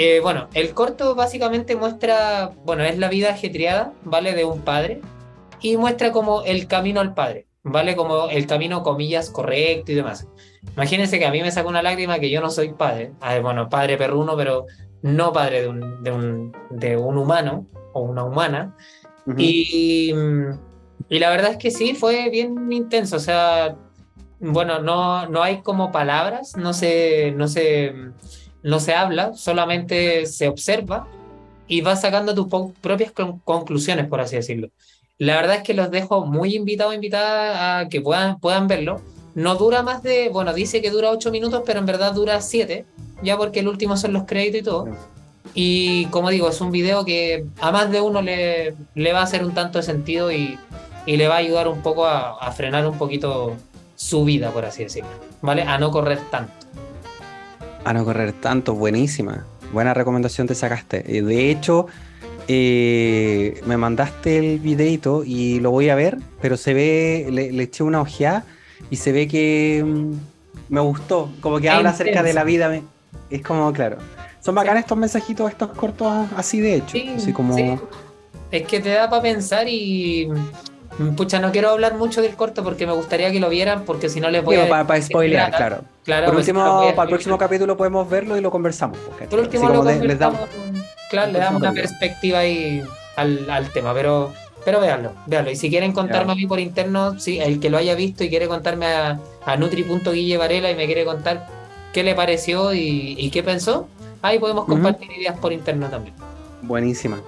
Eh, 0.00 0.20
bueno, 0.20 0.48
el 0.54 0.74
corto 0.74 1.16
básicamente 1.16 1.74
muestra, 1.74 2.52
bueno, 2.64 2.84
es 2.84 2.98
la 2.98 3.08
vida 3.08 3.30
ajetreada, 3.30 3.92
¿vale? 4.04 4.32
De 4.32 4.44
un 4.44 4.60
padre 4.60 5.00
y 5.60 5.76
muestra 5.76 6.12
como 6.12 6.44
el 6.44 6.68
camino 6.68 7.00
al 7.00 7.14
padre, 7.14 7.48
¿vale? 7.64 7.96
Como 7.96 8.28
el 8.30 8.46
camino, 8.46 8.84
comillas, 8.84 9.28
correcto 9.28 9.90
y 9.90 9.96
demás. 9.96 10.28
Imagínense 10.76 11.18
que 11.18 11.26
a 11.26 11.32
mí 11.32 11.42
me 11.42 11.50
saca 11.50 11.68
una 11.68 11.82
lágrima 11.82 12.20
que 12.20 12.30
yo 12.30 12.40
no 12.40 12.48
soy 12.48 12.74
padre, 12.74 13.10
bueno, 13.42 13.68
padre 13.68 13.96
perruno, 13.96 14.36
pero 14.36 14.66
no 15.02 15.32
padre 15.32 15.62
de 15.62 15.68
un, 15.68 16.02
de 16.04 16.12
un, 16.12 16.56
de 16.70 16.96
un 16.96 17.18
humano 17.18 17.66
o 17.92 18.02
una 18.02 18.22
humana. 18.22 18.76
y, 19.36 20.14
y 21.08 21.18
la 21.18 21.28
verdad 21.28 21.50
es 21.50 21.56
que 21.56 21.72
sí, 21.72 21.94
fue 21.94 22.30
bien 22.30 22.70
intenso, 22.70 23.16
o 23.16 23.20
sea, 23.20 23.76
bueno, 24.38 24.78
no, 24.78 25.26
no 25.26 25.42
hay 25.42 25.62
como 25.62 25.90
palabras, 25.90 26.56
no 26.56 26.72
sé, 26.72 27.32
no 27.36 27.48
sé 27.48 27.94
no 28.68 28.80
se 28.80 28.94
habla, 28.94 29.32
solamente 29.34 30.26
se 30.26 30.46
observa 30.46 31.06
y 31.66 31.80
vas 31.80 32.02
sacando 32.02 32.34
tus 32.34 32.48
propias 32.82 33.12
conclusiones, 33.44 34.06
por 34.06 34.20
así 34.20 34.36
decirlo. 34.36 34.68
La 35.16 35.36
verdad 35.36 35.56
es 35.56 35.62
que 35.62 35.72
los 35.72 35.90
dejo 35.90 36.26
muy 36.26 36.54
invitados, 36.54 36.94
invitadas 36.94 37.56
a 37.58 37.88
que 37.88 38.02
puedan, 38.02 38.38
puedan 38.40 38.68
verlo. 38.68 39.00
No 39.34 39.54
dura 39.54 39.82
más 39.82 40.02
de, 40.02 40.28
bueno, 40.28 40.52
dice 40.52 40.82
que 40.82 40.90
dura 40.90 41.10
8 41.10 41.30
minutos, 41.30 41.62
pero 41.64 41.78
en 41.78 41.86
verdad 41.86 42.12
dura 42.12 42.42
7, 42.42 42.84
ya 43.22 43.38
porque 43.38 43.60
el 43.60 43.68
último 43.68 43.96
son 43.96 44.12
los 44.12 44.24
créditos 44.24 44.60
y 44.60 44.64
todo. 44.64 44.88
Y 45.54 46.04
como 46.06 46.28
digo, 46.28 46.50
es 46.50 46.60
un 46.60 46.70
video 46.70 47.06
que 47.06 47.46
a 47.60 47.72
más 47.72 47.90
de 47.90 48.02
uno 48.02 48.20
le, 48.20 48.74
le 48.94 49.12
va 49.14 49.20
a 49.20 49.22
hacer 49.22 49.44
un 49.46 49.54
tanto 49.54 49.78
de 49.78 49.82
sentido 49.82 50.30
y, 50.30 50.58
y 51.06 51.16
le 51.16 51.26
va 51.26 51.36
a 51.36 51.38
ayudar 51.38 51.68
un 51.68 51.80
poco 51.80 52.04
a, 52.04 52.36
a 52.38 52.52
frenar 52.52 52.86
un 52.86 52.98
poquito 52.98 53.56
su 53.96 54.24
vida, 54.24 54.50
por 54.50 54.66
así 54.66 54.84
decirlo, 54.84 55.10
¿vale? 55.40 55.62
A 55.62 55.78
no 55.78 55.90
correr 55.90 56.20
tanto. 56.30 56.52
A 57.84 57.92
no 57.92 58.04
correr 58.04 58.32
tanto, 58.32 58.74
buenísima. 58.74 59.46
Buena 59.72 59.94
recomendación 59.94 60.46
te 60.46 60.54
sacaste. 60.54 61.18
Eh, 61.18 61.22
de 61.22 61.50
hecho, 61.50 61.86
eh, 62.48 63.60
me 63.66 63.76
mandaste 63.76 64.38
el 64.38 64.58
videito 64.58 65.22
y 65.24 65.60
lo 65.60 65.70
voy 65.70 65.90
a 65.90 65.94
ver, 65.94 66.18
pero 66.40 66.56
se 66.56 66.74
ve, 66.74 67.28
le, 67.30 67.62
eché 67.62 67.82
una 67.82 68.00
ojeada 68.00 68.44
y 68.90 68.96
se 68.96 69.12
ve 69.12 69.28
que 69.28 69.84
mm, 69.86 70.12
me 70.70 70.80
gustó, 70.80 71.30
como 71.40 71.60
que 71.60 71.68
habla 71.68 71.90
acerca 71.90 72.22
de 72.22 72.32
la 72.32 72.44
vida. 72.44 72.80
Es 73.30 73.42
como, 73.42 73.72
claro. 73.72 73.98
Son 74.40 74.54
bacanes 74.54 74.84
estos 74.84 74.96
mensajitos, 74.96 75.50
estos 75.50 75.70
cortos 75.72 76.28
así 76.36 76.60
de 76.60 76.76
hecho. 76.76 76.96
así 77.16 77.32
como... 77.32 77.56
Es 78.50 78.66
que 78.66 78.80
te 78.80 78.88
da 78.90 79.10
para 79.10 79.20
pensar 79.20 79.68
y 79.68 80.26
pucha, 81.16 81.38
no 81.38 81.52
quiero 81.52 81.70
hablar 81.70 81.94
mucho 81.94 82.22
del 82.22 82.34
corto 82.34 82.62
porque 82.62 82.86
me 82.86 82.92
gustaría 82.92 83.30
que 83.30 83.40
lo 83.40 83.48
vieran, 83.48 83.84
porque 83.84 84.08
si 84.08 84.20
no 84.20 84.30
les 84.30 84.44
voy 84.44 84.56
a. 84.56 84.68
Para, 84.68 84.86
para 84.86 85.02
spoilear, 85.02 85.50
claro. 85.50 85.80
claro. 86.04 86.26
Por 86.26 86.36
último, 86.36 86.92
para 86.94 87.02
el 87.02 87.08
próximo 87.08 87.38
capítulo 87.38 87.76
podemos 87.76 88.08
verlo 88.08 88.36
y 88.36 88.40
lo 88.40 88.50
conversamos. 88.50 88.98
Por 88.98 89.38
último, 89.38 89.68
lo 89.68 89.84
conversamos, 89.84 90.18
damos, 90.18 90.40
claro, 91.10 91.32
le 91.32 91.38
damos 91.38 91.62
una 91.62 91.72
perspectiva 91.72 92.40
ahí 92.40 92.82
al, 93.16 93.48
al, 93.50 93.70
tema, 93.72 93.94
pero. 93.94 94.32
Pero 94.64 94.80
véanlo, 94.80 95.12
véanlo. 95.26 95.50
Y 95.50 95.56
si 95.56 95.70
quieren 95.70 95.92
contarme 95.92 96.32
a 96.32 96.34
mí 96.34 96.46
por 96.46 96.58
interno, 96.58 97.18
sí, 97.18 97.38
el 97.38 97.58
que 97.58 97.70
lo 97.70 97.78
haya 97.78 97.94
visto 97.94 98.24
y 98.24 98.28
quiere 98.28 98.48
contarme 98.48 98.86
a, 98.86 99.18
a 99.46 99.56
Nutri.guille 99.56 100.36
Varela 100.36 100.70
y 100.70 100.74
me 100.74 100.84
quiere 100.84 101.04
contar 101.04 101.46
qué 101.92 102.02
le 102.02 102.14
pareció 102.14 102.74
y, 102.74 103.14
y 103.16 103.30
qué 103.30 103.42
pensó, 103.42 103.88
ahí 104.20 104.38
podemos 104.38 104.66
compartir 104.66 105.10
ideas 105.12 105.38
por 105.38 105.52
interno 105.52 105.88
también. 105.88 106.14
Buenísima. 106.62 107.18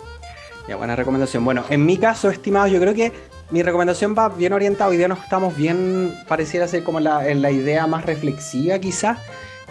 Ya, 0.69 0.77
buena 0.77 0.95
recomendación. 0.97 1.45
Bueno, 1.45 1.65
en 1.71 1.85
mi 1.85 1.97
caso, 1.97 2.31
estimados, 2.31 2.71
yo 2.71 2.81
creo 2.81 2.95
que 2.95 3.13
mi 3.51 3.63
recomendación 3.63 4.15
va 4.17 4.29
bien 4.29 4.53
orientada. 4.53 4.91
Hoy 4.91 4.97
día 4.97 5.09
nos 5.09 5.23
estamos 5.23 5.57
bien, 5.57 6.15
pareciera 6.29 6.69
ser 6.69 6.85
como 6.85 7.01
la, 7.01 7.23
la 7.35 7.51
idea 7.51 7.87
más 7.87 8.07
reflexiva, 8.07 8.79
quizás. 8.79 9.19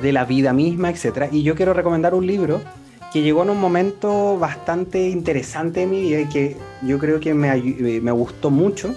de 0.01 0.13
la 0.13 0.23
vida 0.23 0.53
misma, 0.53 0.89
etc. 0.89 1.27
Y 1.31 1.43
yo 1.43 1.55
quiero 1.55 1.73
recomendar 1.73 2.13
un 2.13 2.25
libro 2.25 2.61
que 3.11 3.21
llegó 3.21 3.43
en 3.43 3.49
un 3.49 3.59
momento 3.59 4.37
bastante 4.37 5.09
interesante 5.09 5.81
de 5.81 5.87
mi 5.87 6.01
vida 6.01 6.21
y 6.21 6.25
que 6.27 6.57
yo 6.83 6.99
creo 6.99 7.19
que 7.19 7.33
me, 7.33 7.49
eh, 7.51 7.99
me 8.01 8.11
gustó 8.11 8.49
mucho. 8.49 8.95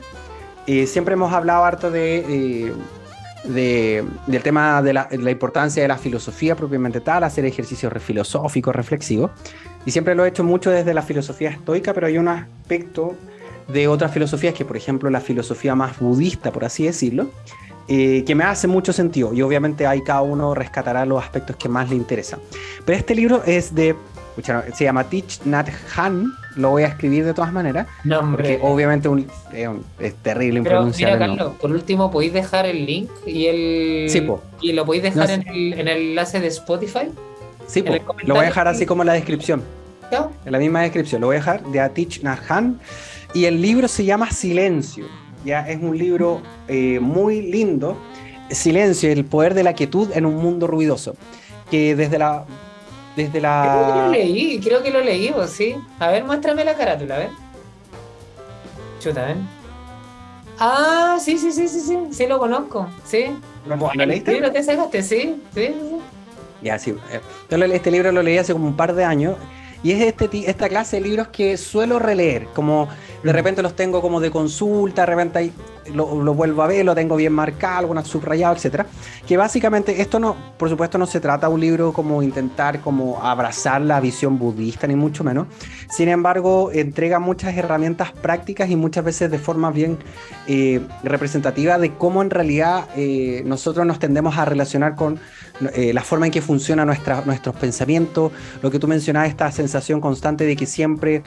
Eh, 0.66 0.86
siempre 0.86 1.14
hemos 1.14 1.32
hablado 1.32 1.64
harto 1.64 1.90
de, 1.90 2.18
eh, 2.28 2.72
de 3.44 4.04
del 4.28 4.42
tema 4.42 4.80
de 4.80 4.92
la, 4.92 5.08
la, 5.10 5.30
importancia 5.30 5.82
de 5.82 5.88
la 5.88 5.98
filosofía 5.98 6.54
propiamente 6.54 7.00
tal, 7.00 7.24
hacer 7.24 7.44
ejercicios 7.44 7.92
filosóficos, 8.00 8.76
reflexivos. 8.76 9.32
Y 9.84 9.90
siempre 9.90 10.14
lo 10.14 10.24
he 10.24 10.28
hecho 10.28 10.44
mucho 10.44 10.70
desde 10.70 10.94
la 10.94 11.02
filosofía 11.02 11.50
estoica, 11.50 11.92
pero 11.92 12.06
hay 12.06 12.18
un 12.18 12.28
aspecto 12.28 13.16
de 13.68 13.88
otras 13.88 14.12
filosofías, 14.12 14.54
que 14.54 14.64
por 14.64 14.76
ejemplo 14.76 15.10
la 15.10 15.20
filosofía 15.20 15.74
más 15.74 15.98
budista, 15.98 16.52
por 16.52 16.64
así 16.64 16.84
decirlo, 16.84 17.30
eh, 17.88 18.24
que 18.24 18.34
me 18.34 18.44
hace 18.44 18.68
mucho 18.68 18.92
sentido. 18.92 19.34
Y 19.34 19.42
obviamente 19.42 19.86
ahí 19.86 20.02
cada 20.02 20.22
uno 20.22 20.54
rescatará 20.54 21.04
los 21.04 21.22
aspectos 21.22 21.56
que 21.56 21.68
más 21.68 21.90
le 21.90 21.96
interesan. 21.96 22.40
Pero 22.84 22.98
este 22.98 23.14
libro 23.14 23.42
es 23.44 23.74
de, 23.74 23.96
se 24.74 24.84
llama 24.84 25.04
Teach 25.04 25.40
Nat 25.44 25.68
Han, 25.96 26.32
lo 26.56 26.70
voy 26.70 26.84
a 26.84 26.86
escribir 26.86 27.24
de 27.24 27.34
todas 27.34 27.52
maneras, 27.52 27.86
no, 28.04 28.30
porque 28.30 28.58
obviamente 28.62 29.08
un, 29.08 29.26
es, 29.52 29.68
un, 29.68 29.84
es, 29.98 30.14
terrible 30.16 30.62
pronunciar. 30.62 31.14
Mira, 31.14 31.26
Carlos, 31.26 31.54
por 31.60 31.70
último, 31.70 32.10
¿podéis 32.10 32.32
dejar 32.32 32.66
el 32.66 32.84
link 32.86 33.10
y 33.26 33.46
el 33.46 34.10
sí, 34.10 34.26
y 34.60 34.72
lo 34.72 34.84
podéis 34.84 35.04
dejar 35.04 35.28
no, 35.28 35.34
en, 35.34 35.48
el, 35.48 35.72
en, 35.74 35.88
el, 35.88 36.10
enlace 36.10 36.40
de 36.40 36.48
Spotify? 36.48 37.10
Sí, 37.66 37.82
lo 38.24 38.34
voy 38.34 38.44
a 38.44 38.46
dejar 38.46 38.68
así 38.68 38.86
como 38.86 39.02
en 39.02 39.08
la 39.08 39.14
descripción. 39.14 39.62
¿No? 40.10 40.30
En 40.44 40.52
la 40.52 40.58
misma 40.58 40.82
descripción, 40.82 41.22
lo 41.22 41.28
voy 41.28 41.36
a 41.36 41.38
dejar 41.38 41.62
de 41.64 41.88
Teach 41.88 42.22
Nat 42.22 42.38
Han. 42.50 42.78
Y 43.34 43.46
el 43.46 43.60
libro 43.62 43.88
se 43.88 44.04
llama 44.04 44.30
Silencio. 44.30 45.06
Ya 45.44 45.68
es 45.68 45.82
un 45.82 45.96
libro 45.96 46.42
eh, 46.68 47.00
muy 47.00 47.42
lindo. 47.42 47.96
Silencio, 48.50 49.10
el 49.10 49.24
poder 49.24 49.54
de 49.54 49.62
la 49.62 49.74
quietud 49.74 50.10
en 50.14 50.26
un 50.26 50.36
mundo 50.36 50.66
ruidoso. 50.66 51.16
Que 51.70 51.96
desde 51.96 52.18
la. 52.18 52.44
Desde 53.16 53.40
la. 53.40 53.62
Creo 53.62 53.94
que 53.94 54.00
lo 54.00 54.08
leí, 54.10 54.60
creo 54.60 54.82
que 54.82 54.90
lo 54.90 55.00
leí, 55.00 55.30
vos, 55.30 55.50
sí. 55.50 55.74
A 55.98 56.08
ver, 56.08 56.24
muéstrame 56.24 56.64
la 56.64 56.74
carátula, 56.74 57.16
a 57.16 57.18
ver. 57.18 57.30
Chuta, 59.00 59.24
ven. 59.24 59.48
Ah, 60.58 61.16
sí, 61.18 61.38
sí, 61.38 61.50
sí, 61.50 61.66
sí, 61.66 61.80
sí. 61.80 61.98
Sí 62.10 62.26
lo 62.26 62.38
conozco. 62.38 62.88
Sí. 63.04 63.24
¿Lo, 63.66 63.76
¿lo 63.76 64.06
leíste? 64.06 64.34
Sí, 64.34 64.40
lo 64.40 64.52
te 64.52 64.62
sacaste, 64.62 65.02
sí, 65.02 65.42
sí, 65.54 65.66
sí. 65.66 65.96
Ya, 66.62 66.78
sí. 66.78 66.94
Yo 67.50 67.56
este 67.56 67.90
libro 67.90 68.12
lo 68.12 68.22
leí 68.22 68.38
hace 68.38 68.52
como 68.52 68.66
un 68.66 68.76
par 68.76 68.94
de 68.94 69.04
años. 69.04 69.36
Y 69.82 69.92
es 69.92 70.00
este, 70.00 70.48
esta 70.48 70.68
clase 70.68 70.96
de 70.96 71.08
libros 71.08 71.28
que 71.28 71.56
suelo 71.56 71.98
releer, 71.98 72.46
como 72.54 72.88
de 73.22 73.32
repente 73.32 73.62
los 73.62 73.74
tengo 73.74 74.00
como 74.00 74.20
de 74.20 74.30
consulta, 74.30 75.02
de 75.02 75.06
repente 75.06 75.38
ahí 75.38 75.52
lo, 75.94 76.06
vuelvo 76.34 76.62
a 76.62 76.66
ver, 76.66 76.84
lo 76.84 76.94
tengo 76.94 77.16
bien 77.16 77.32
marcado, 77.32 77.78
algunas 77.78 78.06
subrayado, 78.06 78.54
etcétera. 78.54 78.86
Que 79.26 79.36
básicamente 79.36 80.00
esto 80.00 80.18
no, 80.18 80.36
por 80.56 80.68
supuesto, 80.68 80.98
no 80.98 81.06
se 81.06 81.20
trata 81.20 81.48
de 81.48 81.54
un 81.54 81.60
libro 81.60 81.92
como 81.92 82.22
intentar 82.22 82.80
como 82.80 83.22
abrazar 83.22 83.80
la 83.82 84.00
visión 84.00 84.38
budista, 84.38 84.86
ni 84.86 84.96
mucho 84.96 85.24
menos. 85.24 85.46
Sin 85.90 86.08
embargo, 86.08 86.70
entrega 86.72 87.18
muchas 87.18 87.56
herramientas 87.56 88.12
prácticas 88.12 88.70
y 88.70 88.76
muchas 88.76 89.04
veces 89.04 89.30
de 89.30 89.38
forma 89.38 89.70
bien 89.70 89.98
eh, 90.46 90.80
representativa 91.02 91.78
de 91.78 91.94
cómo 91.94 92.22
en 92.22 92.30
realidad 92.30 92.86
eh, 92.96 93.42
nosotros 93.44 93.86
nos 93.86 93.98
tendemos 93.98 94.36
a 94.38 94.44
relacionar 94.44 94.94
con 94.94 95.20
eh, 95.74 95.92
la 95.92 96.02
forma 96.02 96.26
en 96.26 96.32
que 96.32 96.42
funciona 96.42 96.84
nuestra, 96.84 97.22
nuestros 97.24 97.54
pensamientos, 97.56 98.32
lo 98.62 98.70
que 98.70 98.78
tú 98.78 98.88
mencionabas, 98.88 99.28
esta 99.28 99.50
sensación 99.52 100.00
constante 100.00 100.44
de 100.44 100.56
que 100.56 100.66
siempre, 100.66 101.22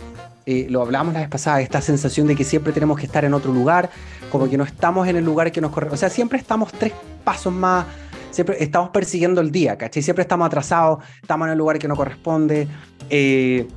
eh, 0.45 0.67
lo 0.69 0.81
hablamos 0.81 1.13
la 1.13 1.21
vez 1.21 1.29
pasada, 1.29 1.61
esta 1.61 1.81
sensación 1.81 2.27
de 2.27 2.35
que 2.35 2.43
siempre 2.43 2.73
tenemos 2.73 2.99
que 2.99 3.05
estar 3.05 3.25
en 3.25 3.33
otro 3.33 3.51
lugar, 3.51 3.89
como 4.31 4.49
que 4.49 4.57
no 4.57 4.63
estamos 4.63 5.07
en 5.07 5.15
el 5.15 5.25
lugar 5.25 5.51
que 5.51 5.61
nos 5.61 5.71
corresponde. 5.71 5.95
O 5.95 5.99
sea, 5.99 6.09
siempre 6.09 6.37
estamos 6.37 6.71
tres 6.71 6.93
pasos 7.23 7.53
más, 7.53 7.85
siempre 8.31 8.57
estamos 8.59 8.89
persiguiendo 8.89 9.41
el 9.41 9.51
día, 9.51 9.77
¿cachai? 9.77 10.03
Siempre 10.03 10.21
estamos 10.21 10.45
atrasados, 10.47 11.03
estamos 11.21 11.47
en 11.47 11.53
el 11.53 11.57
lugar 11.57 11.79
que 11.79 11.87
no 11.87 11.95
corresponde. 11.95 12.67
Eh, 13.09 13.67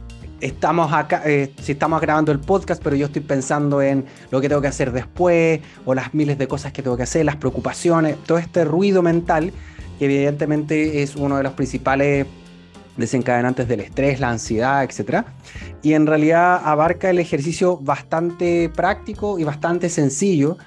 estamos 0.40 0.92
acá, 0.92 1.22
eh, 1.24 1.52
si 1.62 1.72
estamos 1.72 2.00
grabando 2.00 2.32
el 2.32 2.38
podcast, 2.38 2.82
pero 2.82 2.96
yo 2.96 3.06
estoy 3.06 3.22
pensando 3.22 3.82
en 3.82 4.04
lo 4.30 4.40
que 4.40 4.48
tengo 4.48 4.60
que 4.60 4.68
hacer 4.68 4.92
después, 4.92 5.60
o 5.84 5.94
las 5.94 6.14
miles 6.14 6.38
de 6.38 6.46
cosas 6.48 6.72
que 6.72 6.82
tengo 6.82 6.96
que 6.96 7.02
hacer, 7.04 7.24
las 7.24 7.36
preocupaciones, 7.36 8.16
todo 8.24 8.38
este 8.38 8.64
ruido 8.64 9.02
mental 9.02 9.52
que 9.98 10.04
evidentemente 10.04 11.02
es 11.02 11.16
uno 11.16 11.36
de 11.36 11.42
los 11.42 11.52
principales 11.52 12.26
desencadenantes 12.98 13.68
del 13.68 13.80
estrés, 13.80 14.20
la 14.20 14.30
ansiedad, 14.30 14.84
etc. 14.84 15.24
Y 15.82 15.94
en 15.94 16.06
realidad 16.06 16.60
abarca 16.64 17.10
el 17.10 17.18
ejercicio 17.18 17.78
bastante 17.78 18.68
práctico 18.68 19.38
y 19.38 19.44
bastante 19.44 19.88
sencillo, 19.88 20.58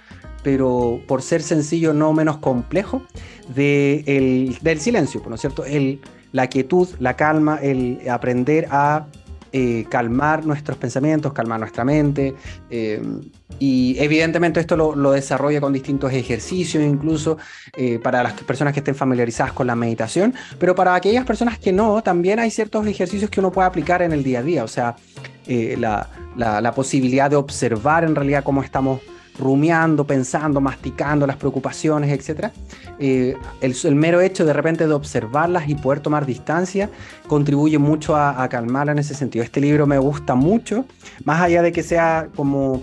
pero 0.43 0.99
por 1.07 1.21
ser 1.21 1.43
sencillo 1.43 1.93
no 1.93 2.13
menos 2.13 2.38
complejo, 2.38 3.03
de 3.53 4.03
el, 4.07 4.57
del 4.61 4.79
silencio, 4.79 5.21
¿no 5.27 5.36
es 5.36 5.41
cierto? 5.41 5.65
El, 5.65 6.01
la 6.32 6.47
quietud, 6.47 6.88
la 6.99 7.15
calma, 7.15 7.59
el 7.61 7.99
aprender 8.09 8.67
a 8.71 9.07
eh, 9.54 9.86
calmar 9.89 10.45
nuestros 10.45 10.78
pensamientos, 10.78 11.34
calmar 11.34 11.60
nuestra 11.60 11.84
mente. 11.84 12.34
Eh, 12.70 13.02
y 13.60 13.95
evidentemente 13.99 14.60
esto 14.60 14.78
lo, 14.78 15.12
desarrolla 15.12 15.60
con 15.60 15.74
distintos 15.74 16.14
ejercicios, 16.14 16.84
incluso 16.84 17.38
eh, 17.76 17.99
para 17.99 18.24
las 18.24 18.34
personas 18.34 18.74
que 18.74 18.80
estén 18.80 18.95
familiarizadas 18.95 19.54
con 19.54 19.68
la 19.68 19.76
meditación, 19.76 20.34
pero 20.58 20.74
para 20.74 20.95
aquellas 20.95 21.26
personas 21.26 21.60
que 21.60 21.72
no, 21.72 22.02
también 22.02 22.39
hay 22.39 22.49
ciertos 22.49 22.88
ejercicios 22.88 23.30
que 23.30 23.39
uno 23.39 23.52
puede 23.52 23.68
aplicar 23.68 24.02
en 24.02 24.14
el 24.14 24.24
día 24.24 24.39
a 24.39 24.43
día, 24.43 24.64
o 24.64 24.68
sea, 24.68 24.95
la 26.38 26.74
posibilidad 26.74 27.30
de 27.30 27.36
observar 27.36 28.04
en 28.04 28.16
realidad 28.16 28.43
cómo 28.43 28.64
estamos 28.64 29.02
rumiando, 29.42 30.06
pensando, 30.06 30.62
masticando 30.62 31.28
las 31.28 31.36
preocupaciones, 31.36 32.10
etc. 32.12 32.50
Eh, 33.00 33.36
el, 33.60 33.76
el, 33.84 33.96
mero 33.96 34.22
hecho 34.22 34.46
de 34.46 34.54
repente 34.54 34.88
de 34.88 34.94
observarlas 34.94 35.68
y 35.68 35.76
poder 35.76 36.00
tomar 36.00 36.26
distancia 36.26 36.89
contribuye 37.28 37.78
mucho 37.78 38.16
a, 38.16 38.42
a 38.42 38.48
calmarla 38.48 38.94
en 38.94 39.00
ese 39.00 39.14
sentido. 39.14 39.44
Este 39.44 39.60
libro 39.60 39.86
me 39.88 39.98
gusta 39.98 40.36
mucho, 40.36 40.86
más 41.26 41.42
allá 41.42 41.62
de 41.62 41.72
que 41.72 41.84
sea 41.84 42.30
como 42.36 42.82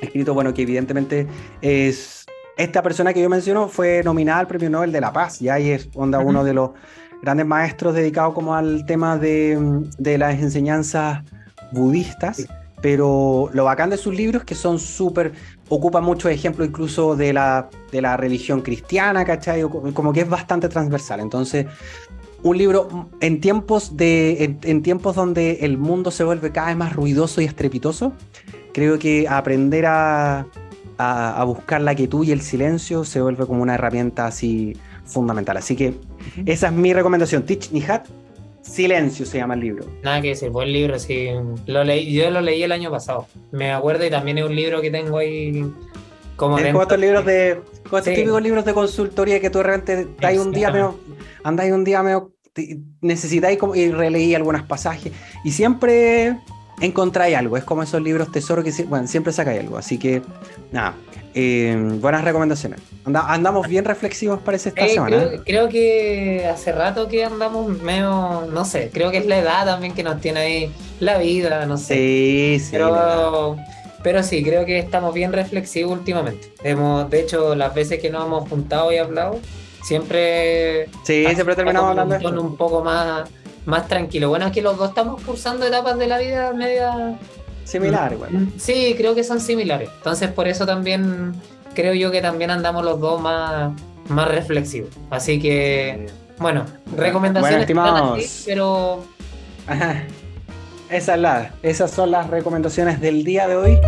escrito, 0.00 0.34
bueno, 0.34 0.52
que 0.52 0.62
evidentemente 0.62 1.26
es... 1.60 2.24
Esta 2.56 2.82
persona 2.82 3.14
que 3.14 3.22
yo 3.22 3.30
menciono 3.30 3.68
fue 3.68 4.02
nominada 4.04 4.40
al 4.40 4.46
Premio 4.46 4.68
Nobel 4.68 4.92
de 4.92 5.00
la 5.00 5.12
Paz, 5.12 5.38
ya 5.40 5.58
y 5.58 5.70
es 5.70 5.88
onda 5.94 6.18
uh 6.18 6.22
-huh. 6.22 6.28
uno 6.28 6.44
de 6.44 6.52
los 6.52 6.70
grandes 7.22 7.46
maestros 7.46 7.94
dedicados 7.94 8.34
como 8.34 8.54
al 8.54 8.84
tema 8.84 9.16
de, 9.16 9.58
de 9.98 10.18
las 10.18 10.38
enseñanzas 10.40 11.22
budistas. 11.72 12.36
Sí 12.36 12.46
pero 12.80 13.50
lo 13.52 13.64
bacán 13.64 13.90
de 13.90 13.96
sus 13.96 14.14
libros 14.14 14.42
es 14.42 14.46
que 14.46 14.54
son 14.54 14.78
súper, 14.78 15.32
ocupa 15.70 16.00
muchos 16.00 16.30
ejemplos 16.30 16.68
incluso 16.68 17.16
de 17.16 17.32
la, 17.32 17.70
de 17.90 18.02
la 18.02 18.16
religión 18.16 18.60
cristiana, 18.60 19.24
¿cachai? 19.24 19.62
Como 19.62 20.12
que 20.12 20.20
es 20.20 20.28
bastante 20.28 20.68
transversal. 20.68 21.20
Entonces, 21.20 21.66
un 22.42 22.58
libro 22.58 23.08
en 23.20 23.40
tiempos, 23.40 23.96
de, 23.96 24.44
en, 24.44 24.58
en 24.62 24.82
tiempos 24.82 25.14
donde 25.14 25.60
el 25.62 25.78
mundo 25.78 26.10
se 26.10 26.24
vuelve 26.24 26.50
cada 26.50 26.66
vez 26.68 26.76
más 26.76 26.92
ruidoso 26.92 27.40
y 27.40 27.44
estrepitoso, 27.44 28.12
creo 28.74 28.98
que 28.98 29.28
aprender 29.28 29.86
a, 29.86 30.46
a, 30.98 31.40
a 31.40 31.44
buscar 31.44 31.80
la 31.80 31.94
quietud 31.94 32.26
y 32.26 32.32
el 32.32 32.40
silencio 32.40 33.04
se 33.04 33.20
vuelve 33.20 33.46
como 33.46 33.62
una 33.62 33.74
herramienta 33.74 34.26
así 34.26 34.76
fundamental. 35.04 35.56
Así 35.56 35.76
que 35.76 35.94
esa 36.46 36.66
es 36.68 36.72
mi 36.72 36.92
recomendación. 36.92 37.44
Teach 37.44 37.70
Nihat, 37.70 38.08
Silencio 38.62 39.26
se 39.26 39.38
llama 39.38 39.54
el 39.54 39.60
libro. 39.60 39.86
Nada 40.02 40.20
que 40.20 40.28
decir, 40.28 40.50
buen 40.50 40.72
libro, 40.72 40.98
sí. 40.98 41.28
Lo 41.66 41.84
leí, 41.84 42.12
yo 42.12 42.30
lo 42.30 42.40
leí 42.40 42.62
el 42.62 42.72
año 42.72 42.90
pasado. 42.90 43.26
Me 43.52 43.72
acuerdo 43.72 44.04
y 44.04 44.10
también 44.10 44.38
es 44.38 44.44
un 44.44 44.54
libro 44.54 44.80
que 44.80 44.90
tengo 44.90 45.18
ahí 45.18 45.64
como 46.36 46.58
estos 46.58 46.98
libros 46.98 47.26
de 47.26 47.60
sí. 48.02 48.14
típicos 48.14 48.42
libros 48.42 48.64
de 48.64 48.72
consultoría 48.72 49.40
que 49.40 49.50
tú 49.50 49.58
de 49.58 49.64
repente 49.64 50.00
estáis 50.00 50.38
un 50.38 50.52
día 50.52 50.70
medio, 50.70 50.98
andáis 51.44 51.70
un 51.70 51.84
día 51.84 52.02
medio 52.02 52.32
necesitáis 53.02 53.58
y 53.74 53.90
releí 53.90 54.34
algunos 54.34 54.62
pasajes 54.62 55.12
y 55.44 55.52
siempre 55.52 56.38
encontráis 56.80 57.36
algo. 57.36 57.58
Es 57.58 57.64
como 57.64 57.82
esos 57.82 58.00
libros 58.02 58.32
tesoro 58.32 58.64
que 58.64 58.72
bueno, 58.84 59.06
siempre 59.06 59.32
sacáis 59.32 59.60
algo. 59.60 59.76
Así 59.76 59.98
que 59.98 60.22
nada, 60.72 60.94
eh, 61.34 61.76
buenas 62.00 62.24
recomendaciones. 62.24 62.80
Anda, 63.04 63.32
andamos 63.32 63.68
bien 63.68 63.84
reflexivos 63.84 64.40
para 64.40 64.56
esta 64.56 64.70
eh, 64.70 64.88
semana. 64.88 65.16
Creo, 65.16 65.44
creo, 65.44 65.68
que 65.68 66.46
hace 66.46 66.72
rato 66.72 67.08
que 67.08 67.24
andamos 67.24 67.68
medio, 67.82 68.48
no 68.52 68.64
sé, 68.64 68.90
creo 68.92 69.10
que 69.10 69.18
es 69.18 69.26
la 69.26 69.38
edad 69.38 69.64
también 69.64 69.94
que 69.94 70.02
nos 70.02 70.20
tiene 70.20 70.40
ahí, 70.40 70.72
la 70.98 71.18
vida, 71.18 71.66
no 71.66 71.76
sé. 71.76 71.94
Sí, 71.94 72.58
sí. 72.60 72.68
Pero, 72.72 73.56
pero 74.02 74.22
sí, 74.22 74.42
creo 74.42 74.64
que 74.64 74.78
estamos 74.78 75.14
bien 75.14 75.32
reflexivos 75.32 75.92
últimamente. 75.92 76.52
Hemos, 76.64 77.08
de 77.10 77.20
hecho, 77.20 77.54
las 77.54 77.74
veces 77.74 78.00
que 78.00 78.10
nos 78.10 78.26
hemos 78.26 78.48
juntado 78.48 78.92
y 78.92 78.96
hablado, 78.96 79.38
siempre... 79.82 80.86
Sí, 81.04 81.24
siempre 81.34 81.54
terminamos 81.54 81.90
hablando 81.90 82.28
un 82.28 82.38
un 82.38 82.56
poco 82.56 82.82
más, 82.82 83.28
más 83.66 83.86
tranquilo. 83.86 84.28
Bueno, 84.30 84.46
es 84.46 84.52
que 84.52 84.62
los 84.62 84.76
dos 84.76 84.88
estamos 84.88 85.22
cursando 85.22 85.66
etapas 85.66 85.98
de 85.98 86.06
la 86.06 86.18
vida 86.18 86.52
media 86.52 87.18
Similar, 87.64 88.12
igual. 88.12 88.30
Bueno. 88.32 88.52
Sí, 88.58 88.94
creo 88.96 89.14
que 89.14 89.24
son 89.24 89.40
similares. 89.40 89.90
Entonces, 89.96 90.30
por 90.30 90.48
eso 90.48 90.66
también 90.66 91.32
creo 91.74 91.94
yo 91.94 92.10
que 92.10 92.20
también 92.20 92.50
andamos 92.50 92.84
los 92.84 93.00
dos 93.00 93.20
más, 93.20 93.72
más 94.08 94.28
reflexivos. 94.28 94.90
Así 95.10 95.40
que, 95.40 96.08
bueno, 96.38 96.64
recomendaciones 96.96 97.66
bueno, 97.74 98.14
así, 98.14 98.42
pero. 98.46 99.04
Ajá. 99.66 100.04
Esa 100.90 101.14
es 101.14 101.20
la, 101.20 101.54
esas 101.62 101.92
son 101.92 102.10
las 102.10 102.28
recomendaciones 102.28 103.00
del 103.00 103.22
día 103.22 103.46
de 103.46 103.54
hoy. 103.54 103.78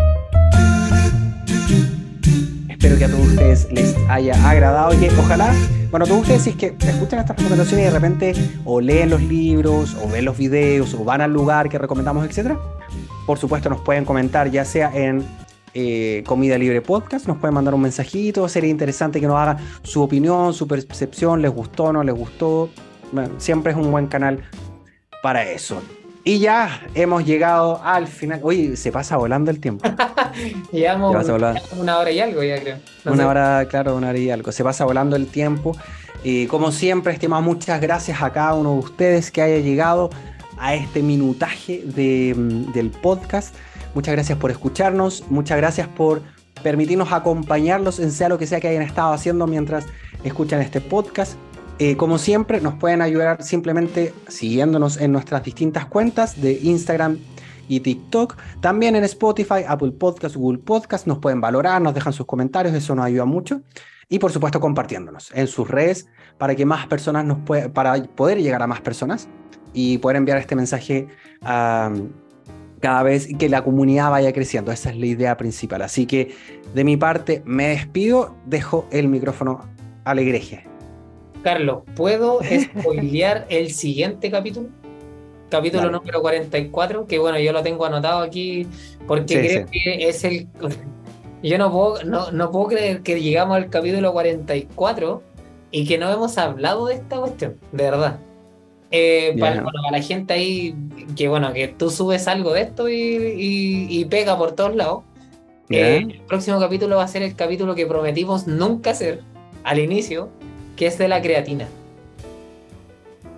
Espero 2.69 2.97
que 2.97 3.05
a 3.05 3.09
todos 3.09 3.27
ustedes 3.27 3.73
les 3.73 3.97
haya 4.09 4.35
agradado 4.49 4.95
y 4.95 4.99
que 4.99 5.11
ojalá 5.19 5.53
Bueno, 5.91 6.07
tú 6.07 6.19
ustedes 6.19 6.45
decís 6.45 6.61
que 6.79 6.89
escuchan 6.89 7.19
estas 7.19 7.37
recomendaciones 7.39 7.87
y 7.87 7.89
de 7.89 7.91
repente 7.91 8.35
o 8.65 8.81
leen 8.81 9.11
los 9.11 9.21
libros, 9.21 9.97
o 10.01 10.09
ven 10.09 10.25
los 10.25 10.39
videos, 10.39 10.95
o 10.95 11.03
van 11.03 11.23
al 11.23 11.33
lugar 11.33 11.69
que 11.69 11.77
recomendamos, 11.77 12.25
etcétera. 12.25 12.57
Por 13.27 13.39
supuesto, 13.39 13.69
nos 13.69 13.81
pueden 13.81 14.05
comentar, 14.05 14.51
ya 14.51 14.65
sea 14.65 14.91
en 14.95 15.25
eh, 15.75 16.23
Comida 16.27 16.59
Libre 16.59 16.83
Podcast, 16.83 17.27
nos 17.27 17.39
pueden 17.39 17.55
mandar 17.55 17.75
un 17.75 17.81
mensajito, 17.81 18.49
sería 18.49 18.71
interesante 18.71 19.21
que 19.21 19.27
nos 19.27 19.37
hagan 19.37 19.59
su 19.83 20.03
opinión, 20.03 20.53
su 20.53 20.69
percepción, 20.69 21.41
les 21.41 21.51
gustó, 21.51 21.93
no 21.93 22.03
les 22.03 22.15
gustó. 22.15 22.69
siempre 23.39 23.73
es 23.73 23.79
un 23.79 23.91
buen 23.91 24.07
canal 24.07 24.43
para 25.23 25.45
eso. 25.45 25.81
Y 26.25 26.39
ya 26.39 26.83
hemos 26.95 27.25
llegado 27.25 27.81
al 27.83 28.07
final. 28.07 28.41
Uy, 28.43 28.77
se 28.77 28.93
pasa 28.93 29.17
volando 29.17 29.51
el 29.51 29.59
tiempo. 29.59 29.89
Llevamos 30.73 31.17
una 31.77 31.99
hora 31.99 32.11
y 32.13 32.21
algo, 32.21 32.43
ya 32.45 32.61
creo. 32.61 32.77
una 33.07 33.27
hora, 33.27 33.67
claro, 33.69 33.97
una 33.97 34.11
hora 34.11 34.19
y 34.19 34.31
algo. 34.31 34.53
Se 34.53 34.63
pasa 34.63 34.85
volando 34.85 35.17
el 35.17 35.27
tiempo. 35.27 35.77
Y 36.23 36.47
como 36.47 36.71
siempre, 36.71 37.13
estimado, 37.13 37.43
muchas 37.43 37.81
gracias 37.81 38.23
a 38.23 38.31
cada 38.31 38.55
uno 38.55 38.75
de 38.75 38.79
ustedes 38.79 39.33
que 39.33 39.43
haya 39.43 39.59
llegado 39.59 40.11
a 40.59 40.75
este 40.75 41.03
minutaje 41.03 41.83
mm, 41.85 42.73
del 42.73 42.91
podcast. 42.91 43.55
Muchas 43.95 44.15
gracias 44.15 44.39
por 44.39 44.51
escucharnos. 44.51 45.25
Muchas 45.29 45.59
gracias 45.59 45.89
por 45.89 46.23
permitirnos 46.63 47.13
acompañarlos 47.13 47.99
en 47.99 48.13
sea 48.13 48.29
lo 48.29 48.39
que 48.39 48.47
sea 48.47 48.61
que 48.61 48.69
hayan 48.69 48.83
estado 48.83 49.13
haciendo 49.13 49.47
mientras 49.47 49.87
escuchan 50.25 50.61
este 50.61 50.81
podcast. 50.81 51.35
Eh, 51.79 51.97
como 51.97 52.19
siempre, 52.19 52.61
nos 52.61 52.75
pueden 52.75 53.03
ayudar 53.03 53.43
simplemente 53.43 54.15
siguiéndonos 54.29 54.99
en 54.99 55.13
nuestras 55.13 55.43
distintas 55.43 55.87
cuentas 55.87 56.41
de 56.41 56.61
Instagram 56.63 57.19
y 57.69 57.81
TikTok. 57.81 58.37
También 58.61 58.97
en 58.97 59.05
Spotify, 59.05 59.65
Apple 59.67 59.93
Podcast, 59.93 60.37
Google 60.37 60.59
Podcast. 60.59 61.07
Nos 61.07 61.19
pueden 61.19 61.41
valorar, 61.41 61.81
nos 61.83 61.95
dejan 61.95 62.13
sus 62.13 62.27
comentarios, 62.27 62.75
eso 62.75 62.95
nos 62.95 63.07
ayuda 63.07 63.25
mucho. 63.25 63.63
Y 64.09 64.19
por 64.19 64.31
supuesto, 64.31 64.61
compartiéndonos 64.61 65.33
en 65.35 65.47
sus 65.47 65.69
redes 65.69 66.07
para 66.39 66.55
que 66.55 66.67
más 66.67 66.87
personas 66.87 67.25
nos 67.25 67.39
puedan, 67.39 67.73
para 67.73 68.03
poder 68.03 68.43
llegar 68.43 68.63
a 68.63 68.67
más 68.67 68.81
personas 68.81 69.29
y 69.73 69.99
poder 69.99 70.17
enviar 70.17 70.39
este 70.39 70.55
mensaje 70.57 71.09
cada 72.83 73.03
vez 73.05 73.29
que 73.39 73.49
la 73.49 73.63
comunidad 73.63 74.11
vaya 74.11 74.33
creciendo. 74.33 74.73
Esa 74.73 74.91
es 74.91 74.97
la 74.97 75.07
idea 75.07 75.37
principal. 75.37 75.83
Así 75.83 76.07
que 76.07 76.35
de 76.75 76.85
mi 76.85 76.97
parte 76.97 77.43
me 77.45 77.69
despido, 77.69 78.35
dejo 78.47 78.87
el 78.91 79.09
micrófono 79.09 79.61
a 80.05 80.15
la 80.15 80.23
iglesia. 80.23 80.65
Carlos, 81.43 81.83
¿puedo 81.95 82.41
spoilear 82.81 83.47
el 83.49 83.73
siguiente 83.73 84.31
capítulo? 84.31 84.69
Capítulo 85.51 85.91
número 85.91 86.23
44, 86.23 87.07
que 87.07 87.19
bueno, 87.19 87.39
yo 87.39 87.53
lo 87.53 87.63
tengo 87.63 87.85
anotado 87.85 88.23
aquí 88.23 88.67
porque 89.07 89.39
creo 89.39 89.67
que 89.67 90.09
es 90.09 90.25
el... 90.25 90.49
Yo 91.43 91.59
no 91.59 91.73
puedo, 91.73 92.05
no, 92.05 92.53
puedo 92.53 92.69
creer 92.69 93.03
que 93.03 93.21
llegamos 93.21 93.57
al 93.57 93.69
capítulo 93.69 94.13
44 94.13 95.23
y 95.73 95.85
que 95.89 95.99
no 95.99 96.09
hemos 96.09 96.39
hablado 96.39 96.87
de 96.87 96.95
esta 96.95 97.17
cuestión, 97.17 97.57
de 97.73 97.83
verdad. 97.83 98.21
Eh, 98.95 99.35
para, 99.41 99.65
la 99.91 100.03
gente 100.03 100.35
ahí, 100.35 100.75
que 101.17 101.27
bueno, 101.27 101.55
que 101.55 101.67
tú 101.67 101.89
subes 101.89 102.29
algo 102.29 102.53
de 102.53 102.61
esto 102.61 102.89
y, 102.91 104.07
pega 104.11 104.37
por 104.37 104.53
todos 104.53 104.77
lados. 104.77 105.05
Eh, 105.71 106.05
el 106.07 106.21
próximo 106.29 106.61
capítulo 106.61 106.97
va 106.97 107.05
a 107.05 107.09
ser 107.09 107.23
el 107.23 107.35
capítulo 107.35 107.75
que 107.75 107.87
prometimos 107.87 108.47
nunca 108.47 108.91
hacer 108.91 109.23
al 109.65 109.79
inicio, 109.79 110.29
que 110.77 110.87
es 110.87 110.99
de 110.99 111.09
la 111.09 111.23
creatina. 111.23 111.67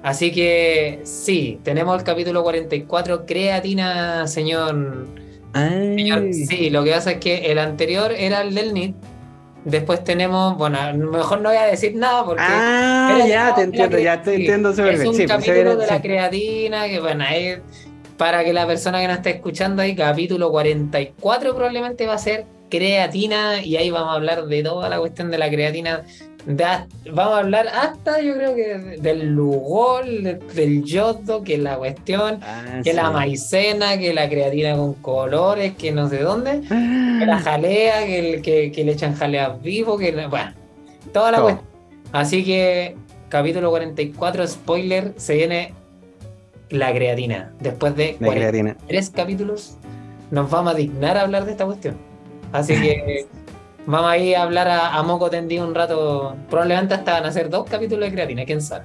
Así 0.03 0.33
que 0.33 1.01
sí, 1.05 1.61
tenemos 1.63 1.97
el 1.97 2.05
capítulo 2.05 2.43
44, 2.43 3.25
creatina, 3.25 4.27
señor. 4.27 5.07
sí, 6.33 6.69
lo 6.71 6.83
que 6.83 6.91
pasa 6.91 7.13
es 7.13 7.19
que 7.19 7.53
el 7.53 7.61
anterior 7.61 8.11
era 8.11 8.43
el 8.43 8.57
del 8.57 8.75
NIT. 8.75 8.97
Después 9.65 10.05
tenemos, 10.05 10.59
bueno, 10.59 10.79
mejor 10.95 11.41
no 11.41 11.49
voy 11.49 11.59
a 11.59 11.65
decir 11.65 11.97
nada 11.97 12.25
porque. 12.25 12.43
Ah, 12.45 13.25
ya 13.27 13.55
te 13.55 13.63
entiendo, 13.63 13.99
ya 13.99 14.23
te 14.23 14.35
entiendo 14.35 14.71
Es 14.71 14.79
un 14.79 15.17
pues, 15.17 15.27
capítulo 15.27 15.77
de 15.77 15.87
la 15.87 16.03
creatina 16.03 16.87
que, 16.87 17.01
bueno, 17.01 17.25
es 17.33 17.61
para 18.19 18.45
que 18.45 18.53
la 18.53 18.67
persona 18.67 19.01
que 19.01 19.09
nos 19.09 19.17
está 19.17 19.31
escuchando 19.31 19.83
ahí, 19.83 19.97
capítulo 19.97 20.51
44 20.51 21.55
probablemente 21.55 22.07
va 22.07 22.15
a 22.15 22.19
ser 22.19 22.47
creatina 22.71 23.63
y 23.63 23.77
ahí 23.77 23.91
vamos 23.91 24.11
a 24.11 24.15
hablar 24.15 24.47
de 24.47 24.63
toda 24.63 24.89
la 24.89 24.99
cuestión 24.99 25.31
de 25.31 25.39
la 25.39 25.49
creatina 25.49 26.05
vamos 26.47 27.35
a 27.35 27.39
hablar 27.39 27.69
hasta, 27.69 28.21
yo 28.21 28.35
creo 28.35 28.55
que 28.55 28.99
del 29.01 29.35
lugol, 29.35 30.41
del 30.55 30.85
yodo, 30.85 31.43
que 31.43 31.55
es 31.55 31.61
la 31.61 31.77
cuestión, 31.77 32.41
ah, 32.43 32.81
que 32.83 32.93
la 32.93 33.11
maicena, 33.11 33.99
que 33.99 34.13
la 34.13 34.29
creatina 34.29 34.77
con 34.77 34.95
colores, 34.95 35.75
que 35.75 35.93
no 35.93 36.09
sé 36.09 36.19
dónde, 36.19 36.61
que 36.61 37.27
la 37.27 37.37
ah. 37.37 37.41
jalea, 37.41 38.07
que, 38.07 38.73
que, 38.75 38.85
le 38.85 38.93
echan 38.93 39.15
jaleas 39.15 39.61
vivo, 39.63 39.97
que 39.97 40.13
bueno, 40.27 40.53
toda 41.13 41.33
la 41.33 41.41
cuestión. 41.41 41.67
Así 42.13 42.45
que, 42.45 42.97
capítulo 43.29 43.71
44, 43.71 44.47
spoiler, 44.47 45.15
se 45.17 45.35
viene 45.35 45.73
la 46.71 46.93
creatina. 46.93 47.53
Después 47.61 47.97
de 47.97 48.77
tres 48.87 49.11
capítulos, 49.11 49.79
nos 50.31 50.51
vamos 50.51 50.75
a 50.75 50.77
dignar 50.77 51.17
a 51.17 51.23
hablar 51.23 51.45
de 51.45 51.53
esta 51.53 51.65
cuestión. 51.65 51.97
Así 52.53 52.75
que. 52.75 53.27
Vamos 53.87 54.11
a 54.11 54.19
ir 54.19 54.37
a 54.37 54.43
hablar 54.43 54.69
a, 54.69 55.03
moco 55.03 55.29
tendido 55.31 55.67
un 55.67 55.75
rato. 55.75 56.37
Probablemente 56.49 56.95
hasta 56.95 57.13
van 57.13 57.25
a 57.25 57.29
hacer 57.29 57.51
dos 57.51 57.69
capítulos 57.69 58.09
de 58.09 58.13
creatina, 58.13 58.45
quién 58.45 58.61
sabe. 58.61 58.85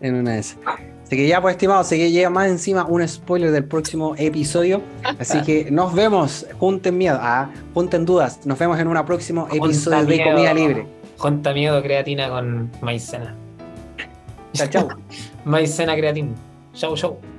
En 0.00 0.16
una 0.16 0.32
de 0.32 0.38
esas. 0.40 0.58
Así 1.04 1.16
que 1.16 1.28
ya, 1.28 1.40
pues, 1.40 1.54
estimado, 1.54 1.80
así 1.80 1.98
que 1.98 2.10
llega 2.10 2.30
más 2.30 2.48
encima 2.48 2.84
un 2.86 3.06
spoiler 3.06 3.50
del 3.52 3.64
próximo 3.64 4.14
episodio. 4.16 4.82
Así 5.18 5.42
que 5.42 5.70
nos 5.70 5.94
vemos. 5.94 6.46
Junten 6.58 6.98
miedo, 6.98 7.18
ah, 7.20 7.50
junten 7.74 8.04
dudas. 8.04 8.44
Nos 8.46 8.58
vemos 8.58 8.78
en 8.78 8.88
un 8.88 9.04
próximo 9.04 9.46
episodio 9.52 10.04
de 10.04 10.24
Comida 10.24 10.54
Libre. 10.54 10.86
Junta 11.18 11.52
miedo 11.52 11.80
creatina 11.82 12.28
con 12.28 12.70
maicena. 12.80 13.36
Chao, 14.54 14.68
chao. 14.68 14.88
maicena 15.44 15.94
creatina. 15.94 16.32
Chau, 16.72 16.96
chau. 16.96 17.33